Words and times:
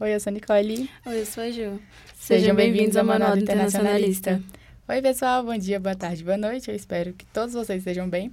Oi, 0.00 0.14
eu 0.14 0.18
sou 0.18 0.30
a 0.30 0.34
Nicole. 0.34 0.88
Oi, 1.04 1.20
eu 1.20 1.26
sou 1.26 1.44
a 1.44 1.50
Ju. 1.50 1.78
Sejam 2.14 2.56
bem-vindos 2.56 2.96
ao 2.96 3.04
Manual 3.04 3.32
do 3.32 3.42
Internacionalista. 3.42 4.42
Oi, 4.88 5.02
pessoal, 5.02 5.44
bom 5.44 5.56
dia, 5.58 5.78
boa 5.78 5.94
tarde, 5.94 6.24
boa 6.24 6.38
noite. 6.38 6.70
Eu 6.70 6.74
espero 6.74 7.12
que 7.12 7.26
todos 7.26 7.52
vocês 7.52 7.80
estejam 7.80 8.08
bem. 8.08 8.32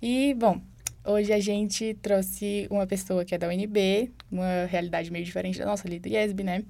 E, 0.00 0.32
bom, 0.34 0.60
hoje 1.04 1.32
a 1.32 1.40
gente 1.40 1.94
trouxe 2.00 2.68
uma 2.70 2.86
pessoa 2.86 3.24
que 3.24 3.34
é 3.34 3.38
da 3.38 3.48
UNB, 3.48 4.12
uma 4.30 4.66
realidade 4.66 5.10
meio 5.10 5.24
diferente 5.24 5.58
da 5.58 5.66
nossa 5.66 5.88
ali 5.88 5.98
do 5.98 6.08
IESB, 6.08 6.44
né? 6.44 6.62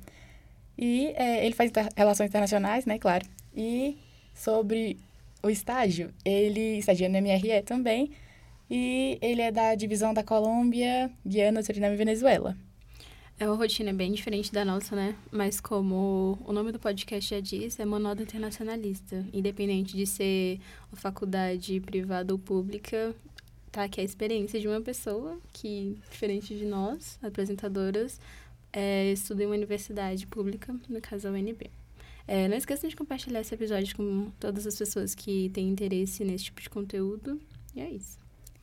E 0.78 1.12
é, 1.16 1.44
ele 1.44 1.54
faz 1.54 1.70
relações 1.94 2.30
internacionais, 2.30 2.86
né, 2.86 2.98
claro. 2.98 3.26
E 3.54 3.98
sobre 4.34 4.98
o 5.42 5.50
estágio, 5.50 6.10
ele 6.24 6.78
estagia 6.78 7.06
no 7.06 7.18
MRE 7.20 7.60
também, 7.66 8.12
e 8.70 9.18
ele 9.20 9.42
é 9.42 9.50
da 9.50 9.74
divisão 9.74 10.14
da 10.14 10.22
Colômbia, 10.22 11.10
Guiana, 11.26 11.62
Suriname 11.62 11.94
e 11.94 11.98
Venezuela. 11.98 12.56
É 13.38 13.46
uma 13.46 13.56
rotina 13.56 13.92
bem 13.92 14.12
diferente 14.12 14.52
da 14.52 14.64
nossa, 14.64 14.94
né? 14.94 15.16
Mas 15.32 15.60
como 15.60 16.38
o 16.44 16.52
nome 16.52 16.70
do 16.70 16.78
podcast 16.78 17.30
já 17.30 17.40
diz, 17.40 17.80
é 17.80 17.86
Monoda 17.86 18.22
Internacionalista. 18.22 19.24
Independente 19.32 19.96
de 19.96 20.06
ser 20.06 20.60
uma 20.92 21.00
faculdade 21.00 21.80
privada 21.80 22.34
ou 22.34 22.38
pública, 22.38 23.14
tá 23.72 23.84
aqui 23.84 24.00
a 24.00 24.04
experiência 24.04 24.60
de 24.60 24.68
uma 24.68 24.80
pessoa 24.82 25.38
que, 25.54 25.96
diferente 26.10 26.54
de 26.54 26.66
nós, 26.66 27.18
apresentadoras, 27.22 28.20
é, 28.72 29.10
estuda 29.10 29.42
em 29.42 29.46
uma 29.46 29.56
universidade 29.56 30.26
pública, 30.26 30.76
no 30.86 31.00
caso 31.00 31.26
a 31.26 31.30
UNB. 31.30 31.70
É, 32.28 32.46
não 32.46 32.58
esqueçam 32.58 32.90
de 32.90 32.94
compartilhar 32.94 33.40
esse 33.40 33.54
episódio 33.54 33.96
com 33.96 34.30
todas 34.38 34.66
as 34.66 34.76
pessoas 34.76 35.14
que 35.14 35.48
têm 35.48 35.70
interesse 35.70 36.24
nesse 36.24 36.44
tipo 36.44 36.60
de 36.60 36.68
conteúdo. 36.68 37.40
E 37.74 37.80
é 37.80 37.90
isso. 37.90 38.19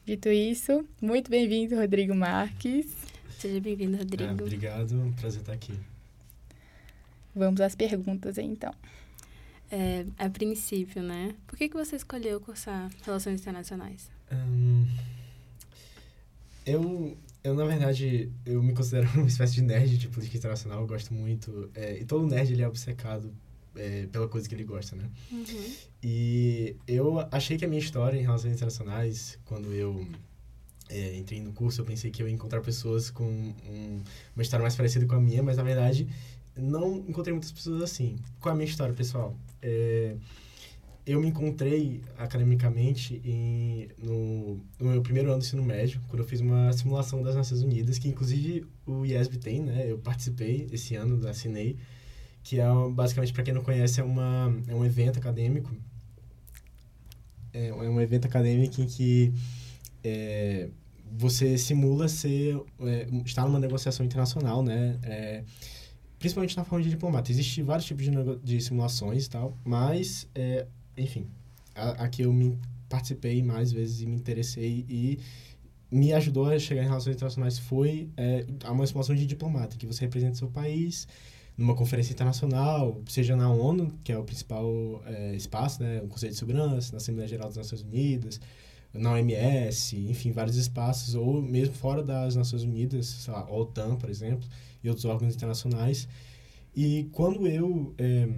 Dito 0.08 0.30
isso, 0.30 0.86
muito 1.02 1.30
bem-vindo, 1.30 1.76
Rodrigo 1.76 2.16
Marques. 2.16 2.88
Seja 3.38 3.60
bem-vindo, 3.60 3.98
Rodrigo. 3.98 4.24
É, 4.24 4.42
obrigado, 4.42 5.14
prazer 5.20 5.42
estar 5.42 5.52
aqui. 5.52 5.78
Vamos 7.36 7.60
às 7.60 7.76
perguntas, 7.76 8.38
então. 8.38 8.74
É, 9.70 10.06
a 10.18 10.30
princípio, 10.30 11.04
né? 11.04 11.36
Por 11.46 11.58
que, 11.58 11.68
que 11.68 11.76
você 11.76 11.98
escolheu 11.98 12.40
cursar 12.40 12.90
Relações 13.04 13.42
Internacionais? 13.42 14.10
Um, 14.32 14.88
eu, 16.66 17.18
eu, 17.44 17.54
na 17.54 17.66
verdade, 17.66 18.32
eu 18.46 18.64
me 18.64 18.74
considero 18.74 19.10
uma 19.20 19.28
espécie 19.28 19.56
de 19.56 19.62
nerd 19.62 19.98
de 19.98 20.08
política 20.08 20.38
internacional. 20.38 20.80
Eu 20.80 20.88
gosto 20.88 21.14
muito... 21.14 21.70
É, 21.76 22.00
e 22.00 22.06
todo 22.06 22.26
nerd, 22.26 22.54
ele 22.54 22.62
é 22.62 22.68
obcecado 22.70 23.30
é, 23.78 24.08
pela 24.08 24.28
coisa 24.28 24.48
que 24.48 24.56
ele 24.56 24.64
gosta, 24.64 24.96
né? 24.96 25.10
Uhum. 25.32 25.74
E 26.04 26.76
eu 26.88 27.20
achei 27.32 27.58
que 27.58 27.66
a 27.66 27.68
minha 27.68 27.80
história 27.80 28.18
em 28.18 28.22
relações 28.22 28.54
internacionais, 28.54 29.40
quando 29.46 29.74
eu 29.74 30.08
é, 30.90 31.16
entrei 31.16 31.42
no 31.42 31.54
curso, 31.54 31.82
eu 31.82 31.86
pensei 31.86 32.12
que 32.12 32.22
eu 32.22 32.28
ia 32.28 32.34
encontrar 32.34 32.62
pessoas 32.62 33.10
com 33.10 33.26
um, 33.26 34.02
uma 34.36 34.42
história 34.42 34.62
mais 34.62 34.76
parecida 34.76 35.06
com 35.06 35.16
a 35.16 35.20
minha, 35.20 35.44
mas 35.44 35.58
na 35.58 35.64
verdade 35.64 36.08
não 36.56 36.98
encontrei 37.08 37.34
muitas 37.34 37.52
pessoas 37.52 37.82
assim. 37.84 38.18
Qual 38.40 38.52
é 38.52 38.54
a 38.54 38.58
minha 38.58 38.68
história, 38.68 38.94
pessoal? 38.94 39.38
É, 39.62 40.16
eu 41.06 41.22
me 41.22 41.28
encontrei 41.28 42.04
academicamente 42.18 43.22
em, 43.24 43.88
no, 43.98 44.60
no, 44.80 44.90
meu 44.92 45.02
primeiro 45.02 45.30
ano 45.30 45.40
do 45.40 45.46
ensino 45.46 45.64
médio, 45.64 46.02
quando 46.08 46.22
eu 46.22 46.28
fiz 46.28 46.42
uma 46.42 46.74
simulação 46.74 47.22
das 47.22 47.36
Nações 47.36 47.62
Unidas, 47.62 47.98
que 47.98 48.10
inclusive 48.10 48.66
o 48.86 49.06
IESB 49.06 49.38
tem, 49.38 49.62
né? 49.62 49.90
Eu 49.90 50.00
participei 50.00 50.68
esse 50.72 50.96
ano, 50.96 51.26
assinei 51.28 51.78
que 52.48 52.62
é 52.62 52.66
basicamente 52.92 53.34
para 53.34 53.44
quem 53.44 53.54
não 53.54 53.62
conhece 53.62 54.00
é 54.00 54.04
uma 54.04 54.56
é 54.70 54.74
um 54.74 54.86
evento 54.86 55.20
acadêmico. 55.20 55.70
É, 57.54 57.68
é 57.68 57.74
um 57.74 58.00
evento 58.00 58.26
acadêmico 58.26 58.82
em 58.82 58.86
que 58.86 59.34
é, 60.02 60.70
você 61.12 61.58
simula 61.58 62.08
ser 62.08 62.58
é, 62.80 63.06
estar 63.26 63.44
numa 63.44 63.60
negociação 63.60 64.06
internacional 64.06 64.64
né? 64.64 64.98
É, 65.04 65.44
principalmente 66.18 66.56
na 66.56 66.64
forma 66.64 66.86
de 66.86 66.90
diplomata. 66.90 67.30
Existem 67.30 67.66
vários 67.66 67.86
tipos 67.86 68.06
de, 68.06 68.12
de 68.42 68.62
simulações 68.62 69.26
e 69.26 69.30
tal 69.30 69.58
mas 69.66 70.26
é, 70.34 70.66
enfim 70.98 71.28
a, 71.76 72.08
que 72.08 72.22
eu 72.22 72.32
me 72.32 72.58
participei 72.88 73.44
mais 73.44 73.74
vezes 73.74 74.00
e 74.00 74.06
me 74.06 74.16
interessei 74.16 74.86
e 74.88 75.20
me 75.92 76.14
ajudou 76.14 76.46
a 76.46 76.58
chegar 76.58 76.82
em 76.82 76.88
relações 76.88 77.18
internacionais 77.18 77.60
foi 77.60 78.10
é, 78.16 78.46
uma 78.70 78.88
simulação 78.88 79.14
de 79.14 79.26
diplomata 79.26 79.76
que 79.76 79.86
você 79.86 80.06
representa 80.06 80.36
seu 80.36 80.48
país 80.48 81.06
numa 81.58 81.74
conferência 81.76 82.14
internacional, 82.14 83.02
seja 83.08 83.36
na 83.36 83.52
ONU, 83.52 83.92
que 84.04 84.12
é 84.12 84.18
o 84.18 84.24
principal 84.24 85.02
é, 85.06 85.36
espaço, 85.36 85.82
né, 85.82 86.02
o 86.04 86.08
Conselho 86.08 86.32
de 86.32 86.38
Segurança, 86.38 86.92
na 86.92 86.98
Assembleia 86.98 87.28
Geral 87.28 87.48
das 87.48 87.58
Nações 87.58 87.82
Unidas, 87.82 88.40
na 88.94 89.14
OMS, 89.14 89.98
enfim, 90.10 90.32
vários 90.32 90.56
espaços, 90.56 91.16
ou 91.16 91.42
mesmo 91.42 91.74
fora 91.74 92.04
das 92.04 92.36
Nações 92.36 92.64
Unidas, 92.64 93.08
sei 93.08 93.34
lá, 93.34 93.52
OTAN, 93.52 93.96
por 93.96 94.10
exemplo, 94.10 94.48
e 94.84 94.88
outros 94.88 95.06
órgãos 95.06 95.34
internacionais. 95.34 96.08
E 96.76 97.10
quando 97.12 97.48
eu 97.48 97.94
é, 97.98 98.30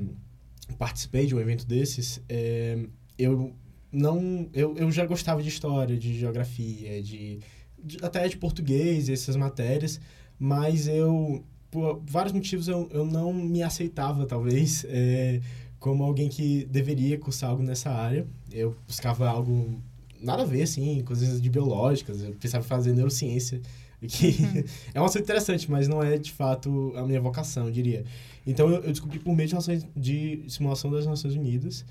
participei 0.78 1.26
de 1.26 1.36
um 1.36 1.40
evento 1.40 1.66
desses, 1.66 2.22
é, 2.30 2.86
eu 3.18 3.54
não 3.92 4.50
eu, 4.54 4.78
eu 4.78 4.92
já 4.92 5.06
gostava 5.06 5.42
de 5.44 5.50
história, 5.50 5.98
de 5.98 6.18
geografia, 6.18 7.02
de, 7.02 7.40
de 7.78 7.98
até 8.02 8.28
de 8.28 8.38
português, 8.38 9.10
essas 9.10 9.36
matérias, 9.36 10.00
mas 10.38 10.88
eu 10.88 11.44
por 11.72 12.02
vários 12.06 12.34
motivos 12.34 12.68
eu, 12.68 12.90
eu 12.92 13.06
não 13.06 13.34
me 13.34 13.62
aceitava, 13.64 14.26
talvez, 14.26 14.86
é, 14.90 15.42
como 15.80 16.04
alguém 16.04 16.30
que 16.30 16.66
deveria 16.66 17.18
cursar 17.18 17.52
algo 17.52 17.64
nessa 17.64 17.90
área. 17.90 18.28
Eu 18.52 18.76
buscava 18.88 19.28
algo 19.28 19.82
nada 20.22 20.44
a 20.44 20.46
ver, 20.46 20.64
assim, 20.64 21.02
coisas 21.04 21.42
de 21.42 21.50
biológicas, 21.50 22.22
eu 22.22 22.34
pensava 22.34 22.64
em 22.64 22.68
fazer 22.68 22.94
neurociência, 22.94 23.62
que 24.08 24.28
uhum. 24.28 24.64
é 24.94 25.02
um 25.02 25.06
assunto 25.06 25.24
interessante, 25.24 25.70
mas 25.70 25.88
não 25.88 26.04
é, 26.04 26.18
de 26.18 26.32
fato, 26.32 26.94
a 26.96 27.06
minha 27.06 27.22
vocação, 27.22 27.66
eu 27.66 27.72
diria. 27.72 28.04
Então, 28.46 28.70
eu, 28.70 28.84
eu 28.84 28.92
descobri 28.92 29.20
por 29.20 29.36
meio 29.36 29.48
de, 29.48 29.54
relações, 29.54 29.88
de 29.96 30.44
simulação 30.48 30.92
das 30.92 31.06
Nações 31.06 31.36
Unidas, 31.36 31.82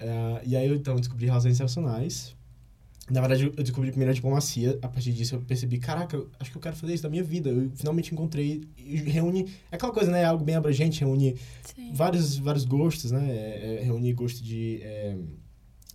uh, 0.00 0.40
e 0.44 0.56
aí 0.56 0.66
eu, 0.66 0.74
então, 0.74 0.96
descobri 0.96 1.26
relações 1.26 1.54
internacionais, 1.54 2.34
na 3.12 3.20
verdade, 3.20 3.44
eu 3.44 3.62
descobri 3.62 3.90
primeiro 3.90 4.10
a 4.10 4.14
diplomacia. 4.14 4.78
A 4.80 4.88
partir 4.88 5.12
disso, 5.12 5.34
eu 5.34 5.40
percebi, 5.42 5.78
caraca, 5.78 6.16
eu 6.16 6.30
acho 6.40 6.50
que 6.50 6.56
eu 6.56 6.62
quero 6.62 6.74
fazer 6.74 6.94
isso 6.94 7.02
da 7.02 7.10
minha 7.10 7.22
vida. 7.22 7.50
Eu 7.50 7.70
finalmente 7.74 8.10
encontrei 8.10 8.66
e 8.74 8.96
reúne... 8.96 9.50
É 9.70 9.76
aquela 9.76 9.92
coisa, 9.92 10.10
né? 10.10 10.22
É 10.22 10.24
algo 10.24 10.42
bem 10.42 10.54
abrangente, 10.54 11.00
reúne 11.00 11.36
vários, 11.92 12.38
vários 12.38 12.64
gostos, 12.64 13.10
né? 13.10 13.30
É, 13.30 13.80
é, 13.80 13.84
reúne 13.84 14.14
gosto 14.14 14.42
de, 14.42 14.80
é, 14.82 15.18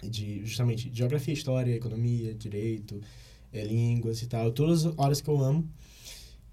de, 0.04 0.46
justamente, 0.46 0.92
geografia, 0.94 1.34
história, 1.34 1.74
economia, 1.74 2.36
direito, 2.36 3.02
é, 3.52 3.64
línguas 3.66 4.22
e 4.22 4.28
tal. 4.28 4.52
Todas 4.52 4.86
as 4.86 4.94
horas 4.96 5.20
que 5.20 5.28
eu 5.28 5.42
amo. 5.42 5.68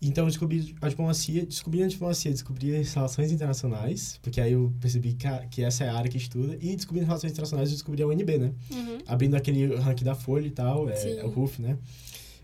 Então, 0.00 0.24
eu 0.24 0.28
descobri 0.28 0.74
a 0.82 0.88
diplomacia, 0.88 1.46
descobri 1.46 1.82
a 1.82 1.86
diplomacia, 1.86 2.30
descobri 2.30 2.76
as 2.76 2.92
relações 2.92 3.32
internacionais, 3.32 4.18
porque 4.22 4.40
aí 4.40 4.52
eu 4.52 4.72
percebi 4.80 5.14
que, 5.14 5.26
a, 5.26 5.46
que 5.46 5.62
essa 5.62 5.84
é 5.84 5.88
a 5.88 5.96
área 5.96 6.10
que 6.10 6.18
estuda, 6.18 6.58
e 6.60 6.76
descobri 6.76 7.00
as 7.00 7.06
relações 7.06 7.32
internacionais, 7.32 7.70
eu 7.70 7.74
descobri 7.74 8.02
a 8.02 8.06
UNB, 8.06 8.38
né? 8.38 8.52
Uhum. 8.70 8.98
Abrindo 9.06 9.34
aquele 9.34 9.74
ranking 9.76 10.04
da 10.04 10.14
Folha 10.14 10.46
e 10.46 10.50
tal, 10.50 10.90
é, 10.90 11.16
é 11.18 11.24
o 11.24 11.30
RUF, 11.30 11.60
né? 11.62 11.78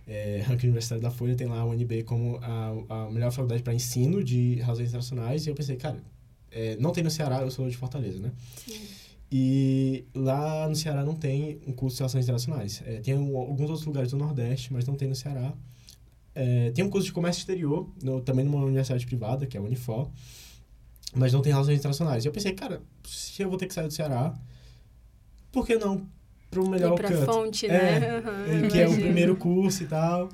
É, 0.06 0.43
ranking 0.47 0.69
universitário 0.69 1.03
da 1.03 1.11
Folha, 1.11 1.34
tem 1.34 1.47
lá 1.47 1.61
a 1.61 1.66
UNB 1.66 2.03
como 2.05 2.38
a, 2.43 2.72
a 2.88 3.11
melhor 3.11 3.31
faculdade 3.31 3.62
para 3.62 3.75
ensino 3.75 4.25
de 4.25 4.55
relações 4.55 4.88
internacionais, 4.88 5.47
e 5.47 5.50
eu 5.50 5.55
pensei, 5.55 5.77
cara, 5.77 6.03
é, 6.50 6.77
não 6.81 6.93
tem 6.93 7.05
no 7.05 7.11
Ceará, 7.11 7.43
eu 7.43 7.50
sou 7.50 7.69
de 7.69 7.77
Fortaleza, 7.77 8.19
né? 8.19 8.32
Sim. 8.67 8.81
E 9.32 10.05
lá 10.12 10.69
no 10.69 10.75
Ceará 10.75 11.05
não 11.05 11.15
tem 11.15 11.61
um 11.67 11.72
curso 11.72 11.97
de 11.97 12.00
relações 12.00 12.25
internacionais. 12.25 12.82
É, 12.84 13.00
tem 13.00 13.15
um, 13.15 13.37
alguns 13.37 13.71
outros 13.71 13.87
lugares 13.87 14.11
do 14.11 14.17
Nordeste, 14.17 14.72
mas 14.72 14.87
não 14.87 14.97
tem 14.97 15.06
no 15.06 15.15
Ceará. 15.15 15.55
É, 16.35 16.71
tem 16.71 16.85
um 16.85 16.91
curso 16.91 17.07
de 17.07 17.13
comércio 17.13 17.41
exterior, 17.41 17.89
no, 18.03 18.21
também 18.21 18.45
numa 18.45 18.65
universidade 18.65 19.05
privada, 19.07 19.47
que 19.47 19.57
é 19.57 19.61
a 19.61 19.63
Unifor, 19.63 20.11
mas 21.15 21.33
não 21.33 21.43
tem 21.43 21.53
relações 21.53 21.79
internacionais. 21.79 22.25
E 22.25 22.29
eu 22.29 22.33
pensei, 22.33 22.53
cara, 22.53 22.83
se 23.05 23.43
eu 23.43 23.49
vou 23.49 23.59
ter 23.59 23.67
que 23.67 23.75
sair 23.75 23.89
do 23.89 23.93
Ceará, 23.93 24.35
por 25.51 25.67
que 25.67 25.77
não 25.77 26.07
para 26.51 26.61
o 26.61 26.69
melhor 26.69 26.99
canto? 26.99 27.25
fonte, 27.25 27.69
né? 27.69 28.07
É, 28.07 28.55
uhum, 28.55 28.69
que 28.69 28.79
é 28.79 28.89
o 28.89 28.95
primeiro 28.95 29.37
curso 29.37 29.83
e 29.83 29.87
tal. 29.87 30.29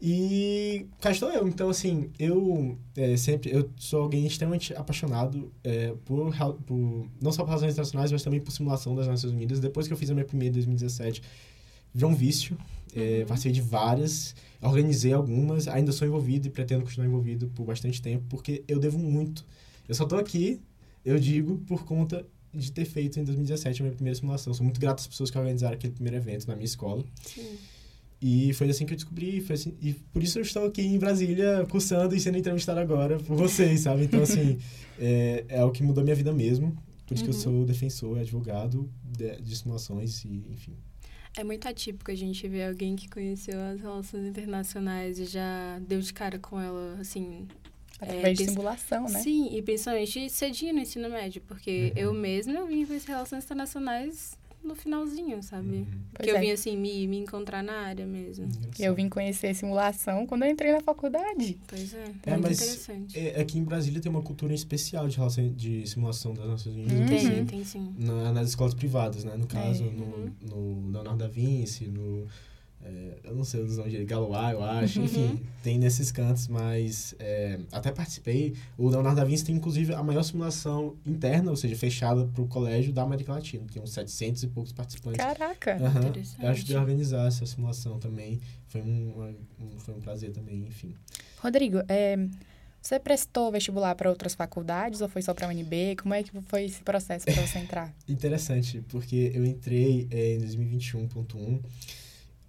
E 0.00 0.86
cá 1.00 1.10
estou 1.10 1.30
eu. 1.30 1.48
Então, 1.48 1.70
assim, 1.70 2.10
eu 2.18 2.76
é, 2.94 3.16
sempre... 3.16 3.50
Eu 3.50 3.70
sou 3.76 4.02
alguém 4.02 4.26
extremamente 4.26 4.74
apaixonado 4.74 5.50
é, 5.62 5.94
por, 6.04 6.34
por... 6.66 7.08
Não 7.20 7.32
só 7.32 7.42
por 7.42 7.48
relações 7.48 7.72
internacionais, 7.72 8.12
mas 8.12 8.22
também 8.22 8.40
por 8.40 8.50
simulação 8.50 8.94
das 8.94 9.06
Nações 9.06 9.32
Unidas. 9.32 9.60
Depois 9.60 9.86
que 9.86 9.92
eu 9.92 9.96
fiz 9.96 10.10
a 10.10 10.14
minha 10.14 10.26
primeira 10.26 10.50
em 10.50 10.54
2017, 10.54 11.22
virou 11.94 12.10
um 12.10 12.14
vício. 12.14 12.56
É. 12.94 13.24
Participei 13.24 13.52
de 13.52 13.60
várias, 13.60 14.34
organizei 14.60 15.12
algumas, 15.12 15.66
ainda 15.68 15.92
sou 15.92 16.06
envolvido 16.06 16.46
e 16.46 16.50
pretendo 16.50 16.84
continuar 16.84 17.06
envolvido 17.06 17.48
por 17.48 17.64
bastante 17.64 18.00
tempo, 18.00 18.24
porque 18.28 18.62
eu 18.68 18.78
devo 18.78 18.98
muito. 18.98 19.44
Eu 19.88 19.94
só 19.94 20.04
estou 20.04 20.18
aqui, 20.18 20.60
eu 21.04 21.18
digo, 21.18 21.58
por 21.66 21.84
conta 21.84 22.24
de 22.52 22.70
ter 22.70 22.84
feito 22.84 23.18
em 23.18 23.24
2017 23.24 23.80
a 23.80 23.84
minha 23.84 23.94
primeira 23.94 24.14
simulação. 24.14 24.54
Sou 24.54 24.64
muito 24.64 24.80
grato 24.80 25.00
às 25.00 25.06
pessoas 25.06 25.30
que 25.30 25.36
organizaram 25.36 25.74
aquele 25.74 25.92
primeiro 25.92 26.16
evento 26.16 26.46
na 26.46 26.54
minha 26.54 26.64
escola. 26.64 27.04
Sim. 27.24 27.58
E 28.22 28.54
foi 28.54 28.70
assim 28.70 28.86
que 28.86 28.94
eu 28.94 28.96
descobri, 28.96 29.40
foi 29.40 29.54
assim, 29.54 29.74
e 29.82 29.92
por 29.92 30.22
isso 30.22 30.38
eu 30.38 30.42
estou 30.42 30.64
aqui 30.64 30.80
em 30.80 30.98
Brasília, 30.98 31.66
cursando 31.68 32.14
e 32.14 32.20
sendo 32.20 32.38
entrevistado 32.38 32.80
agora 32.80 33.18
por 33.18 33.36
vocês, 33.36 33.80
sabe? 33.80 34.04
Então, 34.04 34.22
assim, 34.22 34.56
é, 34.98 35.44
é 35.48 35.64
o 35.64 35.70
que 35.70 35.82
mudou 35.82 36.02
minha 36.02 36.16
vida 36.16 36.32
mesmo. 36.32 36.74
Por 37.06 37.14
isso 37.14 37.24
uhum. 37.24 37.30
que 37.30 37.36
eu 37.36 37.50
uhum. 37.52 37.58
sou 37.58 37.64
defensor, 37.66 38.18
advogado 38.18 38.88
de, 39.02 39.42
de 39.42 39.56
simulações 39.56 40.24
e, 40.24 40.42
enfim. 40.50 40.72
É 41.36 41.42
muito 41.42 41.66
atípico 41.68 42.10
a 42.10 42.14
gente 42.14 42.46
ver 42.46 42.68
alguém 42.68 42.94
que 42.94 43.08
conheceu 43.08 43.60
as 43.60 43.80
relações 43.80 44.24
internacionais 44.24 45.18
e 45.18 45.24
já 45.24 45.78
deu 45.80 46.00
de 46.00 46.12
cara 46.12 46.38
com 46.38 46.60
ela, 46.60 46.96
assim, 47.00 47.48
Através 48.00 48.40
é, 48.40 48.44
de 48.44 48.50
simulação, 48.50 49.04
né? 49.08 49.20
Sim, 49.20 49.56
e 49.56 49.62
principalmente 49.62 50.28
cedinho 50.28 50.74
no 50.74 50.80
ensino 50.80 51.08
médio, 51.08 51.42
porque 51.46 51.92
uhum. 51.96 52.02
eu 52.02 52.14
mesma 52.14 52.52
eu 52.52 52.66
vim 52.66 52.84
ver 52.84 53.00
relações 53.06 53.44
internacionais 53.44 54.36
no 54.64 54.74
finalzinho, 54.74 55.42
sabe? 55.42 55.76
Uhum. 55.76 55.86
Que 56.18 56.30
eu 56.30 56.36
é. 56.36 56.40
vim, 56.40 56.50
assim, 56.50 56.76
me, 56.76 57.06
me 57.06 57.18
encontrar 57.18 57.62
na 57.62 57.74
área 57.74 58.06
mesmo. 58.06 58.48
Eu 58.78 58.94
vim 58.94 59.08
conhecer 59.08 59.54
simulação 59.54 60.26
quando 60.26 60.44
eu 60.44 60.50
entrei 60.50 60.72
na 60.72 60.80
faculdade. 60.80 61.58
Pois 61.66 61.92
é, 61.92 62.04
é 62.24 62.30
muito 62.32 62.48
mas 62.48 62.60
interessante. 62.60 63.18
É, 63.18 63.40
aqui 63.40 63.58
em 63.58 63.64
Brasília 63.64 64.00
tem 64.00 64.10
uma 64.10 64.22
cultura 64.22 64.54
especial 64.54 65.06
de, 65.08 65.16
relação, 65.16 65.48
de 65.48 65.86
simulação 65.86 66.34
das 66.34 66.46
Nações 66.46 66.76
Unidas. 66.76 67.08
Tem, 67.08 67.18
assim, 67.18 67.44
tem 67.44 67.64
sim. 67.64 67.94
Na, 67.98 68.32
nas 68.32 68.48
escolas 68.48 68.74
privadas, 68.74 69.24
né? 69.24 69.36
No 69.36 69.46
caso, 69.46 69.84
é. 69.84 69.90
no, 69.90 70.04
uhum. 70.04 70.32
no 70.42 70.92
Leonardo 70.92 71.18
da 71.18 71.28
Vinci, 71.28 71.86
no 71.86 72.26
é, 72.84 73.18
eu 73.24 73.34
não 73.34 73.44
sei 73.44 73.62
os 73.62 73.78
nomes 73.78 73.92
de 73.92 74.04
Galois, 74.04 74.52
eu 74.52 74.62
acho. 74.62 74.98
Uhum. 74.98 75.04
Enfim, 75.06 75.40
tem 75.62 75.78
nesses 75.78 76.12
cantos, 76.12 76.48
mas 76.48 77.14
é, 77.18 77.58
até 77.72 77.90
participei. 77.90 78.54
O 78.76 78.88
Leonardo 78.88 79.16
da 79.16 79.24
Vinci 79.24 79.44
tem, 79.44 79.56
inclusive, 79.56 79.94
a 79.94 80.02
maior 80.02 80.22
simulação 80.22 80.94
interna, 81.06 81.50
ou 81.50 81.56
seja, 81.56 81.74
fechada 81.76 82.26
para 82.26 82.42
o 82.42 82.46
colégio 82.46 82.92
da 82.92 83.02
América 83.02 83.32
Latina. 83.32 83.64
Tem 83.72 83.82
uns 83.82 83.92
700 83.92 84.42
e 84.42 84.48
poucos 84.48 84.72
participantes. 84.72 85.16
Caraca! 85.16 85.78
Uhum. 85.80 86.44
Eu 86.44 86.50
acho 86.50 86.64
de 86.64 86.76
organizar 86.76 87.26
essa 87.26 87.46
simulação 87.46 87.98
também. 87.98 88.38
Foi 88.68 88.82
um, 88.82 89.34
um, 89.58 89.78
foi 89.78 89.94
um 89.94 90.00
prazer 90.00 90.32
também, 90.32 90.66
enfim. 90.66 90.94
Rodrigo, 91.38 91.78
é, 91.88 92.18
você 92.82 92.98
prestou 92.98 93.50
vestibular 93.50 93.94
para 93.94 94.10
outras 94.10 94.34
faculdades 94.34 95.00
ou 95.00 95.08
foi 95.08 95.22
só 95.22 95.32
para 95.32 95.46
a 95.46 95.50
UNB? 95.50 95.96
Como 96.02 96.12
é 96.12 96.22
que 96.22 96.30
foi 96.42 96.64
esse 96.64 96.82
processo 96.82 97.24
para 97.24 97.46
você 97.46 97.58
entrar? 97.60 97.94
Interessante, 98.06 98.84
porque 98.88 99.32
eu 99.34 99.42
entrei 99.42 100.06
é, 100.10 100.34
em 100.34 100.40
2021.1 100.40 101.60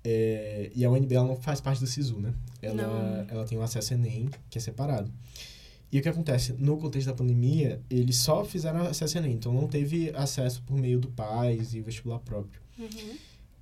é, 0.05 0.71
e 0.75 0.85
a 0.85 0.91
UNB 0.91 1.15
ela 1.15 1.27
não 1.27 1.35
faz 1.35 1.59
parte 1.59 1.79
do 1.79 1.87
SISU, 1.87 2.19
né? 2.19 2.33
Ela, 2.61 3.25
ela 3.29 3.45
tem 3.45 3.57
o 3.57 3.61
acesso 3.61 3.95
Enem, 3.95 4.29
que 4.49 4.57
é 4.57 4.61
separado. 4.61 5.11
E 5.91 5.99
o 5.99 6.01
que 6.01 6.09
acontece? 6.09 6.53
No 6.53 6.77
contexto 6.77 7.07
da 7.07 7.13
pandemia, 7.13 7.81
eles 7.89 8.17
só 8.17 8.45
fizeram 8.45 8.81
acesso 8.81 9.17
Enem, 9.17 9.33
então 9.33 9.51
não 9.51 9.67
teve 9.67 10.11
acesso 10.15 10.61
por 10.63 10.77
meio 10.77 10.99
do 10.99 11.07
PAIS 11.09 11.73
e 11.73 11.81
vestibular 11.81 12.19
próprio. 12.19 12.61
Uhum. 12.77 13.15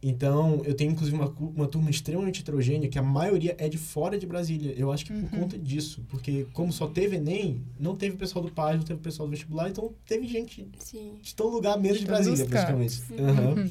Então, 0.06 0.62
eu 0.66 0.74
tenho 0.74 0.92
inclusive 0.92 1.16
uma, 1.16 1.30
uma 1.56 1.66
turma 1.66 1.90
extremamente 1.90 2.42
heterogênea, 2.42 2.90
que 2.90 3.00
a 3.00 3.04
maioria 3.04 3.56
é 3.58 3.70
de 3.70 3.78
fora 3.78 4.20
de 4.20 4.26
Brasília. 4.26 4.74
Eu 4.76 4.92
acho 4.92 5.06
que 5.06 5.14
por 5.14 5.34
uhum. 5.34 5.44
conta 5.44 5.58
disso. 5.58 6.04
Porque, 6.10 6.46
como 6.52 6.74
só 6.74 6.88
teve 6.88 7.16
Enem, 7.16 7.62
não 7.80 7.96
teve 7.96 8.18
pessoal 8.18 8.44
do 8.44 8.52
PAIS, 8.52 8.80
não 8.80 8.86
teve 8.86 9.00
pessoal 9.00 9.30
do 9.30 9.32
vestibular, 9.32 9.70
então 9.70 9.94
teve 10.06 10.28
gente 10.28 10.68
Sim. 10.80 11.14
de 11.22 11.34
todo 11.34 11.54
lugar 11.54 11.80
menos 11.80 12.00
de, 12.00 12.04
de 12.04 12.08
Brasília, 12.08 12.46
praticamente. 12.46 13.02
Uhum. 13.12 13.70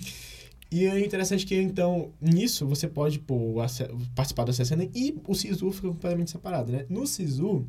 E 0.73 0.87
é 0.87 1.05
interessante 1.05 1.45
que, 1.45 1.55
então, 1.55 2.13
nisso 2.19 2.67
você 2.67 2.89
pode 2.89 3.19
pô, 3.19 3.57
participar 4.15 4.45
do 4.45 4.53
CSN 4.53 4.91
e 4.95 5.21
o 5.29 5.35
SISU 5.35 5.71
fica 5.71 5.89
completamente 5.89 6.31
separado, 6.31 6.73
né? 6.73 6.87
No 6.89 7.07
SISU, 7.07 7.67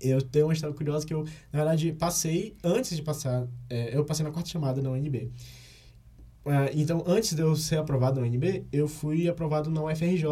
eu 0.00 0.22
tenho 0.22 0.46
uma 0.46 0.54
história 0.54 0.74
curiosa 0.74 1.06
que 1.06 1.12
eu, 1.12 1.24
na 1.52 1.58
verdade, 1.58 1.92
passei, 1.92 2.56
antes 2.64 2.96
de 2.96 3.02
passar, 3.02 3.46
é, 3.68 3.94
eu 3.94 4.02
passei 4.06 4.24
na 4.24 4.32
quarta 4.32 4.48
chamada 4.48 4.80
na 4.80 4.88
UNB. 4.88 5.30
Uh, 6.44 6.72
então, 6.74 7.04
antes 7.06 7.34
de 7.34 7.42
eu 7.42 7.54
ser 7.54 7.76
aprovado 7.76 8.18
na 8.18 8.26
UNB, 8.26 8.64
eu 8.72 8.88
fui 8.88 9.28
aprovado 9.28 9.70
na 9.70 9.84
UFRJ. 9.84 10.24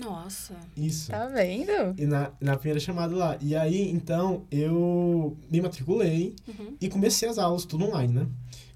Nossa! 0.00 0.56
Isso. 0.74 1.10
Tá 1.10 1.26
vendo? 1.26 1.94
E 1.98 2.06
na, 2.06 2.32
na 2.40 2.56
primeira 2.56 2.80
chamada 2.80 3.14
lá. 3.14 3.36
E 3.42 3.54
aí, 3.54 3.90
então, 3.90 4.44
eu 4.50 5.36
me 5.50 5.60
matriculei 5.60 6.34
uhum. 6.48 6.76
e 6.80 6.88
comecei 6.88 7.28
as 7.28 7.36
aulas, 7.36 7.66
tudo 7.66 7.84
online, 7.84 8.12
né? 8.12 8.26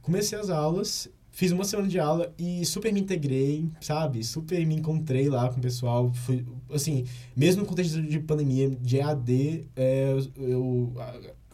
Comecei 0.02 0.38
as 0.38 0.50
aulas 0.50 1.08
Fiz 1.36 1.52
uma 1.52 1.64
semana 1.64 1.86
de 1.86 1.98
aula 1.98 2.32
e 2.38 2.64
super 2.64 2.90
me 2.90 2.98
integrei, 2.98 3.68
sabe? 3.78 4.24
Super 4.24 4.64
me 4.64 4.74
encontrei 4.74 5.28
lá 5.28 5.50
com 5.50 5.58
o 5.58 5.60
pessoal. 5.60 6.10
Fui, 6.10 6.46
assim, 6.70 7.04
mesmo 7.36 7.60
no 7.60 7.68
contexto 7.68 8.00
de 8.00 8.18
pandemia, 8.20 8.70
de 8.70 8.96
EAD, 8.96 9.68
é, 9.76 10.16
eu, 10.34 10.94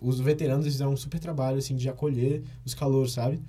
os 0.01 0.21
veteranos 0.21 0.67
fizeram 0.67 0.93
um 0.93 0.97
super 0.97 1.19
trabalho, 1.19 1.59
assim, 1.59 1.75
de 1.75 1.89
acolher 1.89 2.45
os 2.65 2.75
calouros, 2.75 3.13
sabe? 3.13 3.41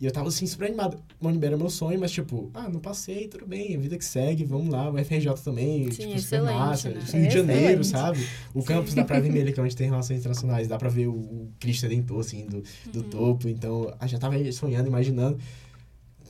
E 0.00 0.06
eu 0.06 0.12
tava, 0.12 0.28
assim, 0.28 0.46
super 0.46 0.66
animado. 0.66 1.02
Monimbe 1.20 1.44
era 1.46 1.56
meu 1.56 1.68
sonho, 1.68 1.98
mas, 1.98 2.12
tipo, 2.12 2.50
ah, 2.54 2.68
não 2.68 2.78
passei, 2.78 3.26
tudo 3.26 3.44
bem, 3.44 3.74
a 3.74 3.78
vida 3.78 3.98
que 3.98 4.04
segue, 4.04 4.44
vamos 4.44 4.68
lá. 4.68 4.88
O 4.88 4.96
FRJ 4.96 5.34
também, 5.42 5.90
Sim, 5.90 6.08
tipo, 6.08 6.20
super 6.20 6.42
massa. 6.42 6.90
Né? 6.90 7.00
Rio 7.12 7.28
de 7.28 7.34
Janeiro, 7.34 7.82
sabe? 7.82 8.24
O 8.54 8.62
campus 8.62 8.94
da 8.94 9.04
Praia 9.04 9.20
Vermelha, 9.22 9.52
que 9.52 9.58
é 9.58 9.62
onde 9.62 9.74
tem 9.74 9.88
relações 9.88 10.20
internacionais, 10.20 10.68
dá 10.68 10.78
pra 10.78 10.88
ver 10.88 11.08
o, 11.08 11.14
o 11.14 11.52
Cristo 11.58 11.82
Redentor, 11.82 12.20
assim, 12.20 12.46
do, 12.46 12.62
do 12.92 13.00
uhum. 13.00 13.10
topo. 13.10 13.48
Então, 13.48 13.92
eu 14.00 14.08
já 14.08 14.18
tava 14.18 14.36
sonhando, 14.52 14.86
imaginando. 14.86 15.36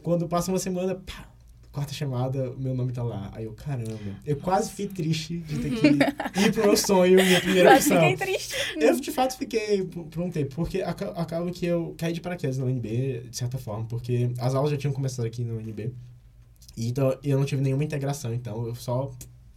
Quando 0.02 0.26
passa 0.26 0.50
uma 0.50 0.58
semana, 0.58 0.94
pá, 0.94 1.28
quarta 1.78 1.94
chamada, 1.94 2.52
meu 2.58 2.74
nome 2.74 2.92
tá 2.92 3.02
lá. 3.02 3.30
Aí 3.32 3.44
eu, 3.44 3.52
caramba. 3.52 3.98
Eu 4.26 4.36
quase 4.36 4.70
fiquei 4.70 4.88
triste 4.88 5.38
de 5.38 5.58
ter 5.58 5.70
que 5.70 5.86
ir 5.86 6.52
pro 6.52 6.64
meu 6.64 6.76
sonho, 6.76 7.14
minha 7.24 7.40
primeira 7.40 7.74
opção. 7.74 8.00
fiquei 8.00 8.16
triste. 8.16 8.54
Eu, 8.76 8.98
de 8.98 9.12
fato, 9.12 9.38
fiquei 9.38 9.84
por, 9.84 10.22
um 10.22 10.30
tempo. 10.30 10.56
Porque 10.56 10.82
acaba 10.82 11.50
que 11.52 11.66
eu 11.66 11.94
caí 11.96 12.12
de 12.12 12.20
paraquedas 12.20 12.58
na 12.58 12.64
UNB, 12.64 13.28
de 13.30 13.36
certa 13.36 13.58
forma. 13.58 13.86
Porque 13.86 14.32
as 14.38 14.54
aulas 14.54 14.72
já 14.72 14.76
tinham 14.76 14.92
começado 14.92 15.26
aqui 15.26 15.44
na 15.44 15.54
UNB. 15.54 15.92
E 16.76 16.88
então, 16.88 17.16
eu 17.22 17.38
não 17.38 17.44
tive 17.44 17.62
nenhuma 17.62 17.84
integração. 17.84 18.34
Então, 18.34 18.66
eu 18.66 18.74
só 18.74 19.12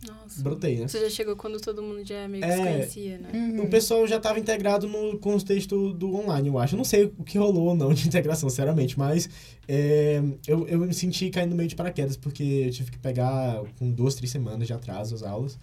nossa. 0.07 0.41
brotei, 0.41 0.79
né? 0.79 0.87
Você 0.87 0.99
já 0.99 1.09
chegou 1.09 1.35
quando 1.35 1.59
todo 1.59 1.81
mundo 1.81 2.03
já 2.03 2.27
meio 2.27 2.43
que 2.43 2.49
é, 2.49 2.55
se 2.55 2.61
conhecia, 2.61 3.17
né? 3.19 3.29
Uhum. 3.33 3.63
O 3.65 3.69
pessoal 3.69 4.07
já 4.07 4.17
estava 4.17 4.39
integrado 4.39 4.87
no 4.87 5.17
contexto 5.19 5.93
do 5.93 6.15
online, 6.15 6.47
eu 6.47 6.57
acho. 6.57 6.75
Eu 6.75 6.77
não 6.77 6.83
sei 6.83 7.05
o 7.05 7.23
que 7.23 7.37
rolou 7.37 7.69
ou 7.69 7.75
não 7.75 7.93
de 7.93 8.07
integração, 8.07 8.49
sinceramente, 8.49 8.97
mas 8.97 9.29
é, 9.67 10.21
eu, 10.47 10.67
eu 10.67 10.79
me 10.79 10.93
senti 10.93 11.29
caindo 11.29 11.51
no 11.51 11.55
meio 11.55 11.69
de 11.69 11.75
paraquedas, 11.75 12.17
porque 12.17 12.43
eu 12.43 12.71
tive 12.71 12.91
que 12.91 12.97
pegar 12.97 13.61
com 13.77 13.91
duas, 13.91 14.15
três 14.15 14.31
semanas 14.31 14.65
de 14.65 14.73
atraso 14.73 15.13
as 15.13 15.23
aulas. 15.23 15.59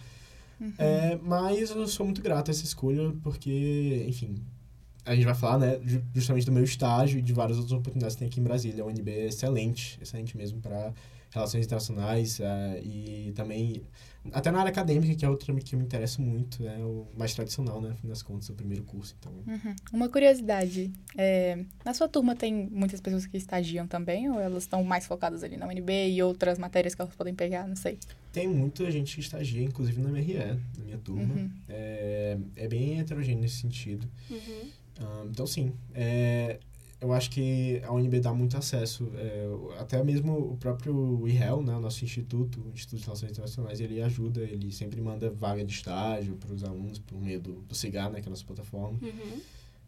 Uhum. 0.61 0.73
É, 0.79 1.19
mas 1.23 1.71
eu 1.71 1.87
sou 1.87 2.05
muito 2.07 2.23
grato 2.23 2.51
a 2.51 2.53
essa 2.53 2.65
escolha, 2.65 3.13
porque, 3.23 4.05
enfim, 4.09 4.37
a 5.05 5.15
gente 5.15 5.25
vai 5.25 5.35
falar, 5.35 5.59
né, 5.59 5.81
justamente 6.15 6.45
do 6.45 6.53
meu 6.53 6.65
estágio 6.65 7.19
e 7.19 7.23
de 7.23 7.33
várias 7.33 7.57
outras 7.57 7.73
oportunidades 7.73 8.15
que 8.15 8.21
tem 8.21 8.29
aqui 8.29 8.41
em 8.41 8.43
Brasília. 8.43 8.85
A 8.85 8.87
UNB 8.87 9.11
é 9.11 9.27
excelente, 9.27 9.99
excelente 10.03 10.37
mesmo 10.37 10.61
para 10.61 10.93
relações 11.31 11.67
internacionais 11.67 12.39
uh, 12.39 12.43
e 12.83 13.33
também 13.35 13.83
até 14.33 14.51
na 14.51 14.59
área 14.59 14.71
acadêmica, 14.71 15.15
que 15.15 15.25
é 15.25 15.29
outra 15.29 15.55
que 15.55 15.77
me 15.77 15.85
interessa 15.85 16.21
muito, 16.21 16.67
é 16.67 16.79
o 16.79 17.07
mais 17.17 17.35
tradicional, 17.35 17.81
né, 17.81 17.91
no 17.91 17.97
fim 17.97 18.09
das 18.09 18.23
contas, 18.23 18.49
o 18.49 18.55
primeiro 18.55 18.83
curso. 18.85 19.17
Então. 19.19 19.33
Uhum. 19.47 19.77
Uma 19.93 20.09
curiosidade, 20.09 20.93
é, 21.17 21.65
na 21.85 21.95
sua 21.95 22.09
turma 22.09 22.35
tem 22.35 22.69
muitas 22.71 23.01
pessoas 23.01 23.27
que 23.27 23.37
estagiam 23.37 23.87
também, 23.87 24.31
ou 24.31 24.39
elas 24.39 24.65
estão 24.65 24.83
mais 24.85 25.07
focadas 25.07 25.43
ali 25.43 25.57
na 25.57 25.67
UNB 25.67 26.11
e 26.11 26.23
outras 26.23 26.59
matérias 26.59 26.95
que 26.95 27.01
elas 27.01 27.15
podem 27.15 27.35
pegar, 27.35 27.67
não 27.67 27.77
sei? 27.77 27.99
Tem 28.33 28.47
muita 28.47 28.91
gente 28.91 29.15
que 29.15 29.21
estagia, 29.21 29.63
inclusive 29.63 30.01
na 30.01 30.11
MRE, 30.11 30.35
na 30.77 30.85
minha 30.85 30.99
turma. 30.99 31.35
Uhum. 31.35 31.51
É, 31.69 32.37
é 32.57 32.69
bem 32.69 33.01
heterogêneo 33.01 33.41
nesse 33.41 33.57
sentido. 33.57 34.07
Uhum. 34.31 34.71
Um, 35.01 35.31
então, 35.31 35.47
sim, 35.47 35.73
é, 35.95 36.59
eu 37.01 37.13
acho 37.13 37.31
que 37.31 37.81
a 37.85 37.93
UNB 37.93 38.21
dá 38.21 38.35
muito 38.35 38.57
acesso, 38.57 39.11
é, 39.15 39.47
até 39.79 40.03
mesmo 40.03 40.53
o 40.53 40.57
próprio 40.57 41.27
IREL, 41.29 41.63
né, 41.63 41.77
o 41.77 41.81
nosso 41.81 42.05
instituto, 42.05 42.61
o 42.61 42.73
Instituto 42.75 42.99
de 42.99 43.05
Relações 43.05 43.31
Internacionais, 43.31 43.81
ele 43.81 44.03
ajuda, 44.03 44.41
ele 44.41 44.73
sempre 44.73 45.01
manda 45.01 45.31
vaga 45.31 45.65
de 45.65 45.73
estágio 45.73 46.35
para 46.37 46.53
os 46.53 46.65
alunos, 46.65 46.99
por 46.99 47.21
meio 47.21 47.41
do, 47.41 47.53
do 47.63 47.75
CIGAR, 47.75 48.11
né, 48.11 48.21
que 48.21 48.27
é 48.27 48.29
a 48.29 48.31
nossa 48.31 48.45
plataforma. 48.45 48.99
Uhum. 49.01 49.41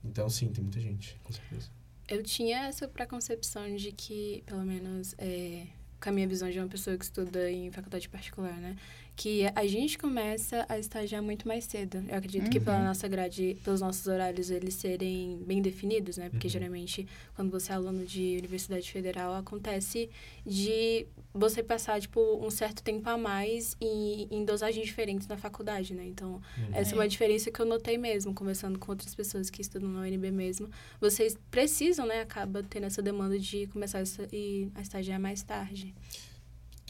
Então, 0.04 0.28
sim, 0.30 0.48
tem 0.48 0.62
muita 0.62 0.80
gente, 0.80 1.16
com 1.24 1.32
certeza. 1.32 1.68
Eu 2.08 2.22
tinha 2.22 2.66
essa 2.66 2.86
preconcepção 2.86 3.74
de 3.74 3.92
que, 3.92 4.42
pelo 4.46 4.64
menos, 4.64 5.14
é, 5.18 5.66
com 6.00 6.08
a 6.08 6.12
minha 6.12 6.26
visão 6.26 6.50
de 6.50 6.58
uma 6.58 6.68
pessoa 6.68 6.96
que 6.96 7.04
estuda 7.04 7.50
em 7.50 7.70
faculdade 7.70 8.08
particular, 8.08 8.56
né? 8.56 8.76
Que 9.20 9.44
a 9.54 9.66
gente 9.66 9.98
começa 9.98 10.64
a 10.66 10.78
estagiar 10.78 11.22
muito 11.22 11.46
mais 11.46 11.64
cedo. 11.64 12.02
Eu 12.08 12.16
acredito 12.16 12.44
uhum. 12.44 12.50
que 12.50 12.58
pela 12.58 12.78
uhum. 12.78 12.84
nossa 12.84 13.06
grade, 13.06 13.54
pelos 13.62 13.82
nossos 13.82 14.06
horários, 14.06 14.50
eles 14.50 14.72
serem 14.72 15.42
bem 15.44 15.60
definidos, 15.60 16.16
né? 16.16 16.30
Porque 16.30 16.46
uhum. 16.46 16.52
geralmente, 16.52 17.06
quando 17.36 17.50
você 17.50 17.70
é 17.70 17.74
aluno 17.74 18.06
de 18.06 18.38
universidade 18.38 18.90
federal, 18.90 19.34
acontece 19.34 20.08
de 20.46 21.06
você 21.34 21.62
passar, 21.62 22.00
tipo, 22.00 22.18
um 22.42 22.48
certo 22.48 22.82
tempo 22.82 23.10
a 23.10 23.18
mais 23.18 23.76
em, 23.78 24.26
em 24.30 24.42
dosagens 24.42 24.86
diferentes 24.86 25.28
na 25.28 25.36
faculdade, 25.36 25.92
né? 25.92 26.06
Então, 26.06 26.40
uhum. 26.56 26.70
essa 26.72 26.94
é 26.94 26.94
uma 26.94 27.06
diferença 27.06 27.50
que 27.50 27.60
eu 27.60 27.66
notei 27.66 27.98
mesmo, 27.98 28.32
conversando 28.32 28.78
com 28.78 28.90
outras 28.90 29.14
pessoas 29.14 29.50
que 29.50 29.60
estudam 29.60 29.90
na 29.90 30.00
UNB 30.00 30.30
mesmo. 30.30 30.66
Vocês 30.98 31.36
precisam, 31.50 32.06
né? 32.06 32.22
Acaba 32.22 32.62
tendo 32.62 32.86
essa 32.86 33.02
demanda 33.02 33.38
de 33.38 33.66
começar 33.66 33.98
a 33.98 34.80
estagiar 34.80 35.20
mais 35.20 35.42
tarde. 35.42 35.94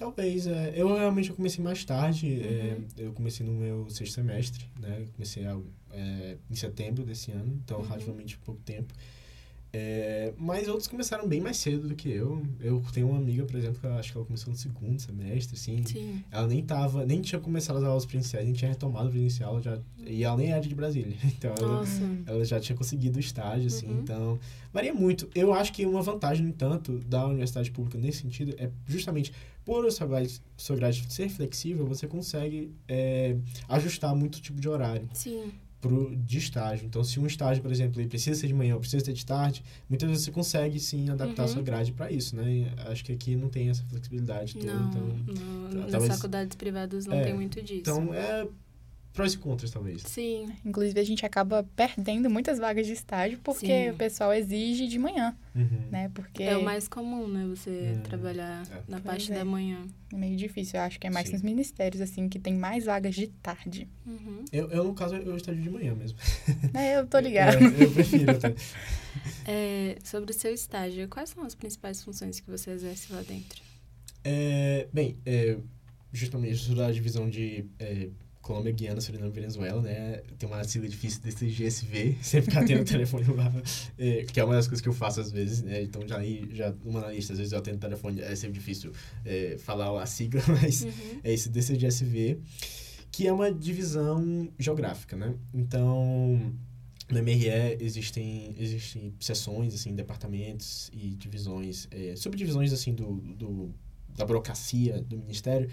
Talvez. 0.01 0.47
É, 0.47 0.73
eu 0.75 0.97
realmente 0.97 1.31
comecei 1.31 1.63
mais 1.63 1.85
tarde. 1.85 2.41
É, 2.41 2.75
uhum. 2.75 2.87
É, 2.97 3.07
eu 3.07 3.13
comecei 3.13 3.45
no 3.47 3.53
meu 3.53 3.87
sexto 3.91 4.15
semestre, 4.15 4.65
né? 4.81 5.07
comecei 5.13 5.45
a, 5.45 5.61
é, 5.93 6.39
em 6.51 6.55
setembro 6.55 7.05
desse 7.05 7.31
ano, 7.31 7.61
então 7.63 7.81
uhum. 7.81 7.87
relativamente 7.87 8.39
pouco 8.39 8.63
tempo. 8.63 8.95
É, 9.73 10.33
mas 10.37 10.67
outros 10.67 10.89
começaram 10.89 11.29
bem 11.29 11.41
mais 11.41 11.57
cedo 11.57 11.87
do 11.87 11.95
que 11.95 12.09
eu. 12.09 12.43
Eu 12.59 12.83
tenho 12.93 13.09
uma 13.09 13.19
amiga, 13.19 13.45
por 13.45 13.57
exemplo, 13.57 13.81
que 13.81 13.87
eu 13.87 13.95
acho 13.95 14.11
que 14.11 14.19
ela 14.19 14.27
começou 14.27 14.51
no 14.53 14.59
segundo 14.59 14.99
semestre, 14.99 15.57
assim. 15.57 15.85
Sim. 15.87 16.25
Ela 16.31 16.49
nem 16.49 16.63
tava, 16.63 17.07
nem 17.07 17.21
tinha 17.21 17.41
começado 17.41 17.77
as 17.77 17.85
aulas 17.85 18.05
presenciais, 18.05 18.45
nem 18.45 18.55
tinha 18.55 18.71
retomado 18.71 19.09
o 19.09 19.11
presencial, 19.13 19.63
já, 19.63 19.79
e 20.05 20.25
ela 20.25 20.37
nem 20.37 20.51
era 20.51 20.61
de 20.61 20.75
Brasília. 20.75 21.17
Então, 21.41 21.55
ela, 21.59 21.85
ela, 22.27 22.45
já 22.45 22.61
tinha 22.61 22.77
conseguido 22.77 23.17
o 23.17 23.21
estágio, 23.21 23.69
assim. 23.69 23.87
Uhum. 23.87 24.01
Então, 24.01 24.39
varia 24.73 24.93
muito. 24.93 25.29
Eu 25.35 25.55
acho 25.55 25.73
que 25.73 25.87
uma 25.87 26.03
vantagem, 26.03 26.43
no 26.43 26.51
entanto, 26.51 26.99
da 26.99 27.25
universidade 27.27 27.71
pública 27.71 27.97
nesse 27.97 28.21
sentido 28.23 28.55
é 28.59 28.69
justamente 28.87 29.33
por 29.65 29.87
a 29.87 29.91
sua 29.91 30.07
grade, 30.77 31.07
ser 31.09 31.29
flexível, 31.31 31.87
você 31.87 32.07
consegue 32.07 32.75
é, 32.87 33.37
ajustar 33.69 34.15
muito 34.15 34.41
tipo 34.41 34.61
de 34.61 34.69
horário. 34.69 35.09
Sim 35.15 35.51
pro, 35.81 36.15
de 36.17 36.39
estágio. 36.39 36.87
Então, 36.87 37.03
se 37.03 37.19
um 37.19 37.27
estágio, 37.27 37.63
por 37.63 37.73
exemplo, 37.73 38.01
ele 38.01 38.09
precisa 38.09 38.39
ser 38.39 38.47
de 38.47 38.55
manhã 38.55 38.75
ou 38.75 38.81
precisa 38.81 39.05
ser 39.05 39.13
de 39.13 39.25
tarde, 39.25 39.63
muitas 39.89 40.09
vezes 40.09 40.25
você 40.25 40.31
consegue 40.31 40.79
sim 40.79 41.09
adaptar 41.09 41.43
uhum. 41.43 41.49
a 41.49 41.53
sua 41.53 41.63
grade 41.63 41.93
para 41.93 42.11
isso, 42.11 42.37
né? 42.37 42.73
Acho 42.89 43.05
que 43.05 43.13
aqui 43.13 43.35
não 43.35 43.49
tem 43.49 43.71
essa 43.71 43.83
flexibilidade 43.85 44.55
toda. 44.55 44.73
Não, 44.73 44.89
então, 44.89 45.35
não, 45.73 45.81
nas 45.83 45.91
talvez, 45.91 46.15
faculdades 46.15 46.57
privadas 46.57 47.07
não 47.07 47.17
é, 47.17 47.25
tem 47.25 47.35
muito 47.35 47.63
disso. 47.63 47.81
Então, 47.81 48.15
é 48.15 48.47
prós 49.13 49.35
e 49.35 49.39
contras, 49.39 49.71
talvez. 49.71 50.03
Sim. 50.03 50.53
Inclusive, 50.65 50.99
a 51.01 51.05
gente 51.05 51.27
acaba 51.27 51.67
perdendo 51.75 52.31
muitas 52.31 52.59
vagas 52.59 52.87
de 52.87 52.93
estágio 52.93 53.39
porque 53.43 53.67
Sim. 53.67 53.91
o 53.91 53.95
pessoal 53.95 54.33
exige 54.33 54.87
de 54.87 54.99
manhã, 54.99 55.37
uhum. 55.55 55.89
né? 55.91 56.11
Porque... 56.15 56.43
É 56.43 56.57
o 56.57 56.65
mais 56.65 56.87
comum, 56.89 57.27
né? 57.27 57.47
Você 57.49 57.95
hum. 57.97 58.03
trabalhar 58.03 58.65
é. 58.71 58.83
na 58.89 59.01
parte 59.01 59.33
é. 59.33 59.35
da 59.35 59.45
manhã. 59.45 59.85
É 60.13 60.17
meio 60.17 60.37
difícil. 60.37 60.79
Eu 60.79 60.85
acho 60.85 60.99
que 60.99 61.07
é 61.07 61.11
mais 61.11 61.27
Sim. 61.27 61.35
nos 61.35 61.43
ministérios, 61.43 62.01
assim, 62.01 62.29
que 62.29 62.39
tem 62.39 62.55
mais 62.55 62.85
vagas 62.85 63.15
de 63.15 63.27
tarde. 63.27 63.89
Uhum. 64.07 64.45
Eu, 64.53 64.71
eu, 64.71 64.85
no 64.85 64.95
caso, 64.95 65.17
eu 65.17 65.37
estágio 65.37 65.63
de 65.63 65.71
manhã 65.71 65.95
mesmo. 65.95 66.19
É, 66.73 66.99
eu 66.99 67.07
tô 67.07 67.19
ligado. 67.19 67.57
É, 67.57 67.85
eu 67.85 67.91
prefiro 67.91 68.31
até. 68.31 68.55
É, 69.45 69.97
sobre 70.05 70.31
o 70.31 70.35
seu 70.35 70.55
estágio, 70.55 71.09
quais 71.09 71.31
são 71.31 71.43
as 71.43 71.55
principais 71.55 72.03
funções 72.03 72.39
que 72.39 72.49
você 72.49 72.71
exerce 72.71 73.13
lá 73.13 73.23
dentro? 73.23 73.61
É, 74.23 74.87
bem, 74.93 75.19
é, 75.27 75.59
justamente, 76.13 76.53
eu 76.53 76.59
sou 76.59 76.77
da 76.77 76.91
divisão 76.93 77.29
de 77.29 77.67
é, 77.79 78.09
Colômbia, 78.41 78.73
Guiana, 78.73 79.01
Suriname 79.01 79.31
Venezuela, 79.31 79.83
né? 79.83 80.23
Tem 80.39 80.49
uma 80.49 80.65
sigla 80.65 80.89
difícil 80.89 81.21
desse 81.21 81.47
GSV, 81.47 82.17
sempre 82.23 82.51
ficar 82.51 82.65
tendo 82.65 82.83
o 82.83 82.85
telefone 82.85 83.25
lá, 83.35 83.53
é, 83.99 84.25
que 84.25 84.41
é 84.41 84.45
uma 84.45 84.55
das 84.55 84.67
coisas 84.67 84.81
que 84.81 84.89
eu 84.89 84.93
faço 84.93 85.21
às 85.21 85.31
vezes, 85.31 85.63
né? 85.63 85.83
Então, 85.83 86.07
já 86.07 86.19
aí, 86.19 86.49
já 86.53 86.75
uma 86.85 87.01
analista, 87.01 87.33
às 87.33 87.39
vezes 87.39 87.53
eu 87.53 87.59
atendo 87.59 87.77
o 87.77 87.81
telefone, 87.81 88.21
é 88.21 88.35
sempre 88.35 88.59
difícil 88.59 88.93
é, 89.25 89.57
falar 89.59 90.03
a 90.03 90.07
sigla, 90.07 90.43
mas 90.61 90.83
uhum. 90.83 90.91
é 91.23 91.33
esse 91.33 91.49
DCGSV, 91.51 92.39
que 93.13 93.27
é 93.27 93.33
uma 93.33 93.53
divisão 93.53 94.49
geográfica, 94.59 95.17
né? 95.17 95.35
Então, 95.53 96.55
no 97.11 97.23
MRE 97.23 97.77
existem, 97.81 98.55
existem 98.59 99.13
seções, 99.21 99.75
assim, 99.75 99.95
departamentos 99.95 100.91
e 100.93 101.11
divisões, 101.15 101.89
é, 101.91 102.15
subdivisões, 102.17 102.73
assim, 102.73 102.95
do, 102.95 103.17
do, 103.37 103.75
da 104.17 104.25
burocracia 104.25 105.03
do 105.03 105.19
Ministério, 105.19 105.69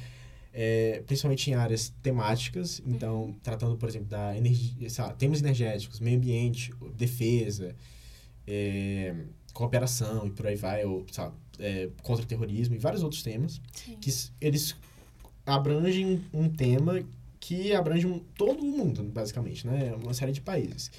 é, 0.60 1.04
principalmente 1.06 1.52
em 1.52 1.54
áreas 1.54 1.94
temáticas, 2.02 2.82
então, 2.84 3.26
uhum. 3.26 3.34
tratando, 3.44 3.78
por 3.78 3.88
exemplo, 3.88 4.08
da 4.08 4.36
energia, 4.36 4.88
temas 5.16 5.40
energéticos, 5.40 6.00
meio 6.00 6.18
ambiente, 6.18 6.74
defesa, 6.96 7.76
é, 8.48 9.14
cooperação 9.54 10.26
e 10.26 10.32
por 10.32 10.48
aí 10.48 10.56
vai, 10.56 10.84
ou, 10.84 11.06
sabe, 11.12 11.36
é, 11.60 11.90
contra-terrorismo 12.02 12.74
e 12.74 12.80
vários 12.80 13.04
outros 13.04 13.22
temas, 13.22 13.62
Sim. 13.72 13.98
que 14.02 14.12
eles 14.42 14.76
abrangem 15.46 16.24
um 16.34 16.50
tema 16.50 17.04
que 17.40 17.72
abrange 17.76 18.08
um, 18.08 18.18
todo 18.18 18.64
o 18.64 18.66
mundo, 18.66 19.04
basicamente, 19.04 19.68
né? 19.68 19.94
Uma 20.02 20.16
série 20.16 20.32
de 20.32 20.42
países. 20.42 20.90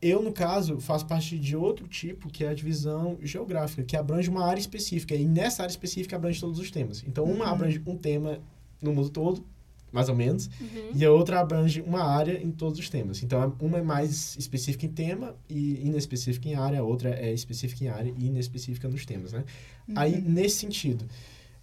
Eu, 0.00 0.22
no 0.22 0.30
caso, 0.30 0.78
faço 0.78 1.06
parte 1.06 1.38
de 1.38 1.56
outro 1.56 1.88
tipo, 1.88 2.28
que 2.28 2.44
é 2.44 2.48
a 2.48 2.54
divisão 2.54 3.16
geográfica, 3.22 3.82
que 3.82 3.96
abrange 3.96 4.28
uma 4.28 4.44
área 4.44 4.60
específica. 4.60 5.14
E 5.14 5.24
nessa 5.24 5.62
área 5.62 5.72
específica 5.72 6.16
abrange 6.16 6.38
todos 6.38 6.58
os 6.58 6.70
temas. 6.70 7.02
Então, 7.08 7.24
uma 7.24 7.46
uhum. 7.46 7.50
abrange 7.50 7.82
um 7.86 7.96
tema 7.96 8.40
no 8.84 8.92
mundo 8.92 9.10
todo, 9.10 9.44
mais 9.90 10.08
ou 10.08 10.14
menos, 10.14 10.50
uhum. 10.60 10.90
e 10.92 11.04
a 11.04 11.12
outra 11.12 11.38
abrange 11.38 11.80
uma 11.80 12.02
área 12.02 12.42
em 12.42 12.50
todos 12.50 12.80
os 12.80 12.90
temas. 12.90 13.22
Então, 13.22 13.54
uma 13.60 13.78
é 13.78 13.82
mais 13.82 14.36
específica 14.36 14.86
em 14.86 14.88
tema 14.88 15.36
e 15.48 15.86
inespecífica 15.86 16.48
em 16.48 16.54
área, 16.56 16.80
a 16.80 16.82
outra 16.82 17.10
é 17.10 17.32
específica 17.32 17.84
em 17.84 17.88
área 17.88 18.12
e 18.16 18.26
inespecífica 18.26 18.88
nos 18.88 19.06
temas, 19.06 19.32
né? 19.32 19.44
Uhum. 19.88 19.94
Aí, 19.96 20.20
nesse 20.20 20.56
sentido, 20.56 21.06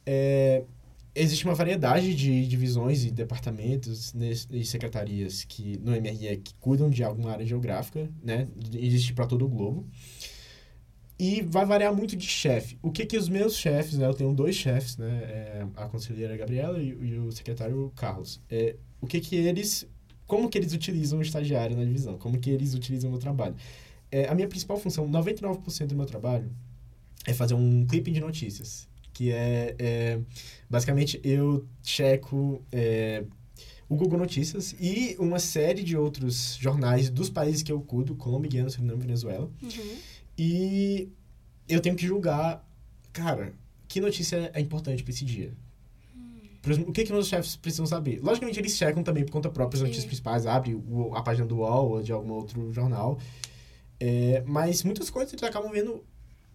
é, 0.06 0.64
existe 1.14 1.44
uma 1.44 1.54
variedade 1.54 2.16
de 2.16 2.48
divisões 2.48 3.04
e 3.04 3.12
departamentos 3.12 4.14
e 4.50 4.64
secretarias 4.64 5.44
que 5.44 5.78
no 5.80 5.92
MRE 5.92 6.38
que 6.38 6.54
cuidam 6.56 6.90
de 6.90 7.04
alguma 7.04 7.32
área 7.32 7.46
geográfica, 7.46 8.10
né? 8.24 8.48
Existe 8.74 9.14
para 9.14 9.26
todo 9.26 9.46
o 9.46 9.50
globo. 9.50 9.86
E 11.24 11.44
vai 11.44 11.68
variar 11.68 11.96
muito 11.96 12.16
de 12.16 12.26
chefe. 12.26 12.80
O 12.82 12.90
que 12.90 13.06
que 13.06 13.16
os 13.16 13.30
meus 13.30 13.56
chefes, 13.56 13.96
né? 13.96 14.08
Eu 14.08 14.14
tenho 14.16 14.34
dois 14.34 14.56
chefes, 14.56 14.98
né? 14.98 15.22
É, 15.24 15.68
a 15.76 15.86
conselheira 15.86 16.36
Gabriela 16.36 16.80
e, 16.80 16.88
e, 16.90 17.20
o 17.20 17.32
secretário 17.32 17.94
Carlos. 17.96 18.42
É, 18.50 18.76
o 19.00 19.06
que 19.06 19.20
que 19.20 19.36
eles... 19.36 19.88
Como 20.26 20.50
que 20.50 20.58
eles 20.58 20.74
utilizam 20.74 21.20
o 21.20 21.22
estagiário 21.22 21.78
na 21.78 21.84
divisão? 21.84 22.18
Como 22.18 22.40
que 22.40 22.50
eles 22.50 22.74
utilizam 22.74 23.08
o 23.08 23.14
meu 23.14 23.22
trabalho? 23.22 23.56
É, 24.12 24.28
a 24.30 24.34
minha 24.34 24.48
principal 24.48 24.80
função, 24.80 25.08
99% 25.08 25.86
do 25.86 25.96
meu 25.96 26.08
trabalho, 26.08 26.52
é 27.28 27.36
fazer 27.36 27.54
um 27.54 27.86
clipping 27.86 28.14
de 28.14 28.20
notícias. 28.20 28.90
Que 29.14 29.32
é... 29.32 29.76
é 29.78 30.20
basicamente, 30.68 31.22
eu 31.24 31.68
checo... 31.84 32.66
É, 32.72 33.24
o 33.88 33.96
Google 33.98 34.18
Notícias 34.18 34.74
e 34.80 35.18
uma 35.20 35.38
série 35.38 35.84
de 35.84 35.98
outros 35.98 36.56
jornais 36.56 37.10
dos 37.10 37.30
países 37.30 37.62
que 37.62 37.74
eu 37.74 37.82
cuido, 37.82 38.16
Colômbia, 38.16 38.50
Guiana, 38.50 38.70
Suriname, 38.70 39.02
Venezuela. 39.02 39.52
Uhum. 39.62 39.98
E 40.44 41.08
eu 41.70 41.80
tenho 41.80 41.96
que 41.96 42.08
julgar, 42.08 42.68
cara, 43.14 43.54
que 43.88 44.02
notícia 44.02 44.50
é 44.56 44.60
importante 44.60 45.04
para 45.04 45.14
esse 45.14 45.24
dia. 45.24 45.54
Hum. 46.18 46.86
O 46.88 46.92
que, 46.92 47.04
que 47.04 47.14
meus 47.14 47.28
chefes 47.28 47.56
precisam 47.56 47.86
saber? 47.86 48.20
Logicamente, 48.24 48.60
eles 48.60 48.76
checam 48.76 49.04
também 49.04 49.24
por 49.24 49.32
conta 49.32 49.52
própria 49.52 49.78
as 49.78 49.82
notícias 49.84 50.04
principais, 50.04 50.48
abre 50.48 50.76
a 51.14 51.22
página 51.22 51.46
do 51.46 51.58
UOL 51.58 51.92
ou 51.92 52.02
de 52.02 52.12
algum 52.12 52.32
outro 52.32 52.74
jornal. 52.74 53.20
É, 54.00 54.42
mas 54.48 54.84
muitas 54.84 55.12
coisas 55.12 55.32
eles 55.32 55.44
acabam 55.44 55.72
vendo 55.72 56.04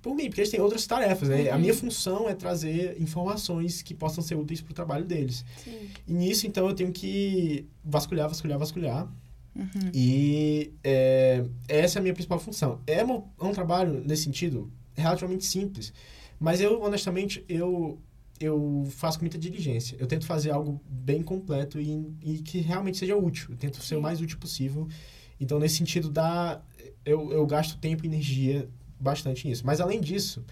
por 0.03 0.17
mim, 0.17 0.25
porque 0.25 0.41
eles 0.41 0.51
têm 0.51 0.61
outras 0.61 0.85
tarefas, 0.85 1.29
né? 1.29 1.43
Uhum. 1.43 1.55
A 1.55 1.59
minha 1.59 1.75
função 1.75 2.29
é 2.29 2.35
trazer 2.35 3.01
informações 3.01 3.83
que 3.83 3.95
possam 3.95 4.21
ser 4.21 4.35
úteis 4.35 4.61
para 4.61 4.73
o 4.73 4.75
trabalho 4.75 5.05
deles. 5.05 5.45
Sim. 5.63 5.91
E 6.09 6.13
nisso, 6.13 6.45
então, 6.49 6.67
eu 6.67 6.75
tenho 6.75 6.91
que 6.91 7.69
vasculhar, 7.85 8.29
vasculhar, 8.29 8.59
vasculhar 8.59 9.09
Uhum. 9.57 9.91
E 9.95 10.75
é, 10.85 11.45
essa 11.67 11.99
é 11.99 12.01
a 12.01 12.03
minha 12.03 12.13
principal 12.13 12.39
função. 12.39 12.81
É 12.87 13.03
um, 13.05 13.23
é 13.41 13.45
um 13.45 13.53
trabalho, 13.53 14.03
nesse 14.05 14.25
sentido, 14.25 14.71
relativamente 14.95 15.45
simples. 15.45 15.93
Mas 16.39 16.61
eu, 16.61 16.83
honestamente, 16.83 17.45
eu, 17.49 17.99
eu 18.39 18.87
faço 18.91 19.19
com 19.19 19.25
muita 19.25 19.39
diligência. 19.39 19.97
Eu 19.99 20.07
tento 20.07 20.27
fazer 20.27 20.51
algo 20.51 20.81
bem 20.87 21.23
completo 21.23 21.81
e, 21.81 22.15
e 22.23 22.39
que 22.39 22.61
realmente 22.61 22.99
seja 22.99 23.17
útil. 23.17 23.49
Eu 23.53 23.57
tento 23.57 23.83
ser 23.83 23.97
o 23.97 24.03
mais 24.03 24.21
útil 24.21 24.39
possível. 24.39 24.87
Então, 25.41 25.59
nesse 25.59 25.77
sentido, 25.77 26.11
dá, 26.11 26.61
eu, 27.05 27.33
eu 27.33 27.47
gasto 27.47 27.79
tempo 27.79 28.05
e 28.05 28.09
energia 28.09 28.69
bastante 29.01 29.49
nisso. 29.49 29.63
Mas, 29.65 29.81
além 29.81 30.01
disso, 30.01 30.45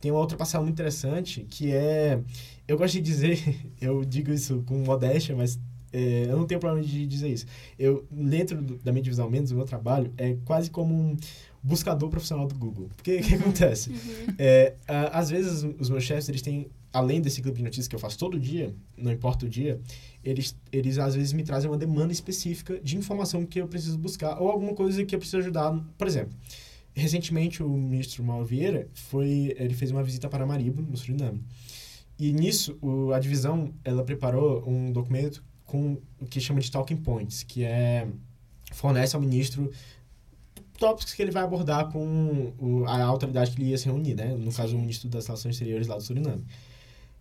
tem 0.00 0.10
uma 0.10 0.20
outra 0.20 0.36
passagem 0.36 0.64
muito 0.64 0.74
interessante, 0.74 1.46
que 1.48 1.72
é... 1.72 2.20
Eu 2.66 2.76
gosto 2.76 2.94
de 2.94 3.00
dizer, 3.00 3.38
eu 3.80 4.04
digo 4.04 4.32
isso 4.32 4.62
com 4.66 4.74
modéstia, 4.78 5.34
mas 5.36 5.58
é, 5.92 6.26
eu 6.28 6.36
não 6.36 6.46
tenho 6.46 6.60
problema 6.60 6.86
de 6.86 7.06
dizer 7.06 7.28
isso. 7.28 7.46
Eu, 7.78 8.06
dentro 8.10 8.60
da 8.60 8.92
minha 8.92 9.02
divisão, 9.02 9.28
menos 9.30 9.50
o 9.50 9.54
meu 9.56 9.64
trabalho, 9.64 10.12
é 10.16 10.36
quase 10.44 10.70
como 10.70 10.94
um 10.94 11.16
buscador 11.62 12.08
profissional 12.08 12.46
do 12.46 12.54
Google. 12.54 12.90
Porque 12.96 13.16
o 13.20 13.22
que 13.22 13.34
acontece? 13.34 13.90
Uhum. 13.90 14.34
É, 14.38 14.74
a, 14.86 15.18
às 15.18 15.30
vezes, 15.30 15.66
os 15.78 15.90
meus 15.90 16.04
chefes, 16.04 16.28
eles 16.28 16.42
têm, 16.42 16.68
além 16.92 17.20
desse 17.20 17.40
clipe 17.40 17.58
de 17.58 17.64
notícias 17.64 17.88
que 17.88 17.94
eu 17.94 18.00
faço 18.00 18.18
todo 18.18 18.38
dia, 18.38 18.74
não 18.96 19.12
importa 19.12 19.46
o 19.46 19.48
dia, 19.48 19.80
eles, 20.22 20.56
eles 20.70 20.98
às 20.98 21.14
vezes 21.14 21.32
me 21.32 21.42
trazem 21.42 21.70
uma 21.70 21.78
demanda 21.78 22.12
específica 22.12 22.78
de 22.80 22.96
informação 22.96 23.44
que 23.46 23.60
eu 23.60 23.68
preciso 23.68 23.98
buscar 23.98 24.40
ou 24.40 24.50
alguma 24.50 24.74
coisa 24.74 25.04
que 25.04 25.14
eu 25.14 25.18
preciso 25.18 25.38
ajudar. 25.38 25.72
Por 25.96 26.06
exemplo, 26.06 26.34
recentemente 26.94 27.62
o 27.62 27.68
ministro 27.68 28.22
Mauro 28.24 28.44
Vieira 28.44 28.88
foi, 28.92 29.54
ele 29.56 29.74
fez 29.74 29.90
uma 29.90 30.02
visita 30.02 30.28
para 30.28 30.44
Maribo, 30.44 30.82
no 30.82 30.96
Suriname. 30.96 31.42
E 32.18 32.32
nisso, 32.32 32.76
o, 32.82 33.12
a 33.12 33.20
divisão, 33.20 33.72
ela 33.84 34.02
preparou 34.02 34.68
um 34.68 34.90
documento 34.90 35.42
com 35.68 35.98
o 36.20 36.26
que 36.26 36.40
chama 36.40 36.60
de 36.60 36.70
talking 36.70 36.96
points, 36.96 37.44
que 37.44 37.62
é 37.62 38.08
fornece 38.72 39.14
ao 39.14 39.22
ministro 39.22 39.70
tópicos 40.78 41.12
que 41.12 41.20
ele 41.20 41.30
vai 41.30 41.42
abordar 41.42 41.90
com 41.90 42.52
o, 42.58 42.84
a 42.86 43.02
autoridade 43.04 43.50
que 43.50 43.60
ele 43.60 43.70
ia 43.70 43.78
se 43.78 43.86
reunir, 43.86 44.14
né? 44.14 44.34
No 44.34 44.52
caso, 44.52 44.76
o 44.76 44.80
ministro 44.80 45.08
das 45.08 45.26
Relações 45.26 45.54
Exteriores 45.54 45.86
lá 45.86 45.96
do 45.96 46.02
Suriname. 46.02 46.44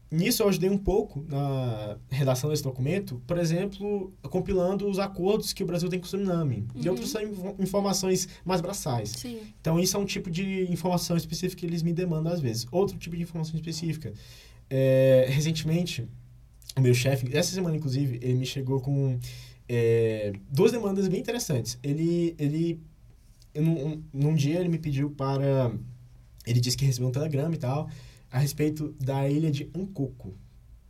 Nisso, 0.10 0.42
eu 0.42 0.48
ajudei 0.48 0.70
um 0.70 0.78
pouco 0.78 1.26
na 1.28 1.98
redação 2.10 2.50
desse 2.50 2.64
documento, 2.64 3.22
por 3.28 3.38
exemplo, 3.38 4.14
compilando 4.30 4.88
os 4.88 5.00
acordos 5.00 5.52
que 5.52 5.64
o 5.64 5.66
Brasil 5.66 5.90
tem 5.90 6.00
com 6.00 6.06
o 6.06 6.10
Suriname. 6.10 6.66
Uhum. 6.74 6.82
E 6.82 6.90
outras 6.90 7.10
são 7.10 7.22
informações 7.60 8.30
mais 8.46 8.62
braçais. 8.62 9.10
Sim. 9.10 9.40
Então, 9.60 9.78
isso 9.78 9.98
é 9.98 10.00
um 10.00 10.06
tipo 10.06 10.30
de 10.32 10.72
informação 10.72 11.18
específica 11.18 11.60
que 11.60 11.66
eles 11.66 11.84
me 11.84 11.92
demandam 11.92 12.32
às 12.32 12.40
vezes. 12.40 12.66
Outro 12.72 12.98
tipo 12.98 13.18
de 13.18 13.24
informação 13.24 13.56
específica. 13.56 14.14
É, 14.70 15.26
recentemente, 15.30 16.08
o 16.78 16.82
meu 16.82 16.94
chefe, 16.94 17.36
essa 17.36 17.52
semana, 17.54 17.76
inclusive, 17.76 18.20
ele 18.22 18.36
me 18.36 18.46
chegou 18.46 18.80
com 18.80 19.20
é, 19.68 20.34
duas 20.50 20.72
demandas 20.72 21.08
bem 21.08 21.20
interessantes. 21.20 21.78
Ele, 21.84 22.36
ele 22.38 22.80
num, 23.56 24.04
num 24.14 24.36
dia 24.36 24.60
ele 24.60 24.70
me 24.70 24.78
pediu 24.78 25.10
para... 25.10 25.72
Ele 26.46 26.60
disse 26.60 26.78
que 26.78 26.86
recebeu 26.86 27.10
um 27.10 27.12
telegrama 27.12 27.54
e 27.56 27.58
tal, 27.58 27.90
a 28.32 28.40
respeito 28.40 28.96
da 29.00 29.28
ilha 29.30 29.52
de 29.52 29.70
Ancoco. 29.76 30.34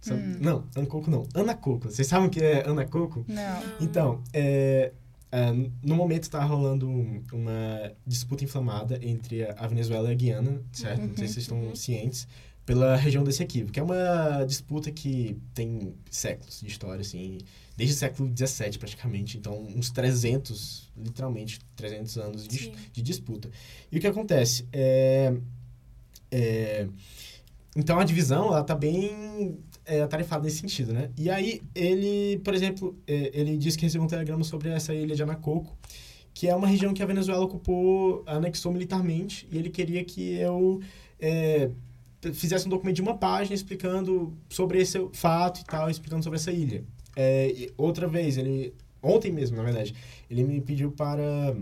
Hum. 0.10 0.38
Não, 0.40 0.64
Ancoco 0.76 1.10
não. 1.10 1.28
Anacoco. 1.34 1.90
Vocês 1.90 2.08
sabem 2.08 2.28
o 2.28 2.30
que 2.30 2.42
é 2.42 2.68
Anacoco? 2.68 3.26
Não. 3.28 3.64
Então, 3.82 4.24
é, 4.32 4.94
é, 5.32 5.52
no 5.84 5.96
momento 5.96 6.24
está 6.24 6.44
rolando 6.44 6.88
uma 7.34 7.92
disputa 8.06 8.44
inflamada 8.44 9.00
entre 9.02 9.44
a 9.44 9.68
Venezuela 9.68 10.10
e 10.10 10.12
a 10.12 10.16
Guiana, 10.16 10.62
certo? 10.72 11.02
Não 11.02 11.18
sei 11.18 11.28
se 11.28 11.34
vocês 11.34 11.44
estão 11.44 11.60
uhum. 11.60 11.76
cientes 11.76 12.28
pela 12.68 12.98
região 12.98 13.24
desse 13.24 13.42
equívoco, 13.42 13.72
que 13.72 13.80
é 13.80 13.84
uma 13.84 14.44
disputa 14.44 14.92
que 14.92 15.38
tem 15.54 15.94
séculos 16.12 16.60
de 16.60 16.68
história, 16.68 17.00
assim, 17.00 17.38
desde 17.78 17.96
o 17.96 17.98
século 17.98 18.30
XVII 18.36 18.78
praticamente, 18.78 19.38
então 19.38 19.66
uns 19.74 19.90
300, 19.90 20.92
literalmente 20.98 21.62
300 21.78 22.18
anos 22.18 22.46
de, 22.46 22.74
de 22.92 23.02
disputa. 23.02 23.50
E 23.90 23.98
o 23.98 24.02
que 24.02 24.08
acontece? 24.08 24.68
É, 24.74 25.34
é, 26.30 26.90
então 27.74 28.00
a 28.00 28.04
divisão, 28.04 28.48
ela 28.48 28.64
tá 28.66 28.76
bem 28.76 29.58
é, 29.86 30.02
atarefada 30.02 30.44
nesse 30.44 30.58
sentido, 30.58 30.92
né? 30.92 31.10
E 31.18 31.30
aí 31.30 31.62
ele, 31.74 32.38
por 32.40 32.54
exemplo, 32.54 33.00
é, 33.08 33.32
ele 33.34 33.58
disse 33.58 33.78
que 33.78 33.86
recebeu 33.86 34.04
um 34.04 34.10
telegrama 34.10 34.44
sobre 34.44 34.68
essa 34.68 34.94
ilha 34.94 35.16
de 35.16 35.24
Anacoco, 35.24 35.78
que 36.34 36.50
é 36.50 36.54
uma 36.54 36.68
região 36.68 36.94
que 36.94 37.02
a 37.02 37.06
Venezuela 37.06 37.46
ocupou, 37.46 38.24
anexou 38.26 38.74
militarmente, 38.74 39.48
e 39.50 39.58
ele 39.58 39.70
queria 39.70 40.04
que 40.04 40.34
eu 40.34 40.82
é, 41.18 41.72
fizesse 42.34 42.66
um 42.66 42.70
documento 42.70 42.96
de 42.96 43.02
uma 43.02 43.18
página 43.18 43.56
explicando 43.56 44.34
sobre 44.50 44.80
esse 44.80 44.98
fato 45.14 45.62
e 45.62 45.66
tal, 45.66 45.90
explicando 45.90 46.24
sobre 46.24 46.38
essa 46.38 46.52
ilha. 46.52 46.84
É, 47.16 47.72
outra 47.78 48.08
vez, 48.08 48.38
ele 48.38 48.74
ontem 49.02 49.32
mesmo, 49.32 49.58
na 49.58 49.64
verdade, 49.64 49.96
ele 50.30 50.44
me 50.44 50.62
pediu 50.62 50.92
para 50.92 51.56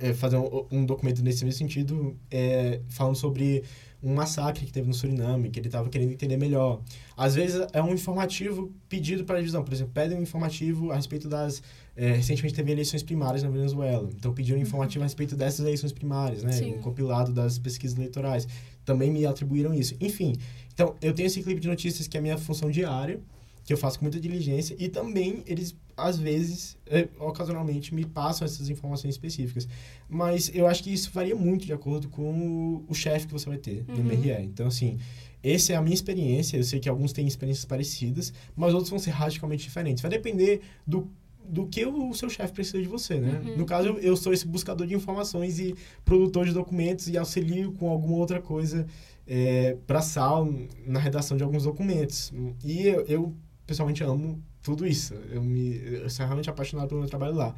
é, 0.00 0.14
fazer 0.14 0.36
um, 0.36 0.66
um 0.70 0.86
documento 0.86 1.22
nesse 1.22 1.44
mesmo 1.44 1.58
sentido, 1.58 2.16
é, 2.30 2.80
falando 2.88 3.16
sobre 3.16 3.62
um 4.02 4.14
massacre 4.14 4.64
que 4.64 4.72
teve 4.72 4.88
no 4.88 4.94
Suriname, 4.94 5.50
que 5.50 5.60
ele 5.60 5.68
estava 5.68 5.88
querendo 5.90 6.12
entender 6.12 6.38
melhor. 6.38 6.80
Às 7.14 7.34
vezes 7.34 7.66
é 7.74 7.82
um 7.82 7.92
informativo 7.92 8.72
pedido 8.88 9.24
para 9.24 9.36
a 9.36 9.38
divisão, 9.38 9.62
por 9.62 9.74
exemplo, 9.74 9.92
pedem 9.92 10.18
um 10.18 10.22
informativo 10.22 10.90
a 10.90 10.96
respeito 10.96 11.28
das... 11.28 11.62
É, 11.94 12.12
recentemente 12.12 12.54
teve 12.54 12.72
eleições 12.72 13.02
primárias 13.02 13.42
na 13.42 13.50
Venezuela, 13.50 14.08
então 14.16 14.32
pediram 14.32 14.58
um 14.58 14.62
informativo 14.62 15.02
a 15.02 15.06
respeito 15.06 15.36
dessas 15.36 15.60
eleições 15.60 15.92
primárias, 15.92 16.42
né? 16.42 16.52
Sim. 16.52 16.76
Um 16.76 16.78
compilado 16.78 17.30
das 17.30 17.58
pesquisas 17.58 17.94
eleitorais 17.98 18.48
também 18.90 19.10
me 19.10 19.24
atribuíram 19.24 19.72
isso. 19.72 19.94
Enfim, 20.00 20.34
então 20.74 20.96
eu 21.00 21.12
tenho 21.12 21.28
esse 21.28 21.40
clipe 21.42 21.60
de 21.60 21.68
notícias 21.68 22.08
que 22.08 22.16
é 22.16 22.20
a 22.20 22.22
minha 22.22 22.36
função 22.36 22.68
diária, 22.70 23.20
que 23.64 23.72
eu 23.72 23.76
faço 23.76 23.98
com 23.98 24.04
muita 24.04 24.18
diligência, 24.18 24.74
e 24.80 24.88
também 24.88 25.44
eles, 25.46 25.76
às 25.96 26.18
vezes, 26.18 26.76
é, 26.86 27.08
ocasionalmente, 27.20 27.94
me 27.94 28.04
passam 28.04 28.44
essas 28.44 28.68
informações 28.68 29.14
específicas. 29.14 29.68
Mas 30.08 30.50
eu 30.52 30.66
acho 30.66 30.82
que 30.82 30.92
isso 30.92 31.10
varia 31.12 31.36
muito 31.36 31.66
de 31.66 31.72
acordo 31.72 32.08
com 32.08 32.32
o, 32.32 32.84
o 32.88 32.94
chefe 32.94 33.28
que 33.28 33.32
você 33.32 33.48
vai 33.48 33.58
ter 33.58 33.84
no 33.86 33.98
uhum. 33.98 34.04
MRE. 34.04 34.42
Então, 34.42 34.66
assim, 34.66 34.98
essa 35.40 35.72
é 35.72 35.76
a 35.76 35.82
minha 35.82 35.94
experiência. 35.94 36.56
Eu 36.56 36.64
sei 36.64 36.80
que 36.80 36.88
alguns 36.88 37.12
têm 37.12 37.28
experiências 37.28 37.64
parecidas, 37.64 38.32
mas 38.56 38.74
outros 38.74 38.90
vão 38.90 38.98
ser 38.98 39.10
radicalmente 39.10 39.62
diferentes. 39.62 40.02
Vai 40.02 40.10
depender 40.10 40.62
do 40.84 41.08
do 41.44 41.66
que 41.66 41.84
o 41.84 42.14
seu 42.14 42.28
chefe 42.28 42.52
precisa 42.52 42.80
de 42.80 42.88
você, 42.88 43.18
né? 43.18 43.40
Uhum. 43.44 43.56
No 43.58 43.66
caso, 43.66 43.88
eu, 43.88 43.98
eu, 43.98 44.16
sou 44.16 44.32
esse 44.32 44.46
buscador 44.46 44.86
de 44.86 44.94
informações 44.94 45.58
e 45.58 45.74
produtor 46.04 46.46
de 46.46 46.52
documentos 46.52 47.08
e 47.08 47.18
auxilio 47.18 47.72
com 47.72 47.88
alguma 47.88 48.16
outra 48.16 48.40
coisa 48.40 48.86
é, 49.26 49.76
para 49.86 50.00
sal 50.00 50.48
na 50.86 50.98
redação 50.98 51.36
de 51.36 51.42
alguns 51.42 51.64
documentos. 51.64 52.32
E 52.64 52.86
eu, 52.86 53.04
eu, 53.06 53.34
pessoalmente 53.66 54.02
amo 54.02 54.42
tudo 54.62 54.86
isso. 54.86 55.14
Eu, 55.30 55.42
me, 55.42 55.76
eu 55.76 56.10
sou 56.10 56.24
realmente 56.24 56.50
apaixonado 56.50 56.88
pelo 56.88 57.00
meu 57.00 57.08
trabalho 57.08 57.34
lá. 57.34 57.54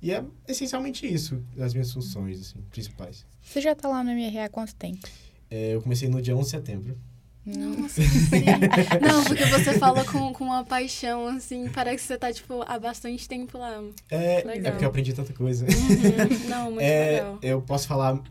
E 0.00 0.10
é 0.10 0.24
essencialmente 0.48 1.06
isso, 1.06 1.40
as 1.58 1.72
minhas 1.72 1.92
funções 1.92 2.40
assim, 2.40 2.60
principais. 2.70 3.24
Você 3.40 3.60
já 3.60 3.72
está 3.72 3.88
lá 3.88 4.02
no 4.02 4.10
MRA 4.10 4.46
há 4.46 4.48
quanto 4.48 4.74
tempo? 4.74 5.06
É, 5.48 5.74
eu 5.74 5.80
comecei 5.80 6.08
no 6.08 6.20
dia 6.20 6.36
11 6.36 6.44
de 6.44 6.50
setembro. 6.50 6.98
Nossa, 7.44 8.00
Não, 9.02 9.24
porque 9.24 9.44
você 9.46 9.76
fala 9.76 10.04
com, 10.04 10.32
com 10.32 10.44
uma 10.44 10.64
paixão, 10.64 11.26
assim, 11.26 11.68
parece 11.68 11.96
que 11.96 12.02
você 12.04 12.16
tá, 12.16 12.32
tipo, 12.32 12.62
há 12.62 12.78
bastante 12.78 13.28
tempo 13.28 13.58
lá. 13.58 13.82
É, 14.08 14.44
legal. 14.44 14.66
é 14.66 14.70
porque 14.70 14.84
eu 14.84 14.88
aprendi 14.88 15.12
tanta 15.12 15.32
coisa. 15.32 15.66
Uhum. 15.66 16.48
Não, 16.48 16.64
muito 16.70 16.82
é, 16.82 17.10
legal. 17.10 17.38
Eu 17.42 17.60
posso 17.60 17.88
falar 17.88 18.22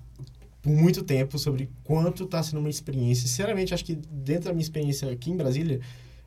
por 0.62 0.72
muito 0.72 1.04
tempo 1.04 1.38
sobre 1.38 1.70
quanto 1.84 2.26
tá 2.26 2.42
sendo 2.42 2.60
uma 2.60 2.70
experiência. 2.70 3.28
Sinceramente, 3.28 3.74
acho 3.74 3.84
que 3.84 3.96
dentro 3.96 4.46
da 4.46 4.54
minha 4.54 4.64
experiência 4.64 5.12
aqui 5.12 5.30
em 5.30 5.36
Brasília, 5.36 5.82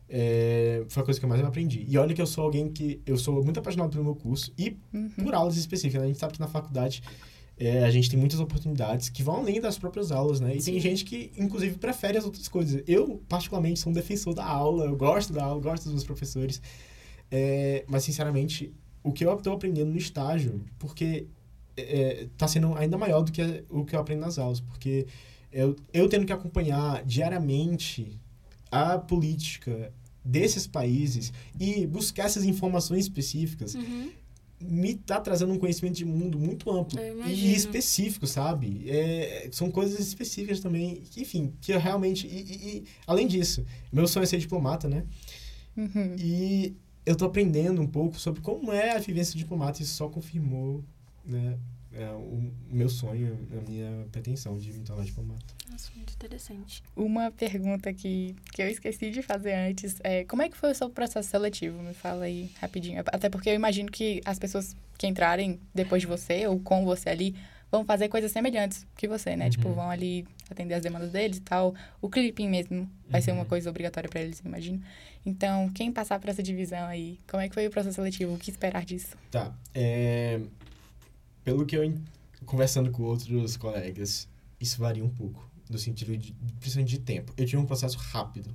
é, 0.08 0.84
foi 0.88 1.02
a 1.02 1.04
coisa 1.04 1.18
que 1.18 1.24
eu 1.24 1.28
mais 1.30 1.42
aprendi. 1.42 1.86
E 1.88 1.96
olha 1.96 2.14
que 2.14 2.20
eu 2.20 2.26
sou 2.26 2.44
alguém 2.44 2.68
que... 2.68 3.00
Eu 3.06 3.16
sou 3.16 3.42
muito 3.42 3.60
apaixonado 3.60 3.90
pelo 3.90 4.04
meu 4.04 4.14
curso 4.14 4.52
e 4.58 4.76
uhum. 4.92 5.08
por 5.22 5.34
aulas 5.34 5.56
específicas. 5.56 6.02
Né? 6.02 6.06
A 6.06 6.08
gente 6.08 6.18
sabe 6.18 6.34
que 6.34 6.40
na 6.40 6.48
faculdade 6.48 7.02
é, 7.56 7.84
a 7.84 7.90
gente 7.90 8.10
tem 8.10 8.18
muitas 8.18 8.40
oportunidades 8.40 9.08
que 9.08 9.22
vão 9.22 9.36
além 9.36 9.60
das 9.60 9.78
próprias 9.78 10.10
aulas, 10.10 10.40
né? 10.40 10.56
E 10.56 10.60
Sim. 10.60 10.72
tem 10.72 10.80
gente 10.80 11.04
que, 11.04 11.30
inclusive, 11.36 11.78
prefere 11.78 12.18
as 12.18 12.24
outras 12.24 12.48
coisas. 12.48 12.82
Eu, 12.86 13.22
particularmente, 13.28 13.78
sou 13.78 13.90
um 13.90 13.94
defensor 13.94 14.34
da 14.34 14.44
aula, 14.44 14.86
eu 14.86 14.96
gosto 14.96 15.32
da 15.32 15.44
aula, 15.44 15.60
gosto 15.60 15.84
dos 15.84 15.92
meus 15.92 16.04
professores. 16.04 16.60
É, 17.30 17.84
mas, 17.86 18.02
sinceramente, 18.02 18.72
o 19.02 19.12
que 19.12 19.24
eu 19.24 19.32
estou 19.34 19.52
aprendendo 19.52 19.90
no 19.90 19.96
estágio, 19.96 20.64
porque 20.78 21.28
está 21.76 22.46
é, 22.46 22.48
sendo 22.48 22.74
ainda 22.74 22.98
maior 22.98 23.22
do 23.22 23.30
que 23.30 23.64
o 23.68 23.84
que 23.84 23.94
eu 23.94 24.00
aprendo 24.00 24.20
nas 24.20 24.38
aulas, 24.38 24.60
porque 24.60 25.06
eu, 25.52 25.76
eu 25.92 26.08
tendo 26.08 26.26
que 26.26 26.32
acompanhar 26.32 27.04
diariamente 27.04 28.18
a 28.70 28.98
política 28.98 29.92
desses 30.24 30.66
países 30.66 31.32
e 31.60 31.86
buscar 31.86 32.24
essas 32.24 32.44
informações 32.44 33.04
específicas. 33.04 33.74
Uhum 33.76 34.10
me 34.68 34.94
tá 34.94 35.20
trazendo 35.20 35.52
um 35.52 35.58
conhecimento 35.58 35.94
de 35.94 36.04
mundo 36.04 36.38
muito 36.38 36.70
amplo 36.70 36.98
e 37.26 37.54
específico, 37.54 38.26
sabe? 38.26 38.84
É, 38.88 39.48
são 39.52 39.70
coisas 39.70 40.00
específicas 40.00 40.60
também, 40.60 41.02
que, 41.10 41.22
enfim, 41.22 41.52
que 41.60 41.72
eu 41.72 41.78
realmente... 41.78 42.26
E, 42.26 42.30
e, 42.30 42.68
e, 42.78 42.84
além 43.06 43.26
disso, 43.26 43.64
meu 43.92 44.06
sonho 44.06 44.24
é 44.24 44.26
ser 44.26 44.38
diplomata, 44.38 44.88
né? 44.88 45.04
Uhum. 45.76 46.16
E 46.18 46.74
eu 47.04 47.14
tô 47.14 47.24
aprendendo 47.24 47.80
um 47.82 47.86
pouco 47.86 48.18
sobre 48.18 48.40
como 48.40 48.72
é 48.72 48.96
a 48.96 48.98
vivência 48.98 49.32
de 49.32 49.38
diplomata 49.38 49.80
e 49.80 49.84
isso 49.84 49.94
só 49.94 50.08
confirmou, 50.08 50.82
né? 51.24 51.58
É 51.96 52.10
o 52.10 52.52
meu 52.68 52.88
sonho, 52.88 53.38
a 53.56 53.68
minha 53.68 54.06
pretensão 54.10 54.58
de 54.58 54.72
me 54.72 54.84
tornar 54.84 55.04
diplomata. 55.04 55.54
Nossa, 55.70 55.90
muito 55.94 56.12
interessante. 56.12 56.82
Uma 56.96 57.30
pergunta 57.30 57.92
que, 57.92 58.34
que 58.52 58.62
eu 58.62 58.68
esqueci 58.68 59.10
de 59.10 59.22
fazer 59.22 59.54
antes 59.54 59.96
é 60.02 60.24
como 60.24 60.42
é 60.42 60.48
que 60.48 60.56
foi 60.56 60.72
o 60.72 60.74
seu 60.74 60.90
processo 60.90 61.28
seletivo? 61.28 61.80
Me 61.82 61.94
fala 61.94 62.24
aí 62.24 62.50
rapidinho. 62.60 63.02
Até 63.06 63.28
porque 63.28 63.48
eu 63.48 63.54
imagino 63.54 63.90
que 63.90 64.20
as 64.24 64.38
pessoas 64.38 64.76
que 64.98 65.06
entrarem 65.06 65.60
depois 65.74 66.02
de 66.02 66.06
você 66.06 66.46
ou 66.46 66.58
com 66.60 66.84
você 66.84 67.10
ali 67.10 67.34
vão 67.70 67.84
fazer 67.84 68.08
coisas 68.08 68.30
semelhantes 68.30 68.86
que 68.96 69.08
você, 69.08 69.36
né? 69.36 69.50
Tipo, 69.50 69.68
uhum. 69.68 69.72
Tipo, 69.72 69.82
vão 69.82 69.90
ali 69.90 70.26
atender 70.50 70.74
as 70.74 70.82
demandas 70.82 71.10
deles 71.10 71.38
e 71.38 71.40
tal. 71.40 71.74
O 72.00 72.08
clipping 72.08 72.48
mesmo 72.48 72.88
vai 73.08 73.20
uhum. 73.20 73.24
ser 73.24 73.32
uma 73.32 73.42
uhum. 73.42 73.48
coisa 73.48 73.70
obrigatória 73.70 74.08
para 74.08 74.20
eles, 74.20 74.40
imagino. 74.40 74.82
Então, 75.26 75.70
quem 75.70 75.90
passar 75.90 76.20
por 76.20 76.28
essa 76.28 76.42
divisão 76.42 76.86
aí, 76.86 77.18
como 77.28 77.42
é 77.42 77.48
que 77.48 77.54
foi 77.54 77.66
o 77.66 77.70
processo 77.70 77.96
seletivo? 77.96 78.34
O 78.34 78.38
que 78.38 78.50
esperar 78.50 78.84
disso? 78.84 79.16
Tá. 79.30 79.52
É 79.74 80.40
pelo 81.44 81.66
que 81.66 81.76
eu 81.76 81.94
conversando 82.46 82.90
com 82.90 83.02
outros 83.04 83.56
colegas, 83.56 84.28
isso 84.60 84.78
varia 84.78 85.04
um 85.04 85.08
pouco, 85.08 85.48
no 85.70 85.78
sentido 85.78 86.16
de, 86.16 86.32
principalmente 86.58 86.90
de 86.90 86.98
tempo. 87.00 87.32
Eu 87.36 87.46
tive 87.46 87.58
um 87.58 87.66
processo 87.66 87.98
rápido. 87.98 88.54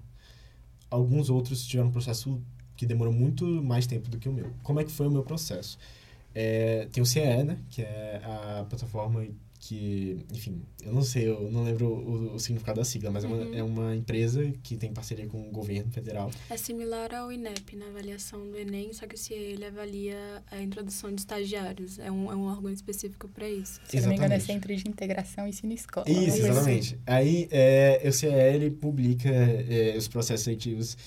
Alguns 0.90 1.30
outros 1.30 1.66
tiveram 1.66 1.90
um 1.90 1.92
processo 1.92 2.42
que 2.76 2.86
demorou 2.86 3.14
muito 3.14 3.46
mais 3.64 3.86
tempo 3.86 4.10
do 4.10 4.18
que 4.18 4.28
o 4.28 4.34
meu. 4.34 4.52
Como 4.64 4.80
é 4.80 4.84
que 4.84 4.92
foi 4.92 5.08
o 5.08 5.12
meu 5.12 5.24
processo? 5.24 5.78
É, 6.34 6.88
tem 6.92 7.02
o 7.02 7.06
CE, 7.06 7.44
né, 7.44 7.60
que 7.70 7.82
é 7.82 8.22
a 8.24 8.66
plataforma 8.68 9.26
que, 9.60 10.18
enfim, 10.34 10.62
eu 10.82 10.94
não 10.94 11.02
sei, 11.02 11.28
eu 11.28 11.52
não 11.52 11.66
lembro 11.66 11.88
o, 11.88 12.36
o 12.36 12.40
significado 12.40 12.80
da 12.80 12.86
sigla, 12.86 13.12
mas 13.12 13.26
uhum. 13.26 13.32
é, 13.32 13.36
uma, 13.36 13.46
uhum. 13.46 13.56
é 13.56 13.64
uma 13.64 13.96
empresa 13.96 14.54
que 14.64 14.78
tem 14.78 14.94
parceria 14.94 15.28
com 15.28 15.50
o 15.50 15.52
governo 15.52 15.92
federal. 15.92 16.32
É 16.50 16.56
similar 16.56 17.14
ao 17.14 17.30
INEP 17.30 17.76
na 17.76 17.88
avaliação 17.88 18.50
do 18.50 18.58
Enem, 18.58 18.94
só 18.94 19.06
que 19.06 19.18
se 19.18 19.34
ele 19.34 19.66
avalia 19.66 20.18
a 20.50 20.62
introdução 20.62 21.14
de 21.14 21.20
estagiários. 21.20 22.00
É 22.00 22.10
um, 22.10 22.32
é 22.32 22.36
um 22.36 22.46
órgão 22.46 22.72
específico 22.72 23.28
para 23.28 23.50
isso. 23.50 23.82
Se 23.84 24.00
não 24.00 24.10
me 24.10 24.16
engano, 24.16 24.34
é 24.34 24.40
Centro 24.40 24.74
de 24.74 24.88
Integração 24.88 25.46
Ensino-Escola. 25.46 26.10
Isso, 26.10 26.38
exatamente. 26.38 26.98
Aí, 27.06 27.50
é, 27.52 28.02
o 28.08 28.14
CEL 28.14 28.72
publica 28.80 29.30
é, 29.30 29.96
os 29.98 30.08
processos 30.08 30.46
seletivos 30.46 30.98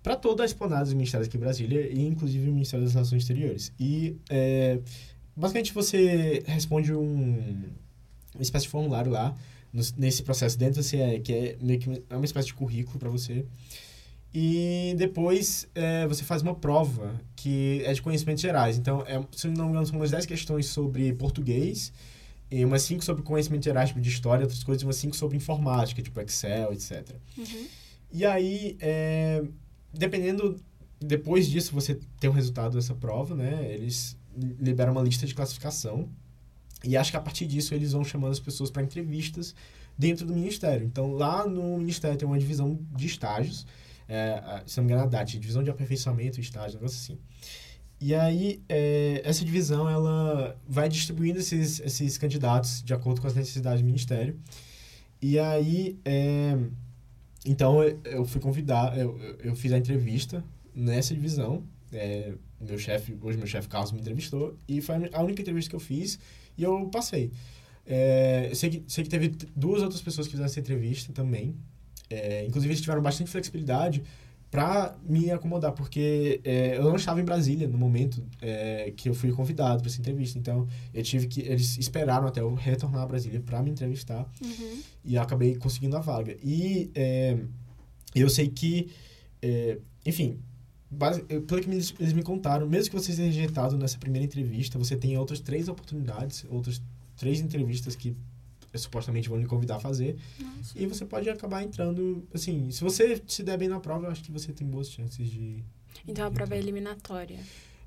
para 0.00 0.14
toda 0.14 0.44
a 0.44 0.46
esplanada 0.46 0.84
dos 0.84 0.94
ministérios 0.94 1.26
aqui 1.26 1.36
em 1.36 1.40
Brasília, 1.40 1.92
e 1.92 2.06
inclusive 2.06 2.48
o 2.48 2.52
Ministério 2.52 2.84
das 2.84 2.94
Relações 2.94 3.22
Exteriores. 3.22 3.72
E... 3.80 4.16
É, 4.30 4.78
Basicamente, 5.40 5.72
você 5.72 6.42
responde 6.46 6.92
um, 6.92 7.64
uma 8.34 8.42
espécie 8.42 8.66
de 8.66 8.70
formulário 8.70 9.10
lá, 9.10 9.34
no, 9.72 9.82
nesse 9.96 10.22
processo 10.22 10.58
dentro, 10.58 10.80
assim, 10.80 11.00
é, 11.00 11.18
que 11.18 11.32
é 11.32 11.56
meio 11.60 11.80
que 11.80 12.02
é 12.10 12.14
uma 12.16 12.24
espécie 12.24 12.48
de 12.48 12.54
currículo 12.54 12.98
para 12.98 13.08
você. 13.08 13.46
E 14.32 14.94
depois 14.96 15.66
é, 15.74 16.06
você 16.06 16.22
faz 16.22 16.42
uma 16.42 16.54
prova 16.54 17.20
que 17.34 17.82
é 17.84 17.92
de 17.92 18.02
conhecimentos 18.02 18.42
gerais. 18.42 18.76
Então, 18.78 19.02
é, 19.06 19.20
se 19.32 19.48
não 19.48 19.64
me 19.64 19.70
engano, 19.70 19.86
são 19.86 19.96
umas 19.96 20.10
10 20.10 20.26
questões 20.26 20.66
sobre 20.66 21.12
português, 21.14 21.92
e 22.50 22.64
umas 22.64 22.82
5 22.82 23.04
sobre 23.04 23.22
conhecimentos 23.22 23.64
gerais, 23.64 23.88
tipo, 23.88 24.00
de 24.00 24.08
história, 24.08 24.42
outras 24.42 24.62
coisas, 24.62 24.82
e 24.82 24.84
umas 24.84 24.96
5 24.96 25.16
sobre 25.16 25.36
informática, 25.36 26.02
tipo 26.02 26.20
Excel, 26.20 26.72
etc. 26.72 27.16
Uhum. 27.38 27.66
E 28.12 28.26
aí, 28.26 28.76
é, 28.80 29.42
dependendo, 29.92 30.60
depois 31.00 31.48
disso, 31.48 31.72
você 31.72 31.98
tem 32.18 32.28
o 32.28 32.32
resultado 32.32 32.76
dessa 32.76 32.94
prova, 32.94 33.34
né? 33.34 33.72
Eles 33.72 34.16
libera 34.58 34.90
uma 34.90 35.02
lista 35.02 35.26
de 35.26 35.34
classificação 35.34 36.08
E 36.84 36.96
acho 36.96 37.10
que 37.10 37.16
a 37.16 37.20
partir 37.20 37.46
disso 37.46 37.74
eles 37.74 37.92
vão 37.92 38.04
chamando 38.04 38.32
as 38.32 38.40
pessoas 38.40 38.70
para 38.70 38.82
entrevistas 38.82 39.54
dentro 39.98 40.26
do 40.26 40.34
ministério. 40.34 40.86
Então, 40.86 41.12
lá 41.12 41.46
no 41.46 41.78
ministério 41.78 42.16
tem 42.16 42.26
uma 42.26 42.38
divisão 42.38 42.78
de 42.96 43.06
estágios, 43.06 43.66
é, 44.08 44.62
se 44.66 44.78
não 44.78 44.84
me 44.84 44.92
engano, 44.92 45.06
a 45.06 45.10
DAT, 45.10 45.38
divisão 45.38 45.62
de 45.62 45.70
aperfeiçoamento 45.70 46.40
estágio, 46.40 46.78
um 46.78 46.80
negócio 46.80 46.98
assim. 46.98 47.18
E 48.00 48.14
aí, 48.14 48.62
é, 48.66 49.20
essa 49.24 49.44
divisão, 49.44 49.88
ela 49.88 50.58
vai 50.66 50.88
distribuindo 50.88 51.38
esses, 51.38 51.80
esses 51.80 52.16
candidatos 52.16 52.82
de 52.82 52.94
acordo 52.94 53.20
com 53.20 53.26
as 53.26 53.34
necessidades 53.34 53.82
do 53.82 53.86
ministério. 53.86 54.40
E 55.20 55.38
aí, 55.38 55.98
é, 56.02 56.56
então, 57.44 57.82
eu 57.82 58.24
fui 58.24 58.40
convidado, 58.40 58.98
eu, 58.98 59.18
eu 59.44 59.54
fiz 59.54 59.70
a 59.70 59.76
entrevista 59.76 60.42
nessa 60.74 61.14
divisão. 61.14 61.62
É, 61.92 62.34
meu 62.60 62.78
chefe, 62.78 63.16
hoje 63.20 63.38
meu 63.38 63.46
chefe 63.46 63.68
Carlos 63.68 63.92
me 63.92 64.00
entrevistou, 64.00 64.56
e 64.68 64.80
foi 64.80 65.10
a 65.12 65.22
única 65.22 65.42
entrevista 65.42 65.70
que 65.70 65.76
eu 65.76 65.80
fiz, 65.80 66.18
e 66.56 66.62
eu 66.62 66.88
passei. 66.88 67.32
É, 67.86 68.50
sei, 68.54 68.70
que, 68.70 68.84
sei 68.86 69.04
que 69.04 69.10
teve 69.10 69.28
duas 69.56 69.82
outras 69.82 70.00
pessoas 70.00 70.26
que 70.26 70.32
fizeram 70.32 70.46
essa 70.46 70.60
entrevista 70.60 71.12
também. 71.12 71.56
É, 72.08 72.44
inclusive, 72.46 72.72
eles 72.72 72.80
tiveram 72.80 73.02
bastante 73.02 73.30
flexibilidade 73.30 74.02
para 74.50 74.96
me 75.04 75.30
acomodar, 75.30 75.72
porque 75.72 76.40
é, 76.44 76.76
eu 76.76 76.84
não 76.84 76.96
estava 76.96 77.20
em 77.20 77.24
Brasília 77.24 77.68
no 77.68 77.78
momento 77.78 78.22
é, 78.42 78.92
que 78.96 79.08
eu 79.08 79.14
fui 79.14 79.30
convidado 79.30 79.80
para 79.80 79.90
essa 79.90 80.00
entrevista. 80.00 80.38
Então, 80.38 80.66
eu 80.92 81.02
tive 81.02 81.28
que. 81.28 81.40
Eles 81.40 81.78
esperaram 81.78 82.26
até 82.26 82.40
eu 82.40 82.52
retornar 82.54 83.02
a 83.02 83.06
Brasília 83.06 83.40
para 83.40 83.62
me 83.62 83.70
entrevistar. 83.70 84.28
Uhum. 84.42 84.82
E 85.04 85.16
acabei 85.16 85.54
conseguindo 85.54 85.96
a 85.96 86.00
vaga. 86.00 86.36
E 86.42 86.90
é, 86.94 87.38
eu 88.14 88.28
sei 88.28 88.48
que. 88.48 88.90
É, 89.40 89.78
enfim, 90.04 90.38
pelo 91.46 91.62
que 91.62 91.70
eles, 91.70 91.94
eles 92.00 92.12
me 92.12 92.22
contaram, 92.22 92.66
mesmo 92.68 92.90
que 92.90 93.00
você 93.00 93.12
seja 93.12 93.22
rejeitado 93.22 93.78
nessa 93.78 93.96
primeira 93.96 94.24
entrevista, 94.24 94.78
você 94.78 94.96
tem 94.96 95.16
outras 95.16 95.40
três 95.40 95.68
oportunidades, 95.68 96.44
outras 96.50 96.82
três 97.16 97.40
entrevistas 97.40 97.94
que 97.94 98.16
supostamente 98.74 99.28
vão 99.28 99.38
lhe 99.38 99.46
convidar 99.46 99.76
a 99.76 99.80
fazer. 99.80 100.16
Nossa. 100.38 100.78
E 100.78 100.86
você 100.86 101.04
pode 101.04 101.28
acabar 101.28 101.62
entrando, 101.62 102.26
assim, 102.32 102.70
se 102.70 102.82
você 102.82 103.20
se 103.26 103.42
der 103.42 103.56
bem 103.56 103.68
na 103.68 103.80
prova, 103.80 104.06
eu 104.06 104.10
acho 104.10 104.22
que 104.22 104.32
você 104.32 104.52
tem 104.52 104.66
boas 104.66 104.90
chances 104.90 105.28
de... 105.28 105.62
Então 106.06 106.26
a 106.26 106.30
prova 106.30 106.54
é 106.54 106.58
eliminatória? 106.58 107.38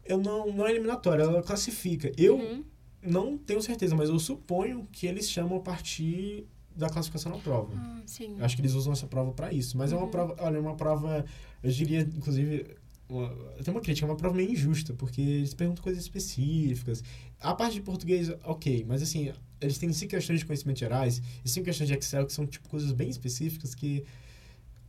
Eu 0.05 0.17
não, 0.17 0.51
não 0.51 0.67
é 0.67 0.71
eliminatória, 0.71 1.23
ela 1.23 1.41
classifica. 1.41 2.11
Eu 2.17 2.35
uhum. 2.35 2.63
não 3.01 3.37
tenho 3.37 3.61
certeza, 3.61 3.95
mas 3.95 4.09
eu 4.09 4.19
suponho 4.19 4.87
que 4.91 5.07
eles 5.07 5.29
chamam 5.29 5.57
a 5.57 5.61
partir 5.61 6.45
da 6.75 6.89
classificação 6.89 7.31
na 7.31 7.37
prova. 7.37 7.73
Ah, 7.75 8.01
sim. 8.05 8.35
Acho 8.41 8.55
que 8.55 8.61
eles 8.61 8.73
usam 8.73 8.91
essa 8.91 9.07
prova 9.07 9.31
para 9.31 9.53
isso. 9.53 9.77
Mas 9.77 9.91
uhum. 9.91 9.97
é 9.97 10.01
uma 10.01 10.05
uhum. 10.05 10.11
prova, 10.11 10.35
olha, 10.39 10.57
é 10.57 10.59
uma 10.59 10.75
prova, 10.75 11.25
eu 11.63 11.71
diria, 11.71 12.01
inclusive, 12.01 12.75
uma, 13.07 13.29
tem 13.63 13.73
uma 13.73 13.81
crítica, 13.81 14.05
é 14.05 14.09
uma 14.09 14.15
prova 14.15 14.35
meio 14.35 14.51
injusta, 14.51 14.93
porque 14.93 15.21
eles 15.21 15.53
perguntam 15.53 15.83
coisas 15.83 16.03
específicas. 16.03 17.03
A 17.39 17.53
parte 17.53 17.75
de 17.75 17.81
português, 17.81 18.31
ok, 18.43 18.85
mas 18.87 19.01
assim, 19.01 19.31
eles 19.59 19.77
têm 19.77 19.91
cinco 19.93 20.11
questões 20.11 20.39
de 20.39 20.45
conhecimentos 20.45 20.79
gerais 20.79 21.21
e 21.43 21.49
cinco 21.49 21.65
questões 21.65 21.87
de 21.87 21.93
Excel 21.95 22.25
que 22.25 22.33
são, 22.33 22.45
tipo, 22.45 22.67
coisas 22.69 22.91
bem 22.91 23.09
específicas 23.09 23.75
que 23.75 24.03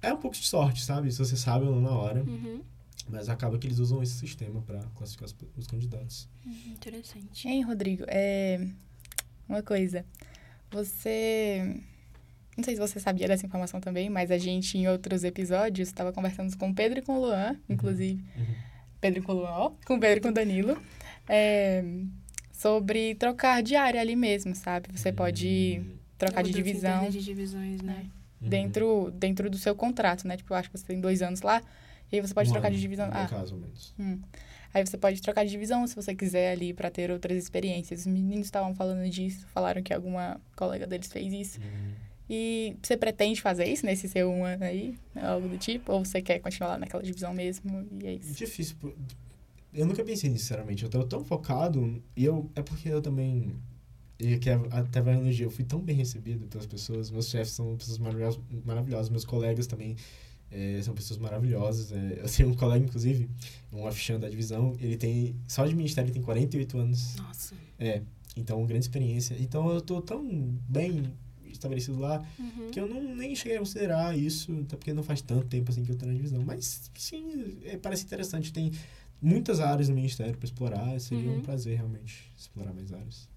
é 0.00 0.12
um 0.12 0.18
pouco 0.18 0.36
de 0.36 0.46
sorte, 0.46 0.82
sabe? 0.84 1.10
Se 1.10 1.18
você 1.18 1.36
sabe 1.36 1.64
ou 1.64 1.72
não 1.72 1.80
na 1.80 1.90
hora. 1.90 2.22
Uhum. 2.22 2.62
Mas 3.08 3.28
acaba 3.28 3.58
que 3.58 3.66
eles 3.66 3.78
usam 3.78 4.02
esse 4.02 4.14
sistema 4.14 4.62
para 4.62 4.80
classificar 4.94 5.26
os, 5.28 5.36
os 5.58 5.66
candidatos. 5.66 6.28
Uhum, 6.44 6.72
interessante. 6.72 7.46
Hein, 7.46 7.62
Rodrigo? 7.62 8.04
É... 8.08 8.66
Uma 9.46 9.62
coisa. 9.62 10.06
Você 10.70 11.82
não 12.56 12.64
sei 12.64 12.74
se 12.74 12.80
você 12.80 13.00
sabia 13.00 13.26
dessa 13.28 13.44
informação 13.46 13.80
também, 13.80 14.08
mas 14.08 14.30
a 14.30 14.38
gente, 14.38 14.78
em 14.78 14.88
outros 14.88 15.24
episódios, 15.24 15.88
estava 15.88 16.12
conversando 16.12 16.56
com 16.56 16.70
o 16.70 16.74
Pedro 16.74 17.00
e 17.00 17.02
com 17.02 17.16
o 17.16 17.20
Luan, 17.20 17.50
uhum. 17.50 17.56
inclusive. 17.68 18.22
Uhum. 18.36 18.54
Pedro 19.00 19.20
e 19.20 19.22
com 19.22 19.32
o 19.32 19.34
Luan, 19.36 19.50
ó, 19.50 19.72
com 19.84 19.96
o 19.96 20.00
Pedro 20.00 20.18
e 20.18 20.20
com 20.20 20.28
o 20.28 20.32
Danilo. 20.32 20.80
É, 21.28 21.84
sobre 22.52 23.14
trocar 23.16 23.62
de 23.62 23.76
área 23.76 24.00
ali 24.00 24.16
mesmo, 24.16 24.54
sabe? 24.54 24.88
Você 24.94 25.10
uhum. 25.10 25.14
pode 25.16 25.82
trocar 26.16 26.42
de 26.42 26.52
divisão. 26.52 27.10
de 27.10 27.22
divisões, 27.22 27.82
né? 27.82 28.06
Uhum. 28.40 28.48
Dentro, 28.48 29.10
dentro 29.12 29.50
do 29.50 29.58
seu 29.58 29.74
contrato, 29.74 30.26
né? 30.26 30.36
Tipo, 30.36 30.52
eu 30.52 30.56
acho 30.56 30.70
que 30.70 30.78
você 30.78 30.86
tem 30.86 31.00
dois 31.00 31.22
anos 31.22 31.42
lá, 31.42 31.62
e 32.12 32.16
aí 32.16 32.22
você 32.22 32.32
pode 32.32 32.50
um 32.50 32.52
trocar 32.52 32.68
ano, 32.68 32.76
de 32.76 32.82
divisão. 32.82 33.08
Ah, 33.12 33.26
caso, 33.26 33.56
menos. 33.56 33.94
Hum. 33.98 34.20
Aí 34.72 34.84
você 34.84 34.96
pode 34.96 35.22
trocar 35.22 35.44
de 35.44 35.50
divisão 35.50 35.86
se 35.86 35.94
você 35.94 36.14
quiser 36.14 36.52
ali 36.52 36.72
para 36.72 36.90
ter 36.90 37.10
outras 37.10 37.36
experiências. 37.36 38.00
Os 38.00 38.06
meninos 38.06 38.46
estavam 38.46 38.74
falando 38.74 39.08
disso, 39.08 39.46
falaram 39.48 39.82
que 39.82 39.94
alguma 39.94 40.40
colega 40.56 40.86
deles 40.86 41.12
fez 41.12 41.32
isso. 41.32 41.60
Uhum. 41.60 41.92
E 42.28 42.76
você 42.82 42.96
pretende 42.96 43.40
fazer 43.42 43.66
isso 43.66 43.84
nesse 43.84 44.08
seu 44.08 44.30
um 44.30 44.44
ano 44.44 44.64
aí? 44.64 44.94
Algo 45.14 45.48
do 45.48 45.58
tipo? 45.58 45.92
Ou 45.92 46.04
você 46.04 46.22
quer 46.22 46.38
continuar 46.38 46.70
lá 46.70 46.78
naquela 46.78 47.02
divisão 47.02 47.34
mesmo? 47.34 47.86
E 48.00 48.06
é 48.06 48.14
isso? 48.14 48.32
Difícil. 48.34 48.76
Eu 49.72 49.86
nunca 49.86 50.02
pensei 50.02 50.30
nisso, 50.30 50.44
sinceramente. 50.44 50.84
Eu 50.84 50.90
tô 50.90 51.04
tão 51.04 51.24
focado. 51.24 52.02
E 52.16 52.24
eu. 52.24 52.50
É 52.54 52.62
porque 52.62 52.88
eu 52.88 53.02
também. 53.02 53.54
E 54.18 54.38
que 54.38 54.48
até 54.48 55.02
vai 55.02 55.14
elogio. 55.14 55.46
Eu 55.46 55.50
fui 55.50 55.64
tão 55.64 55.80
bem 55.80 55.96
recebido 55.96 56.46
pelas 56.46 56.66
pessoas. 56.66 57.10
Meus 57.10 57.28
chefes 57.28 57.52
são 57.52 57.76
pessoas 57.76 57.98
maravilhosas. 57.98 58.40
maravilhosas. 58.64 59.10
Meus 59.10 59.24
colegas 59.26 59.66
também 59.66 59.96
é, 60.50 60.80
são 60.80 60.94
pessoas 60.94 61.18
maravilhosas. 61.18 61.92
É, 61.92 62.20
eu 62.22 62.28
tenho 62.30 62.48
um 62.48 62.54
colega, 62.54 62.86
inclusive, 62.86 63.28
um 63.70 63.86
afixão 63.86 64.18
da 64.18 64.30
divisão. 64.30 64.74
Ele 64.80 64.96
tem. 64.96 65.36
Só 65.46 65.66
de 65.66 65.74
ministério 65.74 66.06
ele 66.06 66.14
tem 66.14 66.22
48 66.22 66.78
anos. 66.78 67.16
Nossa. 67.16 67.54
É. 67.78 68.00
Então, 68.34 68.64
grande 68.64 68.86
experiência. 68.86 69.36
Então, 69.38 69.70
eu 69.70 69.80
tô 69.80 70.00
tão 70.00 70.26
bem 70.68 71.12
estabelecido 71.64 71.98
lá, 71.98 72.24
uhum. 72.38 72.70
que 72.70 72.78
eu 72.78 72.86
não, 72.86 73.02
nem 73.14 73.34
cheguei 73.34 73.56
a 73.56 73.60
considerar 73.60 74.16
isso, 74.16 74.52
até 74.60 74.76
porque 74.76 74.92
não 74.92 75.02
faz 75.02 75.20
tanto 75.20 75.46
tempo 75.46 75.70
assim 75.70 75.84
que 75.84 75.90
eu 75.90 75.96
tô 75.96 76.06
na 76.06 76.12
divisão. 76.12 76.42
Mas, 76.44 76.90
sim, 76.96 77.58
é, 77.64 77.76
parece 77.76 78.04
interessante. 78.04 78.52
Tem 78.52 78.72
muitas 79.20 79.60
áreas 79.60 79.88
no 79.88 79.94
Ministério 79.94 80.36
para 80.36 80.44
explorar, 80.44 81.00
seria 81.00 81.30
uhum. 81.30 81.38
um 81.38 81.42
prazer 81.42 81.76
realmente 81.76 82.30
explorar 82.36 82.72
mais 82.72 82.92
áreas. 82.92 83.28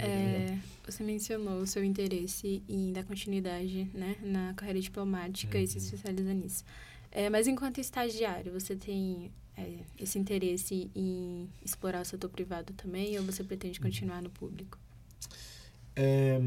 É, 0.00 0.58
você 0.84 1.04
mencionou 1.04 1.60
o 1.60 1.66
seu 1.66 1.84
interesse 1.84 2.60
em 2.68 2.92
dar 2.92 3.04
continuidade 3.04 3.88
né, 3.94 4.16
na 4.20 4.52
carreira 4.54 4.80
diplomática 4.80 5.56
uhum. 5.56 5.64
e 5.64 5.68
se 5.68 5.78
uhum. 5.78 5.84
especializar 5.84 6.34
nisso. 6.34 6.64
É, 7.12 7.30
mas 7.30 7.46
enquanto 7.46 7.78
estagiário, 7.78 8.52
você 8.52 8.74
tem 8.74 9.30
é, 9.56 9.78
esse 10.00 10.18
interesse 10.18 10.90
em 10.94 11.48
explorar 11.64 12.02
o 12.02 12.04
setor 12.04 12.28
privado 12.28 12.72
também 12.72 13.16
ou 13.18 13.24
você 13.24 13.44
pretende 13.44 13.78
uhum. 13.78 13.84
continuar 13.84 14.20
no 14.20 14.30
público? 14.30 14.76
É, 15.94 16.40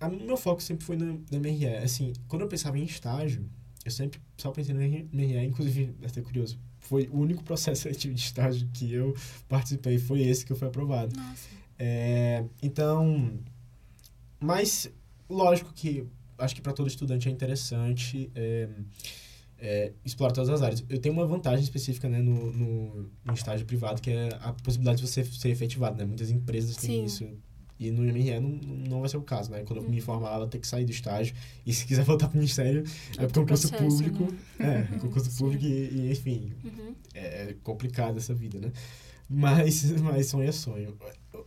a, 0.00 0.08
meu 0.08 0.36
foco 0.36 0.62
sempre 0.62 0.84
foi 0.84 0.96
no, 0.96 1.22
no 1.30 1.40
MRE. 1.40 1.66
Assim, 1.76 2.12
quando 2.26 2.42
eu 2.42 2.48
pensava 2.48 2.78
em 2.78 2.84
estágio, 2.84 3.48
eu 3.84 3.90
sempre 3.90 4.20
só 4.36 4.50
pensei 4.50 4.74
no 4.74 4.80
MRE, 4.80 5.44
inclusive, 5.44 5.94
é 6.02 6.06
até 6.06 6.20
curioso, 6.22 6.58
foi 6.78 7.08
o 7.12 7.18
único 7.18 7.44
processo 7.44 7.82
seletivo 7.82 8.14
de 8.14 8.20
estágio 8.20 8.68
que 8.72 8.92
eu 8.92 9.14
participei, 9.48 9.98
foi 9.98 10.22
esse 10.22 10.44
que 10.44 10.52
eu 10.52 10.56
fui 10.56 10.66
aprovado. 10.66 11.14
É, 11.78 12.44
então, 12.62 13.38
mas 14.38 14.90
lógico 15.28 15.72
que 15.72 16.06
acho 16.36 16.54
que 16.54 16.60
para 16.60 16.72
todo 16.72 16.88
estudante 16.88 17.28
é 17.28 17.32
interessante 17.32 18.30
é, 18.34 18.68
é, 19.58 19.92
explorar 20.04 20.32
todas 20.32 20.48
as 20.48 20.62
áreas. 20.62 20.84
Eu 20.88 20.98
tenho 20.98 21.14
uma 21.14 21.26
vantagem 21.26 21.62
específica 21.62 22.08
né, 22.08 22.20
no, 22.20 22.52
no, 22.52 23.10
no 23.24 23.34
estágio 23.34 23.66
privado, 23.66 24.00
que 24.00 24.10
é 24.10 24.28
a 24.40 24.52
possibilidade 24.52 25.02
de 25.02 25.08
você 25.08 25.24
ser 25.24 25.50
efetivado. 25.50 25.98
Né? 25.98 26.04
Muitas 26.04 26.30
empresas 26.30 26.76
têm 26.76 27.06
Sim. 27.08 27.26
isso 27.26 27.38
e 27.80 27.90
no 27.90 28.02
MRE 28.02 28.38
não, 28.38 28.50
não 28.50 29.00
vai 29.00 29.08
ser 29.08 29.16
o 29.16 29.22
caso, 29.22 29.50
né? 29.50 29.64
Quando 29.64 29.82
eu 29.82 29.88
me 29.88 29.96
uhum. 29.96 30.02
formar, 30.02 30.34
ela 30.34 30.46
tem 30.46 30.60
que 30.60 30.66
sair 30.66 30.84
do 30.84 30.90
estágio. 30.90 31.34
E 31.64 31.72
se 31.72 31.86
quiser 31.86 32.04
voltar 32.06 32.28
para 32.28 32.34
o 32.34 32.38
Ministério, 32.38 32.84
é, 33.16 33.24
é 33.24 33.26
concurso 33.26 33.70
processo, 33.70 34.04
público. 34.04 34.34
Né? 34.58 34.88
É, 34.92 34.98
concurso 34.98 35.38
público 35.38 35.64
e, 35.64 35.88
e 35.88 36.10
enfim. 36.12 36.52
Uhum. 36.62 36.94
É 37.14 37.56
complicado 37.64 38.18
essa 38.18 38.34
vida, 38.34 38.60
né? 38.60 38.70
Mas, 39.26 39.90
mas 40.02 40.26
sonho 40.26 40.46
é 40.46 40.52
sonho. 40.52 40.94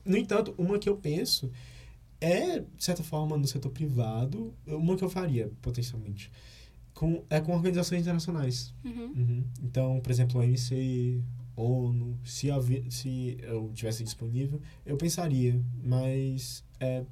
No 0.03 0.17
entanto, 0.17 0.55
uma 0.57 0.79
que 0.79 0.89
eu 0.89 0.97
penso 0.97 1.51
é, 2.19 2.61
de 2.61 2.83
certa 2.83 3.03
forma, 3.03 3.37
no 3.37 3.45
setor 3.45 3.69
privado, 3.69 4.55
uma 4.65 4.95
que 4.95 5.03
eu 5.03 5.09
faria, 5.09 5.51
potencialmente. 5.61 6.31
Com, 6.95 7.23
é 7.29 7.39
com 7.39 7.53
organizações 7.53 8.01
internacionais. 8.01 8.73
Uhum. 8.83 9.13
Uhum. 9.15 9.43
Então, 9.61 9.99
por 9.99 10.11
exemplo, 10.11 10.41
a 10.41 10.43
OMC, 10.43 11.21
ONU, 11.55 12.19
se, 12.23 12.49
havia, 12.49 12.83
se 12.89 13.37
eu 13.41 13.71
tivesse 13.73 14.03
disponível, 14.03 14.61
eu 14.85 14.97
pensaria, 14.97 15.61
mas 15.83 16.63
é, 16.79 17.03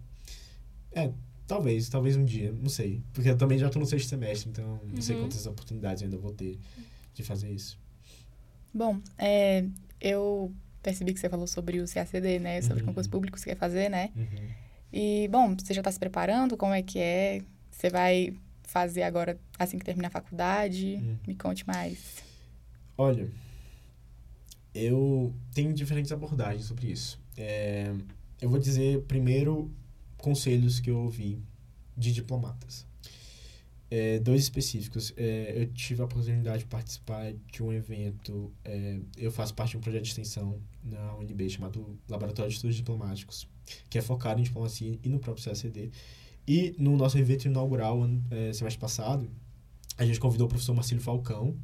é, 0.91 1.11
talvez, 1.47 1.89
talvez 1.89 2.15
um 2.15 2.25
dia, 2.25 2.51
não 2.51 2.69
sei, 2.69 3.03
porque 3.13 3.29
eu 3.29 3.37
também 3.37 3.57
já 3.57 3.67
estou 3.67 3.79
no 3.79 3.85
sexto 3.85 4.09
semestre, 4.09 4.49
então 4.49 4.79
não 4.83 4.95
uhum. 4.95 5.01
sei 5.01 5.17
quantas 5.17 5.45
oportunidades 5.45 6.01
ainda 6.03 6.17
vou 6.17 6.31
ter 6.31 6.57
de 7.13 7.23
fazer 7.23 7.51
isso. 7.51 7.79
Bom, 8.73 8.99
é, 9.17 9.65
eu 9.99 10.51
percebi 10.81 11.13
que 11.13 11.19
você 11.19 11.29
falou 11.29 11.45
sobre 11.45 11.79
o 11.79 11.85
CACD, 11.87 12.39
né, 12.39 12.61
sobre 12.61 12.81
uhum. 12.81 12.87
concurso 12.87 13.09
público 13.09 13.35
que 13.35 13.41
você 13.41 13.51
quer 13.51 13.57
fazer, 13.57 13.89
né, 13.89 14.11
uhum. 14.15 14.47
e, 14.91 15.27
bom, 15.27 15.55
você 15.55 15.73
já 15.73 15.81
está 15.81 15.91
se 15.91 15.99
preparando, 15.99 16.57
como 16.57 16.73
é 16.73 16.81
que 16.81 16.97
é, 16.97 17.41
você 17.69 17.89
vai 17.89 18.33
fazer 18.63 19.03
agora, 19.03 19.37
assim 19.59 19.77
que 19.77 19.85
terminar 19.85 20.07
a 20.07 20.11
faculdade, 20.11 20.95
uhum. 20.95 21.17
me 21.27 21.35
conte 21.35 21.67
mais. 21.67 22.23
Olha, 22.97 23.29
eu 24.73 25.33
tenho 25.53 25.73
diferentes 25.73 26.11
abordagens 26.11 26.65
sobre 26.65 26.87
isso. 26.87 27.19
É, 27.37 27.93
eu 28.41 28.49
vou 28.49 28.59
dizer 28.59 29.01
primeiro 29.03 29.71
conselhos 30.17 30.79
que 30.79 30.89
eu 30.89 30.99
ouvi 30.99 31.41
de 31.97 32.11
diplomatas. 32.11 32.85
É, 33.89 34.19
dois 34.19 34.43
específicos. 34.43 35.13
É, 35.17 35.53
eu 35.55 35.67
tive 35.73 36.01
a 36.01 36.05
oportunidade 36.05 36.59
de 36.59 36.65
participar 36.65 37.33
de 37.51 37.61
um 37.61 37.73
evento. 37.73 38.51
É, 38.63 38.99
eu 39.17 39.31
faço 39.31 39.53
parte 39.53 39.71
de 39.71 39.77
um 39.77 39.81
projeto 39.81 40.03
de 40.03 40.09
extensão 40.09 40.61
na 40.83 41.15
UNB 41.17 41.49
chamado 41.49 41.99
Laboratório 42.07 42.49
de 42.49 42.55
Estudos 42.55 42.77
Diplomáticos, 42.77 43.47
que 43.89 43.97
é 43.97 44.01
focado 44.01 44.39
em 44.39 44.43
diplomacia 44.43 44.97
e 45.03 45.09
no 45.09 45.19
próprio 45.19 45.43
CACD. 45.43 45.91
E 46.47 46.73
no 46.79 46.95
nosso 46.95 47.17
evento 47.17 47.45
inaugural, 47.45 47.99
é, 48.29 48.53
semestre 48.53 48.79
passado, 48.79 49.29
a 49.97 50.05
gente 50.05 50.19
convidou 50.19 50.47
o 50.47 50.49
professor 50.49 50.73
Marcelo 50.73 51.01
Falcão, 51.01 51.55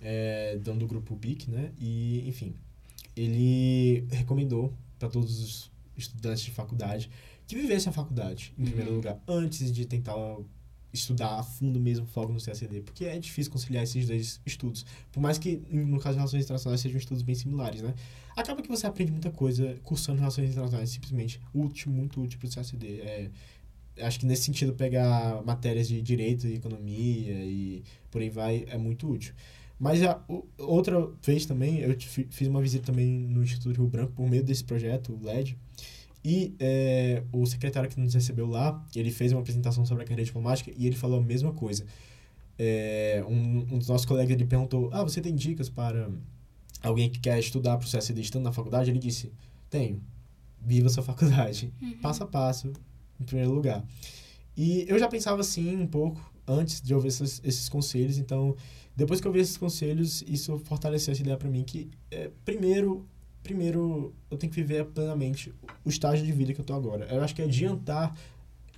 é, 0.00 0.58
dono 0.58 0.80
do 0.80 0.86
grupo 0.86 1.14
BIC, 1.14 1.50
né? 1.50 1.72
E, 1.78 2.28
enfim, 2.28 2.54
ele 3.16 4.06
recomendou 4.10 4.72
para 4.98 5.08
todos 5.08 5.40
os 5.40 5.70
estudantes 5.96 6.44
de 6.44 6.50
faculdade 6.50 7.10
que 7.46 7.54
vivessem 7.54 7.90
a 7.90 7.92
faculdade, 7.92 8.52
em 8.58 8.62
uhum. 8.62 8.68
primeiro 8.68 8.94
lugar, 8.94 9.18
antes 9.26 9.72
de 9.72 9.86
tentar 9.86 10.14
estudar 10.92 11.38
a 11.38 11.42
fundo 11.42 11.78
mesmo 11.78 12.06
foco 12.06 12.32
no 12.32 12.42
CACD, 12.42 12.80
porque 12.80 13.04
é 13.04 13.18
difícil 13.18 13.52
conciliar 13.52 13.84
esses 13.84 14.06
dois 14.06 14.40
estudos. 14.44 14.84
Por 15.12 15.20
mais 15.20 15.38
que, 15.38 15.62
no 15.70 15.98
caso 15.98 16.14
de 16.14 16.18
Relações 16.18 16.44
Internacionais, 16.44 16.80
sejam 16.80 16.98
estudos 16.98 17.22
bem 17.22 17.34
similares, 17.34 17.82
né? 17.82 17.94
Acaba 18.36 18.62
que 18.62 18.68
você 18.68 18.86
aprende 18.86 19.12
muita 19.12 19.30
coisa 19.30 19.76
cursando 19.82 20.18
Relações 20.18 20.50
Internacionais, 20.50 20.90
simplesmente 20.90 21.40
útil, 21.54 21.92
muito 21.92 22.20
útil 22.20 22.38
para 22.38 22.48
o 22.48 22.52
CACD. 22.52 23.00
É, 23.00 23.30
acho 24.00 24.18
que 24.18 24.26
nesse 24.26 24.44
sentido, 24.44 24.74
pegar 24.74 25.42
matérias 25.44 25.88
de 25.88 26.00
Direito 26.02 26.46
e 26.46 26.54
Economia 26.54 27.44
e 27.44 27.82
por 28.10 28.20
aí 28.20 28.30
vai, 28.30 28.64
é 28.68 28.76
muito 28.76 29.08
útil. 29.08 29.34
Mas 29.78 30.02
a, 30.02 30.22
outra 30.58 31.06
vez 31.22 31.44
também, 31.44 31.80
eu 31.80 31.94
fiz 32.30 32.48
uma 32.48 32.62
visita 32.62 32.86
também 32.86 33.06
no 33.06 33.42
Instituto 33.42 33.76
Rio 33.76 33.86
Branco 33.86 34.12
por 34.12 34.28
meio 34.28 34.42
desse 34.42 34.64
projeto, 34.64 35.12
o 35.12 35.24
LED, 35.24 35.56
e 36.24 36.56
é, 36.58 37.22
o 37.32 37.46
secretário 37.46 37.88
que 37.88 38.00
nos 38.00 38.12
recebeu 38.14 38.48
lá, 38.48 38.84
ele 38.96 39.12
fez 39.12 39.30
uma 39.30 39.40
apresentação 39.40 39.86
sobre 39.86 40.02
a 40.02 40.06
carreira 40.06 40.24
diplomática 40.24 40.72
e 40.76 40.86
ele 40.86 40.96
falou 40.96 41.20
a 41.20 41.22
mesma 41.22 41.52
coisa. 41.52 41.86
É, 42.58 43.24
um, 43.28 43.58
um, 43.74 43.78
dos 43.78 43.86
nossos 43.86 44.04
colegas 44.04 44.32
ele 44.32 44.44
perguntou: 44.44 44.88
Ah, 44.92 45.04
você 45.04 45.20
tem 45.20 45.34
dicas 45.34 45.68
para 45.68 46.10
alguém 46.82 47.08
que 47.08 47.20
quer 47.20 47.38
estudar 47.38 47.76
para 47.76 47.86
o 47.86 47.88
CSD 47.88 48.22
estando 48.22 48.42
na 48.42 48.52
faculdade? 48.52 48.90
Ele 48.90 48.98
disse: 48.98 49.30
Tenho. 49.70 50.02
Viva 50.60 50.88
sua 50.88 51.02
faculdade. 51.02 51.72
Uhum. 51.80 51.98
Passo 51.98 52.24
a 52.24 52.26
passo, 52.26 52.72
em 53.20 53.24
primeiro 53.24 53.52
lugar. 53.52 53.84
E 54.56 54.84
eu 54.88 54.98
já 54.98 55.06
pensava 55.06 55.42
assim 55.42 55.76
um 55.76 55.86
pouco 55.86 56.20
antes 56.44 56.80
de 56.80 56.92
ouvir 56.92 57.08
esses, 57.08 57.40
esses 57.44 57.68
conselhos, 57.68 58.18
então 58.18 58.56
depois 58.96 59.20
que 59.20 59.28
eu 59.28 59.32
vi 59.32 59.40
esses 59.40 59.58
conselhos, 59.58 60.24
isso 60.26 60.58
fortaleceu 60.60 61.12
essa 61.12 61.20
ideia 61.20 61.36
para 61.36 61.50
mim 61.50 61.62
que, 61.62 61.90
é, 62.10 62.30
primeiro, 62.44 63.06
primeiro 63.42 64.14
eu 64.30 64.38
tenho 64.38 64.50
que 64.50 64.60
viver 64.60 64.86
plenamente 64.86 65.52
o 65.84 65.88
estágio 65.88 66.24
de 66.24 66.32
vida 66.32 66.54
que 66.54 66.60
eu 66.60 66.64
tô 66.64 66.72
agora. 66.72 67.06
Eu 67.12 67.22
acho 67.22 67.34
que 67.34 67.42
adiantar 67.42 68.16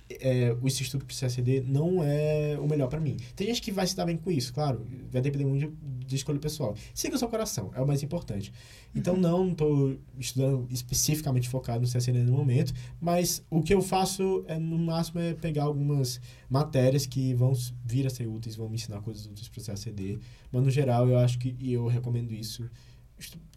é, 0.09 0.55
o 0.59 0.67
estudo 0.67 1.05
para 1.05 1.15
CSD 1.15 1.61
não 1.67 2.03
é 2.03 2.57
o 2.59 2.67
melhor 2.67 2.87
para 2.87 2.99
mim. 2.99 3.17
Tem 3.35 3.47
gente 3.47 3.61
que 3.61 3.71
vai 3.71 3.85
se 3.85 3.95
dar 3.95 4.05
bem 4.05 4.17
com 4.17 4.31
isso, 4.31 4.53
claro, 4.53 4.85
vai 5.11 5.21
depender 5.21 5.45
muito 5.45 5.67
de, 5.67 6.05
de 6.05 6.15
escolha 6.15 6.39
pessoal. 6.39 6.75
Siga 6.93 7.15
o 7.15 7.19
seu 7.19 7.27
coração, 7.27 7.71
é 7.75 7.81
o 7.81 7.87
mais 7.87 8.01
importante. 8.01 8.51
Então, 8.95 9.13
uhum. 9.13 9.19
não 9.19 9.51
estou 9.51 9.97
estudando 10.17 10.67
especificamente 10.71 11.47
focado 11.47 11.81
no 11.81 11.87
CSD 11.87 12.23
no 12.23 12.33
momento, 12.33 12.73
mas 12.99 13.45
o 13.49 13.61
que 13.61 13.73
eu 13.73 13.81
faço, 13.81 14.43
é, 14.47 14.57
no 14.57 14.79
máximo, 14.79 15.19
é 15.19 15.33
pegar 15.33 15.65
algumas 15.65 16.19
matérias 16.49 17.05
que 17.05 17.33
vão 17.35 17.53
vir 17.85 18.07
a 18.07 18.09
ser 18.09 18.27
úteis, 18.27 18.55
vão 18.55 18.67
me 18.67 18.75
ensinar 18.75 19.01
coisas 19.01 19.27
úteis 19.27 19.47
para 19.47 19.61
o 19.61 19.63
CSD. 19.63 20.19
Mas, 20.51 20.63
no 20.63 20.71
geral, 20.71 21.07
eu 21.07 21.19
acho 21.19 21.37
que, 21.37 21.55
e 21.59 21.73
eu 21.73 21.85
recomendo 21.85 22.33
isso 22.33 22.69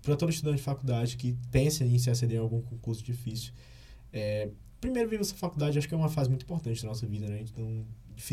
para 0.03 0.17
todo 0.17 0.31
estudante 0.31 0.57
de 0.57 0.63
faculdade 0.63 1.17
que 1.17 1.37
pensa 1.51 1.85
em 1.85 1.97
CSD 1.97 2.35
em 2.35 2.39
algum 2.39 2.61
concurso 2.61 3.03
difícil. 3.03 3.53
É, 4.13 4.51
primeiro 4.83 5.09
viver 5.09 5.23
essa 5.23 5.35
faculdade 5.37 5.79
acho 5.79 5.89
que 5.89 5.95
é 5.95 5.97
uma 5.97 6.09
fase 6.09 6.29
muito 6.29 6.43
importante 6.43 6.83
da 6.83 6.89
nossa 6.89 7.07
vida, 7.07 7.27
né? 7.29 7.41
Então, 7.41 7.87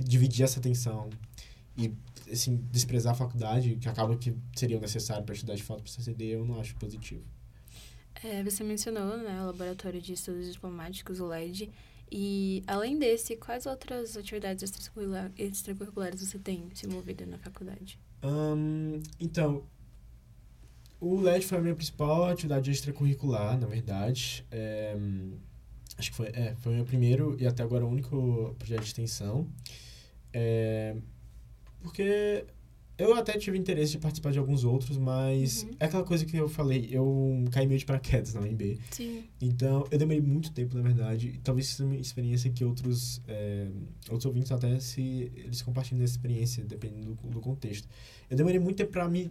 dividir 0.04 0.44
essa 0.44 0.60
atenção 0.60 1.10
e, 1.78 1.94
assim, 2.30 2.58
desprezar 2.72 3.14
a 3.14 3.16
faculdade, 3.16 3.76
que 3.76 3.88
acaba 3.88 4.18
que 4.18 4.36
seria 4.56 4.80
necessário 4.80 5.24
para 5.24 5.34
estudar 5.34 5.56
de 5.56 5.64
fato 5.64 5.84
para 5.84 5.92
CCD, 5.92 6.26
eu 6.26 6.44
não 6.44 6.60
acho 6.60 6.76
positivo. 6.76 7.24
É, 8.22 8.44
você 8.44 8.64
mencionou, 8.64 9.18
né, 9.18 9.42
o 9.44 9.46
Laboratório 9.46 10.02
de 10.02 10.12
Estudos 10.12 10.52
Diplomáticos, 10.52 11.22
o 11.22 11.28
LED, 11.28 11.70
e, 12.12 12.64
além 12.66 12.98
desse, 12.98 13.38
quais 13.38 13.68
outras 13.68 14.18
atividades 14.18 14.64
extracurriculares 15.38 16.20
você 16.20 16.40
tem 16.40 16.68
se 16.74 16.88
envolvido 16.88 17.26
na 17.28 17.38
faculdade? 17.38 18.00
Um, 18.24 19.02
então, 19.20 19.64
o 21.00 21.22
LED 21.22 21.46
foi 21.46 21.60
a 21.60 21.62
minha 21.62 21.76
principal 21.76 22.26
atividade 22.26 22.72
extracurricular, 22.72 23.58
na 23.58 23.68
verdade. 23.68 24.44
É, 24.52 24.98
Acho 26.00 26.12
que 26.12 26.18
foi, 26.18 26.28
é, 26.28 26.56
foi 26.60 26.72
o 26.72 26.76
meu 26.76 26.86
primeiro 26.86 27.36
e 27.38 27.46
até 27.46 27.62
agora 27.62 27.86
o 27.86 27.90
único 27.90 28.56
projeto 28.58 28.80
de 28.80 28.88
extensão. 28.88 29.48
É, 30.34 30.96
porque 31.82 32.46
eu 32.98 33.14
até 33.16 33.38
tive 33.38 33.58
interesse 33.58 33.94
de 33.94 33.98
participar 33.98 34.32
de 34.32 34.40
alguns 34.40 34.64
outros, 34.64 34.98
mas 34.98 35.64
uhum. 35.64 35.72
é 35.78 35.86
aquela 35.86 36.04
coisa 36.04 36.26
que 36.26 36.38
eu 36.38 36.48
falei, 36.48 36.88
eu 36.90 37.46
caí 37.52 37.68
meio 37.68 37.80
de 37.80 37.86
paraquedas 37.86 38.34
na 38.34 38.42
UNB. 38.42 38.80
Sim. 38.92 39.24
Então, 39.42 39.86
eu 39.92 39.98
demorei 39.98 40.22
muito 40.22 40.52
tempo, 40.52 40.76
na 40.76 40.82
verdade. 40.82 41.40
Talvez 41.44 41.68
seja 41.68 41.86
uma 41.86 41.96
experiência 41.96 42.50
que 42.50 42.64
outros, 42.64 43.22
é, 43.28 43.68
outros 44.10 44.26
ouvintes 44.26 44.52
até 44.54 44.80
se 44.80 45.32
eles 45.36 45.62
compartilhem 45.62 46.00
dessa 46.00 46.14
experiência, 46.14 46.64
dependendo 46.64 47.14
do, 47.14 47.30
do 47.30 47.40
contexto. 47.42 47.88
Eu 48.30 48.38
demorei 48.38 48.60
muito 48.60 48.78
tempo 48.78 48.92
para 48.92 49.08
me 49.08 49.30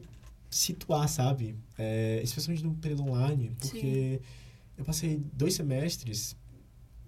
situar, 0.50 1.08
sabe? 1.08 1.54
É, 1.78 2.20
especialmente 2.22 2.62
no 2.62 2.74
período 2.74 3.04
online, 3.04 3.52
porque 3.58 4.20
Sim. 4.22 4.28
eu 4.76 4.84
passei 4.84 5.22
dois 5.32 5.54
semestres 5.54 6.36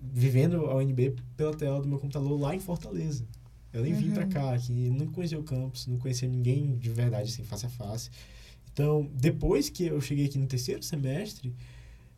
vivendo 0.00 0.66
a 0.66 0.76
UNB 0.76 1.16
pela 1.36 1.54
tela 1.54 1.80
do 1.80 1.88
meu 1.88 1.98
computador 1.98 2.40
lá 2.40 2.54
em 2.54 2.60
Fortaleza. 2.60 3.24
Eu 3.72 3.82
nem 3.82 3.92
uhum. 3.92 4.00
vim 4.00 4.10
para 4.10 4.26
cá, 4.26 4.58
que 4.58 4.72
não 4.72 5.06
conhecia 5.06 5.38
o 5.38 5.44
campus, 5.44 5.86
não 5.86 5.98
conhecia 5.98 6.28
ninguém 6.28 6.76
de 6.76 6.90
verdade, 6.90 7.30
assim, 7.30 7.44
face 7.44 7.66
a 7.66 7.68
face. 7.68 8.10
Então, 8.72 9.08
depois 9.14 9.68
que 9.68 9.84
eu 9.84 10.00
cheguei 10.00 10.26
aqui 10.26 10.38
no 10.38 10.46
terceiro 10.46 10.82
semestre, 10.82 11.54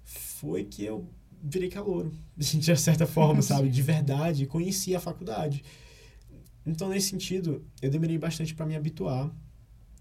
foi 0.05 0.64
que 0.64 0.85
eu 0.85 1.07
virei 1.42 1.68
calouro, 1.68 2.12
de 2.37 2.77
certa 2.77 3.07
forma, 3.07 3.42
sabe? 3.42 3.68
De 3.68 3.83
verdade, 3.83 4.47
conheci 4.47 4.95
a 4.95 5.01
faculdade. 5.01 5.62
Então, 6.64 6.88
nesse 6.88 7.09
sentido, 7.09 7.64
eu 7.81 7.90
demorei 7.90 8.16
bastante 8.16 8.55
para 8.55 8.64
me 8.64 8.77
habituar. 8.77 9.31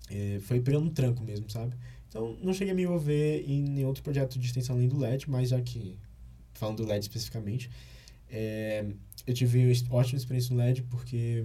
É, 0.09 0.39
foi 0.41 0.59
pegando 0.61 0.85
um 0.85 0.89
tranco 0.89 1.23
mesmo, 1.23 1.49
sabe? 1.49 1.75
Então, 2.07 2.37
não 2.41 2.53
cheguei 2.53 2.73
a 2.73 2.75
me 2.75 2.83
envolver 2.83 3.43
em 3.47 3.63
nenhum 3.63 3.87
outro 3.87 4.03
projeto 4.03 4.37
de 4.37 4.45
extensão 4.45 4.75
além 4.75 4.87
do 4.87 4.97
LED, 4.97 5.29
mas 5.29 5.49
já 5.49 5.61
que 5.61 5.97
falando 6.61 6.77
do 6.77 6.85
LED 6.85 7.01
especificamente, 7.01 7.71
é, 8.29 8.85
eu 9.25 9.33
tive 9.33 9.73
ótima 9.89 10.17
experiência 10.17 10.55
no 10.55 10.61
LED 10.61 10.83
porque 10.83 11.43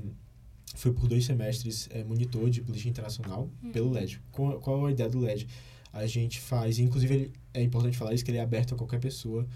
fui 0.74 0.92
por 0.92 1.08
dois 1.08 1.24
semestres 1.24 1.88
é, 1.90 2.04
monitor 2.04 2.50
de 2.50 2.60
política 2.60 2.90
internacional 2.90 3.48
uhum. 3.62 3.72
pelo 3.72 3.90
LED. 3.90 4.20
Qual, 4.30 4.60
qual 4.60 4.84
a 4.84 4.90
ideia 4.90 5.08
do 5.08 5.18
LED? 5.18 5.48
A 5.90 6.06
gente 6.06 6.38
faz, 6.38 6.78
inclusive 6.78 7.14
ele, 7.14 7.32
é 7.54 7.62
importante 7.62 7.96
falar 7.96 8.12
isso, 8.12 8.22
que 8.22 8.30
ele 8.30 8.36
é 8.36 8.42
aberto 8.42 8.74
a 8.74 8.76
qualquer 8.76 9.00
pessoa. 9.00 9.46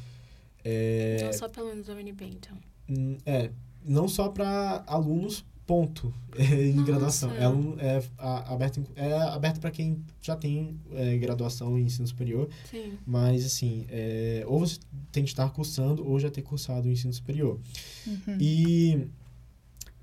É, 0.64 1.18
não 1.22 1.32
só 1.34 1.48
para 1.48 1.62
alunos 1.62 1.86
da 1.86 1.94
UNB, 1.94 2.24
então. 2.24 2.56
Hum, 2.88 3.18
é, 3.26 3.50
não 3.84 4.08
só 4.08 4.30
para 4.30 4.82
alunos 4.86 5.44
ponto 5.70 6.12
em 6.36 6.72
Nossa. 6.72 6.86
graduação. 6.90 7.32
É, 7.36 7.48
um, 7.48 7.78
é, 7.78 8.02
aberto, 8.18 8.84
é 8.96 9.12
aberto 9.12 9.60
para 9.60 9.70
quem 9.70 10.04
já 10.20 10.34
tem 10.34 10.76
é, 10.90 11.16
graduação 11.16 11.78
em 11.78 11.84
ensino 11.84 12.08
superior. 12.08 12.48
Sim. 12.68 12.98
Mas, 13.06 13.46
assim, 13.46 13.86
é, 13.88 14.42
ou 14.48 14.58
você 14.58 14.80
tem 15.12 15.22
que 15.22 15.30
estar 15.30 15.48
cursando 15.50 16.04
ou 16.04 16.18
já 16.18 16.28
ter 16.28 16.42
cursado 16.42 16.88
o 16.88 16.90
ensino 16.90 17.12
superior. 17.12 17.60
Uhum. 18.04 18.36
E 18.40 19.06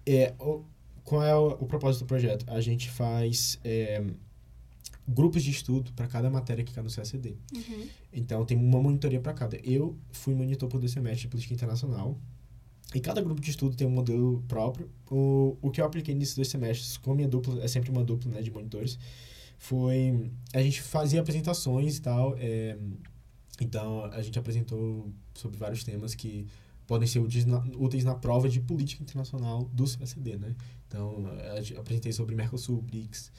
é, 0.06 0.34
o, 0.40 0.64
qual 1.04 1.22
é 1.22 1.36
o, 1.36 1.50
o, 1.60 1.66
propósito 1.66 2.06
do 2.06 2.08
projeto? 2.08 2.46
A 2.48 2.62
gente 2.62 2.90
faz 2.90 3.60
é, 3.62 4.02
grupos 5.06 5.44
de 5.44 5.52
estudo 5.52 5.92
para 5.92 6.08
cada 6.08 6.30
matéria 6.30 6.64
que 6.64 6.74
cai 6.74 6.82
no 6.82 6.90
CSD. 6.90 7.36
Uhum. 7.54 7.88
Então, 8.14 8.46
tem 8.46 8.56
uma 8.56 8.82
monitoria 8.82 9.20
para 9.20 9.34
cada. 9.34 9.58
Eu 9.58 9.98
fui 10.14 10.34
monitor 10.34 10.70
por 10.70 10.80
dois 10.80 10.94
semestres 10.94 11.24
de 11.24 11.28
política 11.28 11.54
internacional 11.54 12.18
e 12.96 13.00
cada 13.00 13.22
grupo 13.22 13.42
de 13.42 13.50
estudo 13.50 13.76
tem 13.76 13.86
um 13.86 13.92
modelo 13.92 14.44
próprio. 14.48 14.90
O, 15.12 15.58
o 15.62 15.72
que 15.72 15.82
eu 15.82 15.86
apliquei 15.86 16.16
nesses 16.16 16.36
dois 16.36 16.48
semestres, 16.48 16.98
com 16.98 17.12
a 17.12 17.16
minha 17.16 17.28
dupla, 17.28 17.62
é 17.62 17.68
sempre 17.68 17.92
uma 17.92 18.04
dupla 18.04 18.32
né, 18.32 18.42
de 18.42 18.52
monitores, 18.52 18.98
foi... 19.58 20.32
A 20.54 20.62
gente 20.62 20.82
fazia 20.82 21.20
apresentações 21.20 21.98
e 21.98 22.02
tal. 22.02 22.36
É, 22.38 22.78
então, 23.60 24.06
a 24.06 24.22
gente 24.22 24.38
apresentou 24.40 25.12
sobre 25.34 25.58
vários 25.58 25.84
temas 25.84 26.16
que 26.16 26.48
podem 26.86 27.08
ser 27.08 27.20
úteis 27.20 27.46
na, 27.46 27.60
úteis 27.78 28.04
na 28.04 28.16
prova 28.16 28.48
de 28.48 28.62
política 28.62 29.04
internacional 29.04 29.66
do 29.74 29.84
CSD, 29.84 30.38
né? 30.38 30.56
Então, 30.88 31.26
apresentei 31.78 32.14
sobre 32.14 32.34
Mercosul, 32.36 32.82
BRICS, 32.82 33.32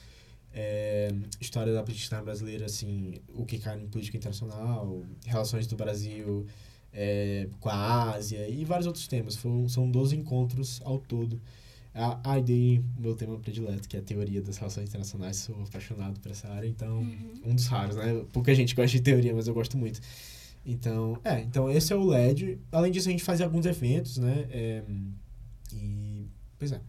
é, 0.53 1.11
história 1.41 1.73
da 1.73 1.81
política 1.81 2.21
brasileira, 2.21 2.65
assim, 2.65 3.15
o 3.33 3.45
que 3.45 3.57
cai 3.57 3.81
em 3.81 3.87
política 3.87 4.17
internacional, 4.17 5.03
relações 5.25 5.65
do 5.65 5.75
Brasil 5.75 6.45
é, 6.93 7.47
com 7.59 7.69
a 7.69 8.13
Ásia 8.13 8.47
e 8.47 8.65
vários 8.65 8.87
outros 8.87 9.07
temas. 9.07 9.35
Foram, 9.35 9.67
são 9.67 9.89
12 9.89 10.15
encontros 10.15 10.81
ao 10.83 10.97
todo. 10.99 11.39
Ah, 11.93 12.19
aí 12.23 12.41
dei 12.41 12.83
meu 12.97 13.15
tema 13.15 13.37
predileto, 13.39 13.87
que 13.89 13.97
é 13.97 13.99
a 13.99 14.03
teoria 14.03 14.41
das 14.41 14.57
relações 14.57 14.87
internacionais. 14.87 15.37
Sou 15.37 15.55
apaixonado 15.63 16.19
por 16.19 16.31
essa 16.31 16.47
área, 16.47 16.67
então, 16.67 16.99
uhum. 16.99 17.41
um 17.45 17.55
dos 17.55 17.67
raros, 17.67 17.95
né? 17.95 18.23
Pouca 18.31 18.53
gente 18.53 18.75
gosta 18.75 18.91
de 18.91 19.01
teoria, 19.01 19.33
mas 19.33 19.47
eu 19.47 19.53
gosto 19.53 19.77
muito. 19.77 19.99
Então, 20.65 21.19
é, 21.23 21.41
então 21.41 21.69
esse 21.69 21.91
é 21.91 21.95
o 21.95 22.03
LED. 22.05 22.59
Além 22.71 22.91
disso, 22.91 23.09
a 23.09 23.11
gente 23.11 23.23
faz 23.23 23.41
alguns 23.41 23.65
eventos, 23.65 24.17
né? 24.17 24.47
É, 24.51 24.83
e, 25.73 26.27
pois 26.57 26.71
é. 26.71 26.81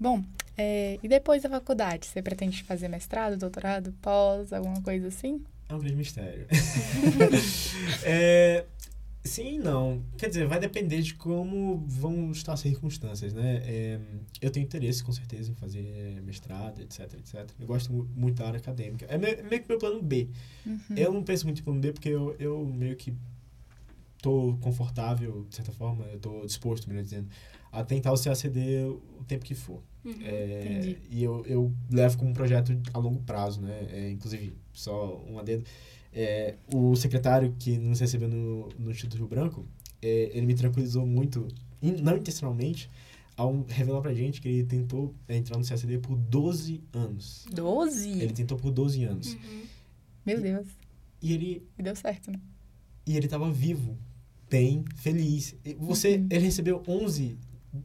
Bom, 0.00 0.24
é, 0.56 0.98
e 1.02 1.08
depois 1.08 1.42
da 1.42 1.48
faculdade, 1.50 2.06
você 2.06 2.22
pretende 2.22 2.62
fazer 2.62 2.88
mestrado, 2.88 3.36
doutorado, 3.36 3.92
pós, 4.00 4.52
alguma 4.52 4.80
coisa 4.82 5.08
assim? 5.08 5.44
É 5.68 5.74
um 5.74 5.78
grande 5.78 5.96
mistério. 5.96 6.46
é, 8.02 8.64
sim 9.22 9.56
e 9.56 9.58
não. 9.58 10.02
Quer 10.16 10.28
dizer, 10.28 10.46
vai 10.46 10.58
depender 10.58 11.02
de 11.02 11.14
como 11.14 11.84
vão 11.86 12.30
estar 12.30 12.54
as 12.54 12.60
circunstâncias, 12.60 13.34
né? 13.34 13.62
É, 13.64 14.00
eu 14.40 14.50
tenho 14.50 14.64
interesse, 14.64 15.04
com 15.04 15.12
certeza, 15.12 15.50
em 15.50 15.54
fazer 15.54 16.22
mestrado, 16.22 16.80
etc, 16.80 17.12
etc. 17.14 17.46
Eu 17.60 17.66
gosto 17.66 17.92
muito 17.92 18.36
da 18.36 18.46
área 18.46 18.58
acadêmica. 18.58 19.04
É 19.06 19.18
meio, 19.18 19.44
meio 19.44 19.62
que 19.62 19.68
meu 19.68 19.78
plano 19.78 20.02
B. 20.02 20.28
Uhum. 20.64 20.80
Eu 20.96 21.12
não 21.12 21.22
penso 21.22 21.44
muito 21.44 21.60
em 21.60 21.64
plano 21.64 21.80
B 21.80 21.92
porque 21.92 22.08
eu, 22.08 22.34
eu 22.38 22.64
meio 22.64 22.96
que 22.96 23.14
tô 24.22 24.56
confortável, 24.60 25.46
de 25.48 25.54
certa 25.54 25.72
forma, 25.72 26.04
eu 26.06 26.18
tô 26.18 26.44
disposto, 26.44 26.88
melhor 26.88 27.02
dizendo, 27.02 27.28
a 27.70 27.84
tentar 27.84 28.12
o 28.12 28.22
CACD 28.22 28.84
o 28.84 29.24
tempo 29.26 29.44
que 29.44 29.54
for. 29.54 29.82
Uhum, 30.04 30.14
é, 30.22 30.96
e 31.10 31.22
eu, 31.22 31.44
eu 31.46 31.72
levo 31.90 32.16
como 32.16 32.30
um 32.30 32.34
projeto 32.34 32.76
a 32.92 32.98
longo 32.98 33.20
prazo, 33.22 33.60
né? 33.60 33.86
É, 33.90 34.10
inclusive, 34.10 34.54
só 34.78 35.22
um 35.28 35.38
adendo. 35.38 35.64
É, 36.12 36.54
o 36.72 36.96
secretário 36.96 37.54
que 37.58 37.76
nos 37.76 38.00
recebeu 38.00 38.28
no, 38.28 38.68
no 38.78 38.90
Instituto 38.90 39.18
Rio 39.18 39.28
Branco, 39.28 39.66
é, 40.00 40.30
ele 40.32 40.46
me 40.46 40.54
tranquilizou 40.54 41.06
muito, 41.06 41.46
in, 41.82 41.92
não 42.00 42.16
intencionalmente, 42.16 42.88
ao 43.36 43.64
revelar 43.68 44.00
pra 44.00 44.14
gente 44.14 44.40
que 44.40 44.48
ele 44.48 44.64
tentou 44.64 45.14
é, 45.28 45.36
entrar 45.36 45.58
no 45.58 45.66
CACD 45.66 45.98
por 45.98 46.16
12 46.16 46.80
anos. 46.92 47.46
12? 47.52 48.10
Ele 48.10 48.32
tentou 48.32 48.56
por 48.56 48.72
12 48.72 49.04
anos. 49.04 49.34
Uhum. 49.34 49.62
Meu 50.26 50.40
Deus. 50.40 50.66
E 51.22 51.32
ele... 51.32 51.62
E 51.78 51.82
deu 51.82 51.94
certo, 51.94 52.30
né? 52.32 52.40
E 53.06 53.16
ele 53.16 53.28
tava 53.28 53.50
vivo, 53.50 53.96
bem, 54.50 54.84
feliz. 54.96 55.54
Você, 55.78 56.16
uhum. 56.16 56.26
ele 56.30 56.44
recebeu 56.44 56.82
11 56.86 57.38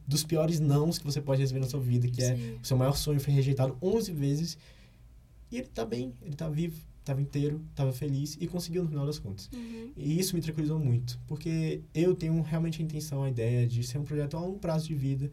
dos 0.06 0.24
piores 0.24 0.60
nãos 0.60 0.98
que 0.98 1.04
você 1.04 1.20
pode 1.20 1.40
receber 1.40 1.60
na 1.60 1.66
sua 1.66 1.80
vida, 1.80 2.08
que 2.08 2.22
é 2.22 2.36
Sim. 2.36 2.54
é 2.56 2.60
o 2.60 2.64
seu 2.64 2.76
maior 2.76 2.96
sonho 2.96 3.20
foi 3.20 3.32
rejeitado 3.32 3.76
11 3.80 4.12
vezes. 4.12 4.58
E 5.54 5.58
ele 5.58 5.68
tá 5.68 5.84
bem, 5.84 6.12
ele 6.20 6.34
tá 6.34 6.48
vivo, 6.48 6.76
tava 7.04 7.22
inteiro, 7.22 7.60
tava 7.76 7.92
feliz 7.92 8.36
e 8.40 8.46
conseguiu 8.48 8.82
no 8.82 8.88
final 8.88 9.06
das 9.06 9.20
contas. 9.20 9.48
Uhum. 9.54 9.92
E 9.96 10.18
isso 10.18 10.34
me 10.34 10.42
tranquilizou 10.42 10.80
muito, 10.80 11.16
porque 11.28 11.80
eu 11.94 12.12
tenho 12.12 12.42
realmente 12.42 12.82
a 12.82 12.84
intenção, 12.84 13.22
a 13.22 13.28
ideia 13.28 13.64
de 13.64 13.84
ser 13.84 13.98
um 13.98 14.02
projeto 14.02 14.36
a 14.36 14.40
longo 14.40 14.58
prazo 14.58 14.88
de 14.88 14.96
vida, 14.96 15.30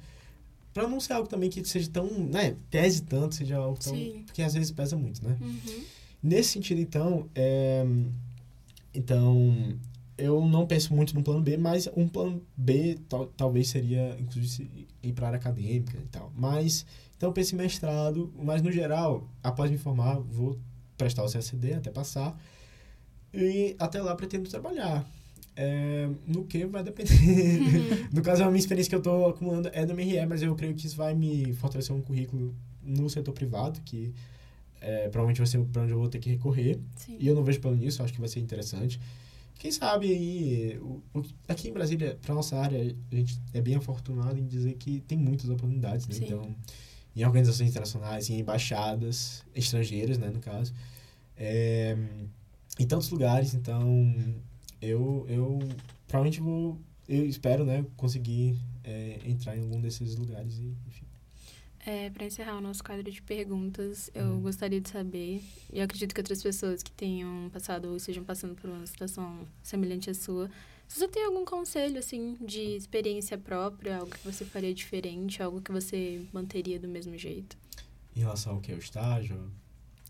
para 0.71 0.87
não 0.87 0.99
ser 0.99 1.13
algo 1.13 1.27
também 1.27 1.49
que 1.49 1.65
seja 1.65 1.89
tão, 1.89 2.07
né, 2.07 2.55
pese 2.69 3.01
tanto, 3.01 3.33
seja 3.33 3.57
algo 3.57 3.79
tão, 3.79 3.95
Sim. 3.95 4.21
porque 4.27 4.43
às 4.43 4.53
vezes 4.53 4.69
pesa 4.69 4.95
muito, 4.95 5.27
né? 5.27 5.35
Uhum. 5.41 5.83
Nesse 6.21 6.49
sentido, 6.49 6.79
então, 6.79 7.27
é, 7.33 7.83
então 8.93 9.75
eu 10.21 10.45
não 10.45 10.67
penso 10.67 10.93
muito 10.93 11.15
no 11.15 11.23
plano 11.23 11.41
B, 11.41 11.57
mas 11.57 11.89
um 11.95 12.07
plano 12.07 12.41
B 12.55 12.99
tal, 13.09 13.25
talvez 13.25 13.69
seria, 13.69 14.15
inclusive, 14.19 14.87
ir 15.01 15.13
para 15.13 15.25
a 15.25 15.29
área 15.29 15.39
acadêmica 15.39 15.97
e 15.97 16.07
tal. 16.07 16.31
Mas, 16.35 16.85
então 17.17 17.29
eu 17.29 17.33
penso 17.33 17.55
em 17.55 17.57
mestrado, 17.57 18.31
mas 18.37 18.61
no 18.61 18.71
geral, 18.71 19.27
após 19.43 19.71
me 19.71 19.77
formar, 19.79 20.19
vou 20.19 20.59
prestar 20.95 21.23
o 21.23 21.27
CSD 21.27 21.73
até 21.73 21.89
passar. 21.89 22.39
E 23.33 23.75
até 23.79 24.01
lá 24.01 24.15
pretendo 24.15 24.47
trabalhar. 24.47 25.09
É, 25.55 26.07
no 26.27 26.45
que 26.45 26.65
vai 26.65 26.83
depender. 26.83 27.13
Uhum. 27.13 28.07
no 28.13 28.21
caso, 28.21 28.43
a 28.43 28.47
minha 28.47 28.59
experiência 28.59 28.89
que 28.89 28.95
eu 28.95 28.99
estou 28.99 29.29
acumulando 29.29 29.69
é 29.73 29.85
do 29.85 29.93
MRE, 29.93 30.25
mas 30.27 30.41
eu 30.43 30.53
creio 30.55 30.75
que 30.75 30.85
isso 30.85 30.95
vai 30.95 31.15
me 31.15 31.51
fortalecer 31.53 31.95
um 31.95 32.01
currículo 32.01 32.55
no 32.83 33.09
setor 33.09 33.33
privado, 33.33 33.81
que 33.81 34.13
é, 34.79 35.09
provavelmente 35.09 35.39
vai 35.39 35.47
ser 35.47 35.59
para 35.65 35.81
onde 35.81 35.91
eu 35.91 35.97
vou 35.97 36.09
ter 36.09 36.19
que 36.19 36.29
recorrer. 36.29 36.79
Sim. 36.95 37.17
E 37.19 37.27
eu 37.27 37.35
não 37.35 37.43
vejo 37.43 37.59
plano 37.59 37.77
nisso, 37.77 38.03
acho 38.03 38.13
que 38.13 38.19
vai 38.19 38.29
ser 38.29 38.39
interessante. 38.39 38.99
Quem 39.61 39.71
sabe 39.71 40.07
aí, 40.07 40.79
o, 40.79 41.03
o, 41.13 41.23
aqui 41.47 41.69
em 41.69 41.71
Brasília, 41.71 42.17
para 42.19 42.33
nossa 42.33 42.57
área, 42.57 42.79
a 43.11 43.15
gente 43.15 43.39
é 43.53 43.61
bem 43.61 43.75
afortunado 43.75 44.39
em 44.39 44.47
dizer 44.47 44.73
que 44.73 45.01
tem 45.01 45.15
muitas 45.15 45.51
oportunidades, 45.51 46.07
né? 46.07 46.15
Então, 46.19 46.55
em 47.15 47.23
organizações 47.23 47.69
internacionais, 47.69 48.27
em 48.31 48.39
embaixadas 48.39 49.45
estrangeiras, 49.53 50.17
né, 50.17 50.31
no 50.31 50.39
caso, 50.39 50.73
é, 51.37 51.95
em 52.79 52.87
tantos 52.87 53.11
lugares, 53.11 53.53
então 53.53 54.11
eu, 54.81 55.27
eu 55.29 55.59
provavelmente 56.07 56.41
vou, 56.41 56.79
eu 57.07 57.23
espero, 57.23 57.63
né, 57.63 57.85
conseguir 57.95 58.57
é, 58.83 59.19
entrar 59.27 59.55
em 59.55 59.61
algum 59.61 59.79
desses 59.79 60.15
lugares 60.15 60.57
e, 60.57 60.75
enfim. 60.87 61.05
É, 61.85 62.11
para 62.11 62.25
encerrar 62.25 62.57
o 62.57 62.61
nosso 62.61 62.83
quadro 62.83 63.09
de 63.09 63.21
perguntas, 63.21 64.11
eu 64.13 64.25
hum. 64.25 64.41
gostaria 64.41 64.79
de 64.79 64.89
saber, 64.89 65.43
e 65.73 65.79
eu 65.79 65.83
acredito 65.83 66.13
que 66.13 66.21
outras 66.21 66.41
pessoas 66.41 66.83
que 66.83 66.91
tenham 66.91 67.49
passado 67.49 67.89
ou 67.89 67.97
estejam 67.97 68.23
passando 68.23 68.53
por 68.53 68.69
uma 68.69 68.85
situação 68.85 69.47
semelhante 69.63 70.09
à 70.09 70.13
sua, 70.13 70.49
se 70.87 70.99
você 70.99 71.07
tem 71.07 71.25
algum 71.25 71.43
conselho, 71.45 71.97
assim, 71.97 72.35
de 72.41 72.75
experiência 72.75 73.37
própria, 73.37 73.97
algo 73.97 74.11
que 74.11 74.23
você 74.23 74.45
faria 74.45 74.73
diferente, 74.73 75.41
algo 75.41 75.61
que 75.61 75.71
você 75.71 76.21
manteria 76.33 76.77
do 76.77 76.87
mesmo 76.87 77.17
jeito? 77.17 77.57
Em 78.15 78.19
relação 78.19 78.55
ao 78.55 78.61
que? 78.61 78.73
O 78.73 78.77
estágio? 78.77 79.49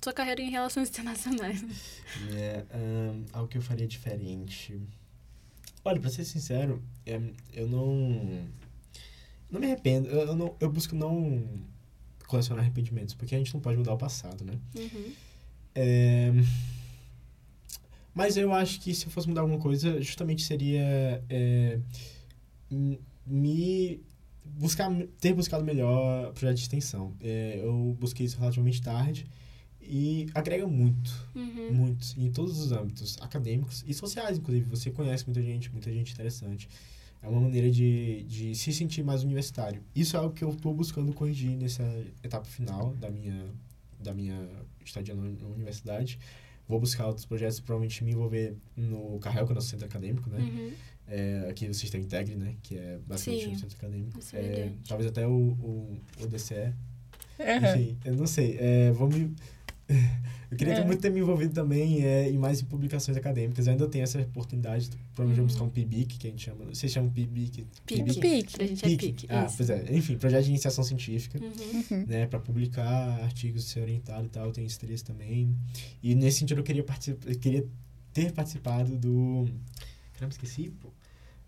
Sua 0.03 0.11
carreira 0.11 0.41
em 0.41 0.49
relações 0.49 0.89
internacionais. 0.89 1.63
É, 2.35 2.65
um, 2.75 3.25
algo 3.31 3.47
que 3.47 3.57
eu 3.57 3.61
faria 3.61 3.87
diferente. 3.87 4.81
Olha, 5.85 6.01
para 6.01 6.09
ser 6.09 6.25
sincero, 6.25 6.83
é, 7.05 7.21
eu 7.53 7.67
não 7.67 8.47
não 9.51 9.59
me 9.59 9.65
arrependo. 9.67 10.07
Eu, 10.07 10.27
eu, 10.27 10.35
não, 10.35 10.55
eu 10.59 10.71
busco 10.71 10.95
não 10.95 11.43
colecionar 12.27 12.63
arrependimentos, 12.63 13.13
porque 13.13 13.35
a 13.35 13.37
gente 13.37 13.53
não 13.53 13.61
pode 13.61 13.77
mudar 13.77 13.93
o 13.93 13.97
passado, 13.97 14.45
né? 14.45 14.57
Uhum. 14.75 15.13
É, 15.75 16.31
mas 18.13 18.37
eu 18.37 18.53
acho 18.53 18.79
que 18.79 18.93
se 18.93 19.05
eu 19.05 19.11
fosse 19.11 19.27
mudar 19.27 19.41
alguma 19.41 19.59
coisa, 19.59 20.01
justamente 20.01 20.43
seria 20.43 21.23
é, 21.29 21.79
me 23.25 24.01
buscar 24.43 24.91
ter 25.19 25.33
buscado 25.33 25.63
melhor 25.63 26.31
projeto 26.33 26.55
de 26.55 26.61
extensão. 26.61 27.13
É, 27.21 27.59
eu 27.63 27.95
busquei 27.99 28.25
isso 28.25 28.37
relativamente 28.37 28.81
tarde 28.81 29.25
e 29.81 30.27
agrega 30.33 30.67
muito, 30.67 31.11
uhum. 31.35 31.73
muito 31.73 32.07
em 32.17 32.31
todos 32.31 32.59
os 32.59 32.71
âmbitos 32.71 33.17
acadêmicos 33.21 33.83
e 33.87 33.93
sociais, 33.93 34.37
inclusive. 34.37 34.65
Você 34.69 34.91
conhece 34.91 35.25
muita 35.25 35.41
gente, 35.41 35.71
muita 35.71 35.91
gente 35.91 36.13
interessante. 36.13 36.67
É 37.21 37.27
uma 37.27 37.39
maneira 37.39 37.69
de, 37.69 38.23
de 38.23 38.55
se 38.55 38.73
sentir 38.73 39.03
mais 39.03 39.23
universitário. 39.23 39.83
Isso 39.95 40.15
é 40.15 40.19
algo 40.19 40.33
que 40.33 40.43
eu 40.43 40.49
estou 40.49 40.73
buscando 40.73 41.13
corrigir 41.13 41.55
nessa 41.55 41.83
etapa 42.23 42.45
final 42.45 42.95
da 42.95 43.11
minha, 43.11 43.45
da 43.99 44.13
minha 44.13 44.49
estadia 44.83 45.13
na 45.13 45.21
universidade. 45.47 46.17
Vou 46.67 46.79
buscar 46.79 47.05
outros 47.05 47.25
projetos, 47.25 47.59
provavelmente 47.59 48.03
me 48.03 48.11
envolver 48.11 48.55
no 48.75 49.19
Carrel, 49.19 49.45
que 49.45 49.51
é 49.51 49.53
o 49.53 49.55
nosso 49.55 49.67
centro 49.67 49.85
acadêmico, 49.85 50.29
né? 50.29 50.39
Uhum. 50.39 50.71
É, 51.07 51.47
aqui 51.49 51.67
o 51.67 51.73
Sistema 51.73 52.03
Integre, 52.03 52.35
né? 52.35 52.55
Que 52.63 52.77
é 52.77 52.99
basicamente 53.05 53.43
Sim. 53.43 53.51
um 53.51 53.59
centro 53.59 53.77
acadêmico. 53.77 54.19
É, 54.33 54.37
é, 54.37 54.71
talvez 54.87 55.09
até 55.09 55.27
o, 55.27 55.31
o, 55.31 55.97
o 56.21 56.27
DCE. 56.27 56.73
Uhum. 57.37 57.69
Enfim, 57.69 57.97
eu 58.05 58.15
não 58.15 58.25
sei. 58.25 58.57
É, 58.59 58.91
vou 58.91 59.09
me 59.09 59.35
eu 60.51 60.57
queria 60.57 60.73
é. 60.73 60.85
muito 60.85 61.01
ter 61.01 61.09
me 61.09 61.19
envolvido 61.21 61.53
também 61.53 62.03
é, 62.03 62.29
em 62.29 62.37
mais 62.37 62.61
em 62.61 62.65
publicações 62.65 63.15
acadêmicas. 63.17 63.67
Eu 63.67 63.71
ainda 63.71 63.87
tenho 63.87 64.03
essa 64.03 64.19
oportunidade. 64.19 64.89
Provavelmente 65.15 65.39
uhum. 65.39 65.47
buscar 65.47 65.63
um 65.63 65.69
PIBIC, 65.69 66.17
que 66.17 66.27
a 66.27 66.29
gente 66.29 66.43
chama. 66.43 66.65
Vocês 66.65 66.91
chamam 66.91 67.09
PIBIC? 67.09 67.65
PIBIC. 67.85 68.19
PIBIC. 68.19 68.51
Pra 68.53 68.65
gente 68.65 68.85
é 68.85 68.87
PIBIC. 68.89 69.27
Ah, 69.29 69.47
pois 69.55 69.69
é. 69.69 69.85
Enfim, 69.95 70.17
projeto 70.17 70.43
de 70.43 70.49
iniciação 70.49 70.83
científica. 70.83 71.39
Uhum. 71.39 72.05
Né, 72.05 72.27
para 72.27 72.39
publicar 72.39 72.83
artigos, 73.23 73.65
ser 73.65 73.81
orientado 73.81 74.25
e 74.25 74.29
tal. 74.29 74.47
Eu 74.47 74.51
tenho 74.51 74.67
esse 74.67 74.75
interesse 74.75 75.03
também. 75.03 75.55
E 76.03 76.13
nesse 76.15 76.39
sentido 76.39 76.59
eu 76.59 76.63
queria, 76.63 76.83
participar, 76.83 77.29
eu 77.29 77.39
queria 77.39 77.65
ter 78.13 78.31
participado 78.33 78.97
do. 78.97 79.47
Caramba, 80.13 80.33
esqueci, 80.33 80.69
pô. 80.81 80.89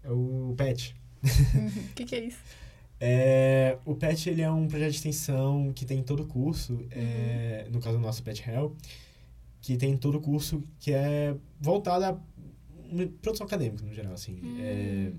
É 0.04 0.12
o 0.12 0.54
PET. 0.58 0.96
O 1.22 1.58
uhum. 1.58 1.72
que, 1.96 2.06
que 2.06 2.16
é 2.16 2.26
isso? 2.26 2.40
É, 3.06 3.78
o 3.84 3.94
PET 3.96 4.30
ele 4.30 4.42
é 4.42 4.50
um 4.50 4.66
projeto 4.66 4.92
de 4.92 4.96
extensão 4.96 5.74
que 5.76 5.86
tem 5.86 6.02
todo 6.02 6.24
o 6.24 6.26
curso, 6.26 6.76
uhum. 6.76 6.88
é, 6.92 7.68
no 7.70 7.82
caso 7.82 7.98
do 7.98 8.02
nosso 8.02 8.24
PET 8.24 8.42
Hell, 8.50 8.78
que 9.60 9.76
tem 9.76 9.98
todo 9.98 10.20
o 10.20 10.22
curso 10.22 10.64
que 10.80 10.94
é 10.94 11.36
voltado 11.60 12.06
à 12.06 12.18
produção 13.22 13.46
acadêmica, 13.46 13.86
no 13.86 13.94
geral, 13.94 14.14
assim. 14.14 14.40
Uhum. 14.42 14.58
É, 14.58 15.12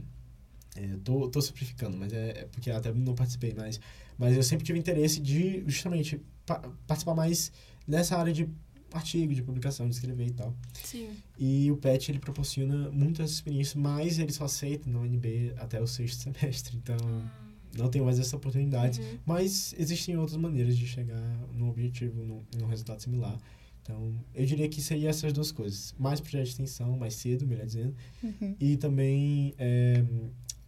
é, 0.77 0.97
tô, 1.05 1.29
tô 1.29 1.43
simplificando, 1.43 1.95
mas 1.99 2.11
é, 2.15 2.31
é, 2.31 2.45
porque 2.47 2.71
até 2.71 2.91
não 2.91 3.15
participei, 3.15 3.53
mas, 3.55 3.79
mas 4.17 4.35
eu 4.35 4.43
sempre 4.43 4.65
tive 4.65 4.79
interesse 4.79 5.21
de, 5.21 5.63
justamente, 5.67 6.19
pa 6.47 6.63
participar 6.87 7.15
mais 7.15 7.53
nessa 7.87 8.17
área 8.17 8.33
de 8.33 8.49
artigo, 8.95 9.35
de 9.35 9.43
publicação, 9.43 9.87
de 9.87 9.95
escrever 9.95 10.29
e 10.29 10.33
tal. 10.33 10.57
Sim. 10.83 11.11
E 11.39 11.71
o 11.71 11.77
PET, 11.77 12.11
ele 12.11 12.19
proporciona 12.19 12.91
muitas 12.91 13.33
experiências, 13.33 13.75
mas 13.75 14.19
ele 14.19 14.33
só 14.33 14.45
aceita 14.45 14.89
no 14.89 15.03
UNB 15.03 15.53
até 15.59 15.83
o 15.83 15.87
sexto 15.87 16.23
semestre, 16.33 16.79
então... 16.79 16.97
Uhum 16.97 17.44
não 17.77 17.89
tenho 17.89 18.05
mais 18.05 18.19
essa 18.19 18.37
oportunidade. 18.37 19.01
Uhum. 19.01 19.19
Mas 19.27 19.75
existem 19.79 20.17
outras 20.17 20.37
maneiras 20.37 20.77
de 20.77 20.87
chegar 20.87 21.23
no 21.53 21.69
objetivo, 21.69 22.25
no, 22.25 22.45
no 22.59 22.67
resultado 22.67 23.01
similar. 23.01 23.39
Então, 23.83 24.15
eu 24.35 24.47
diria 24.47 24.69
que 24.69 24.81
seria 24.81 25.11
essas 25.11 25.33
duas 25.33 25.53
coisas. 25.53 25.95
Mais 25.99 26.19
projeto 26.21 26.45
de 26.45 26.51
extensão, 26.51 26.97
mais 26.97 27.15
cedo, 27.15 27.47
melhor 27.47 27.67
dizendo. 27.67 27.95
Uhum. 28.23 28.57
E 28.59 28.77
também 28.79 29.55
é, 29.59 30.03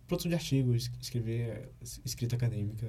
produção 0.07 0.29
de 0.29 0.35
artigos, 0.35 0.91
escrever 1.01 1.71
escrita 2.05 2.37
acadêmica. 2.37 2.87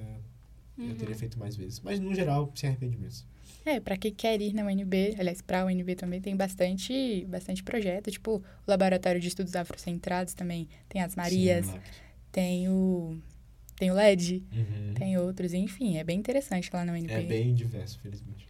Uhum. 0.76 0.90
Eu 0.90 0.96
teria 0.96 1.14
feito 1.14 1.38
mais 1.38 1.56
vezes. 1.56 1.80
Mas, 1.80 1.98
no 1.98 2.14
geral, 2.14 2.52
sem 2.54 2.68
arrependimentos. 2.68 3.24
É, 3.64 3.80
para 3.80 3.96
quem 3.96 4.12
quer 4.12 4.40
ir 4.40 4.52
na 4.52 4.64
UNB, 4.64 5.16
aliás, 5.18 5.40
para 5.40 5.62
a 5.62 5.64
UNB 5.64 5.94
também 5.94 6.20
tem 6.20 6.36
bastante, 6.36 7.26
bastante 7.28 7.62
projeto. 7.62 8.10
Tipo, 8.10 8.36
o 8.36 8.42
Laboratório 8.66 9.20
de 9.20 9.28
Estudos 9.28 9.56
Afrocentrados 9.56 10.34
também 10.34 10.68
tem 10.88 11.02
as 11.02 11.16
Marias. 11.16 11.66
Sim, 11.66 11.80
tem 12.30 12.68
o 12.68 13.18
tem 13.78 13.90
o 13.90 13.94
LED, 13.94 14.42
uhum. 14.52 14.94
tem 14.94 15.16
outros, 15.18 15.54
enfim, 15.54 15.98
é 15.98 16.04
bem 16.04 16.18
interessante 16.18 16.68
lá 16.72 16.84
na 16.84 16.92
UNB. 16.92 17.12
É 17.12 17.22
bem 17.22 17.54
diverso, 17.54 18.00
felizmente. 18.00 18.48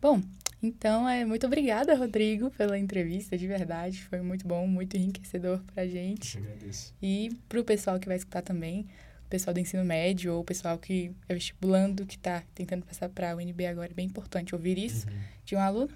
Bom, 0.00 0.22
então, 0.62 1.08
é, 1.08 1.24
muito 1.24 1.44
obrigada, 1.44 1.94
Rodrigo, 1.96 2.50
pela 2.52 2.78
entrevista, 2.78 3.36
de 3.36 3.48
verdade. 3.48 4.02
Foi 4.04 4.20
muito 4.20 4.46
bom, 4.46 4.66
muito 4.66 4.96
enriquecedor 4.96 5.60
pra 5.74 5.86
gente. 5.86 6.36
Eu 6.36 6.44
agradeço. 6.44 6.94
E 7.02 7.30
pro 7.48 7.64
pessoal 7.64 7.98
que 7.98 8.06
vai 8.06 8.16
escutar 8.16 8.42
também, 8.42 8.86
o 9.26 9.28
pessoal 9.28 9.52
do 9.52 9.58
ensino 9.58 9.84
médio 9.84 10.34
ou 10.34 10.40
o 10.40 10.44
pessoal 10.44 10.78
que 10.78 11.10
é 11.28 11.34
vestibulando, 11.34 12.06
que 12.06 12.16
está 12.16 12.42
tentando 12.54 12.84
passar 12.84 13.08
para 13.08 13.32
a 13.32 13.36
UNB 13.36 13.66
agora. 13.66 13.90
É 13.90 13.94
bem 13.94 14.06
importante 14.06 14.54
ouvir 14.54 14.78
isso 14.78 15.08
uhum. 15.08 15.14
de 15.44 15.56
um 15.56 15.60
aluno. 15.60 15.90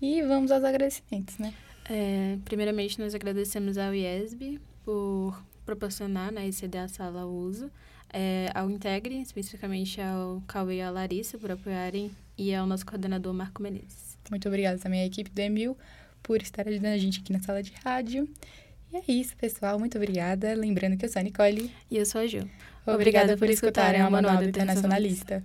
E 0.00 0.22
vamos 0.22 0.52
aos 0.52 0.62
agradecimentos, 0.62 1.38
né? 1.38 1.52
É, 1.90 2.38
primeiramente, 2.44 3.00
nós 3.00 3.14
agradecemos 3.14 3.76
ao 3.78 3.94
IESB 3.94 4.60
por 4.84 5.44
proporcionar 5.64 6.32
né, 6.32 6.48
e 6.48 6.52
ceder 6.52 6.82
a 6.82 6.88
sala 6.88 7.22
ao 7.22 7.30
uso, 7.30 7.70
é, 8.12 8.50
ao 8.54 8.70
Integre, 8.70 9.20
especificamente 9.20 10.00
ao 10.00 10.42
Cauê 10.46 10.76
e 10.76 10.82
à 10.82 10.90
Larissa, 10.90 11.38
por 11.38 11.50
apoiarem, 11.50 12.10
e 12.36 12.54
ao 12.54 12.66
nosso 12.66 12.84
coordenador 12.86 13.32
Marco 13.32 13.62
Menezes. 13.62 14.16
Muito 14.30 14.48
obrigada 14.48 14.78
também 14.78 15.02
à 15.02 15.06
equipe 15.06 15.30
do 15.30 15.38
Emil 15.40 15.76
por 16.22 16.40
estar 16.40 16.66
ajudando 16.66 16.92
a 16.92 16.98
gente 16.98 17.20
aqui 17.20 17.32
na 17.32 17.40
sala 17.40 17.62
de 17.62 17.72
rádio. 17.84 18.28
E 18.92 18.96
é 18.96 19.12
isso, 19.12 19.36
pessoal. 19.36 19.78
Muito 19.78 19.96
obrigada. 19.98 20.54
Lembrando 20.54 20.96
que 20.96 21.04
eu 21.04 21.08
sou 21.08 21.20
a 21.20 21.22
Nicole. 21.22 21.70
E 21.90 21.96
eu 21.96 22.06
sou 22.06 22.20
a 22.20 22.26
Gil. 22.26 22.48
Obrigada, 22.86 22.94
obrigada 22.94 23.36
por 23.36 23.50
escutarem 23.50 24.00
a 24.00 24.08
Manual 24.08 24.38
do 24.38 24.44
Internacionalista. 24.44 25.42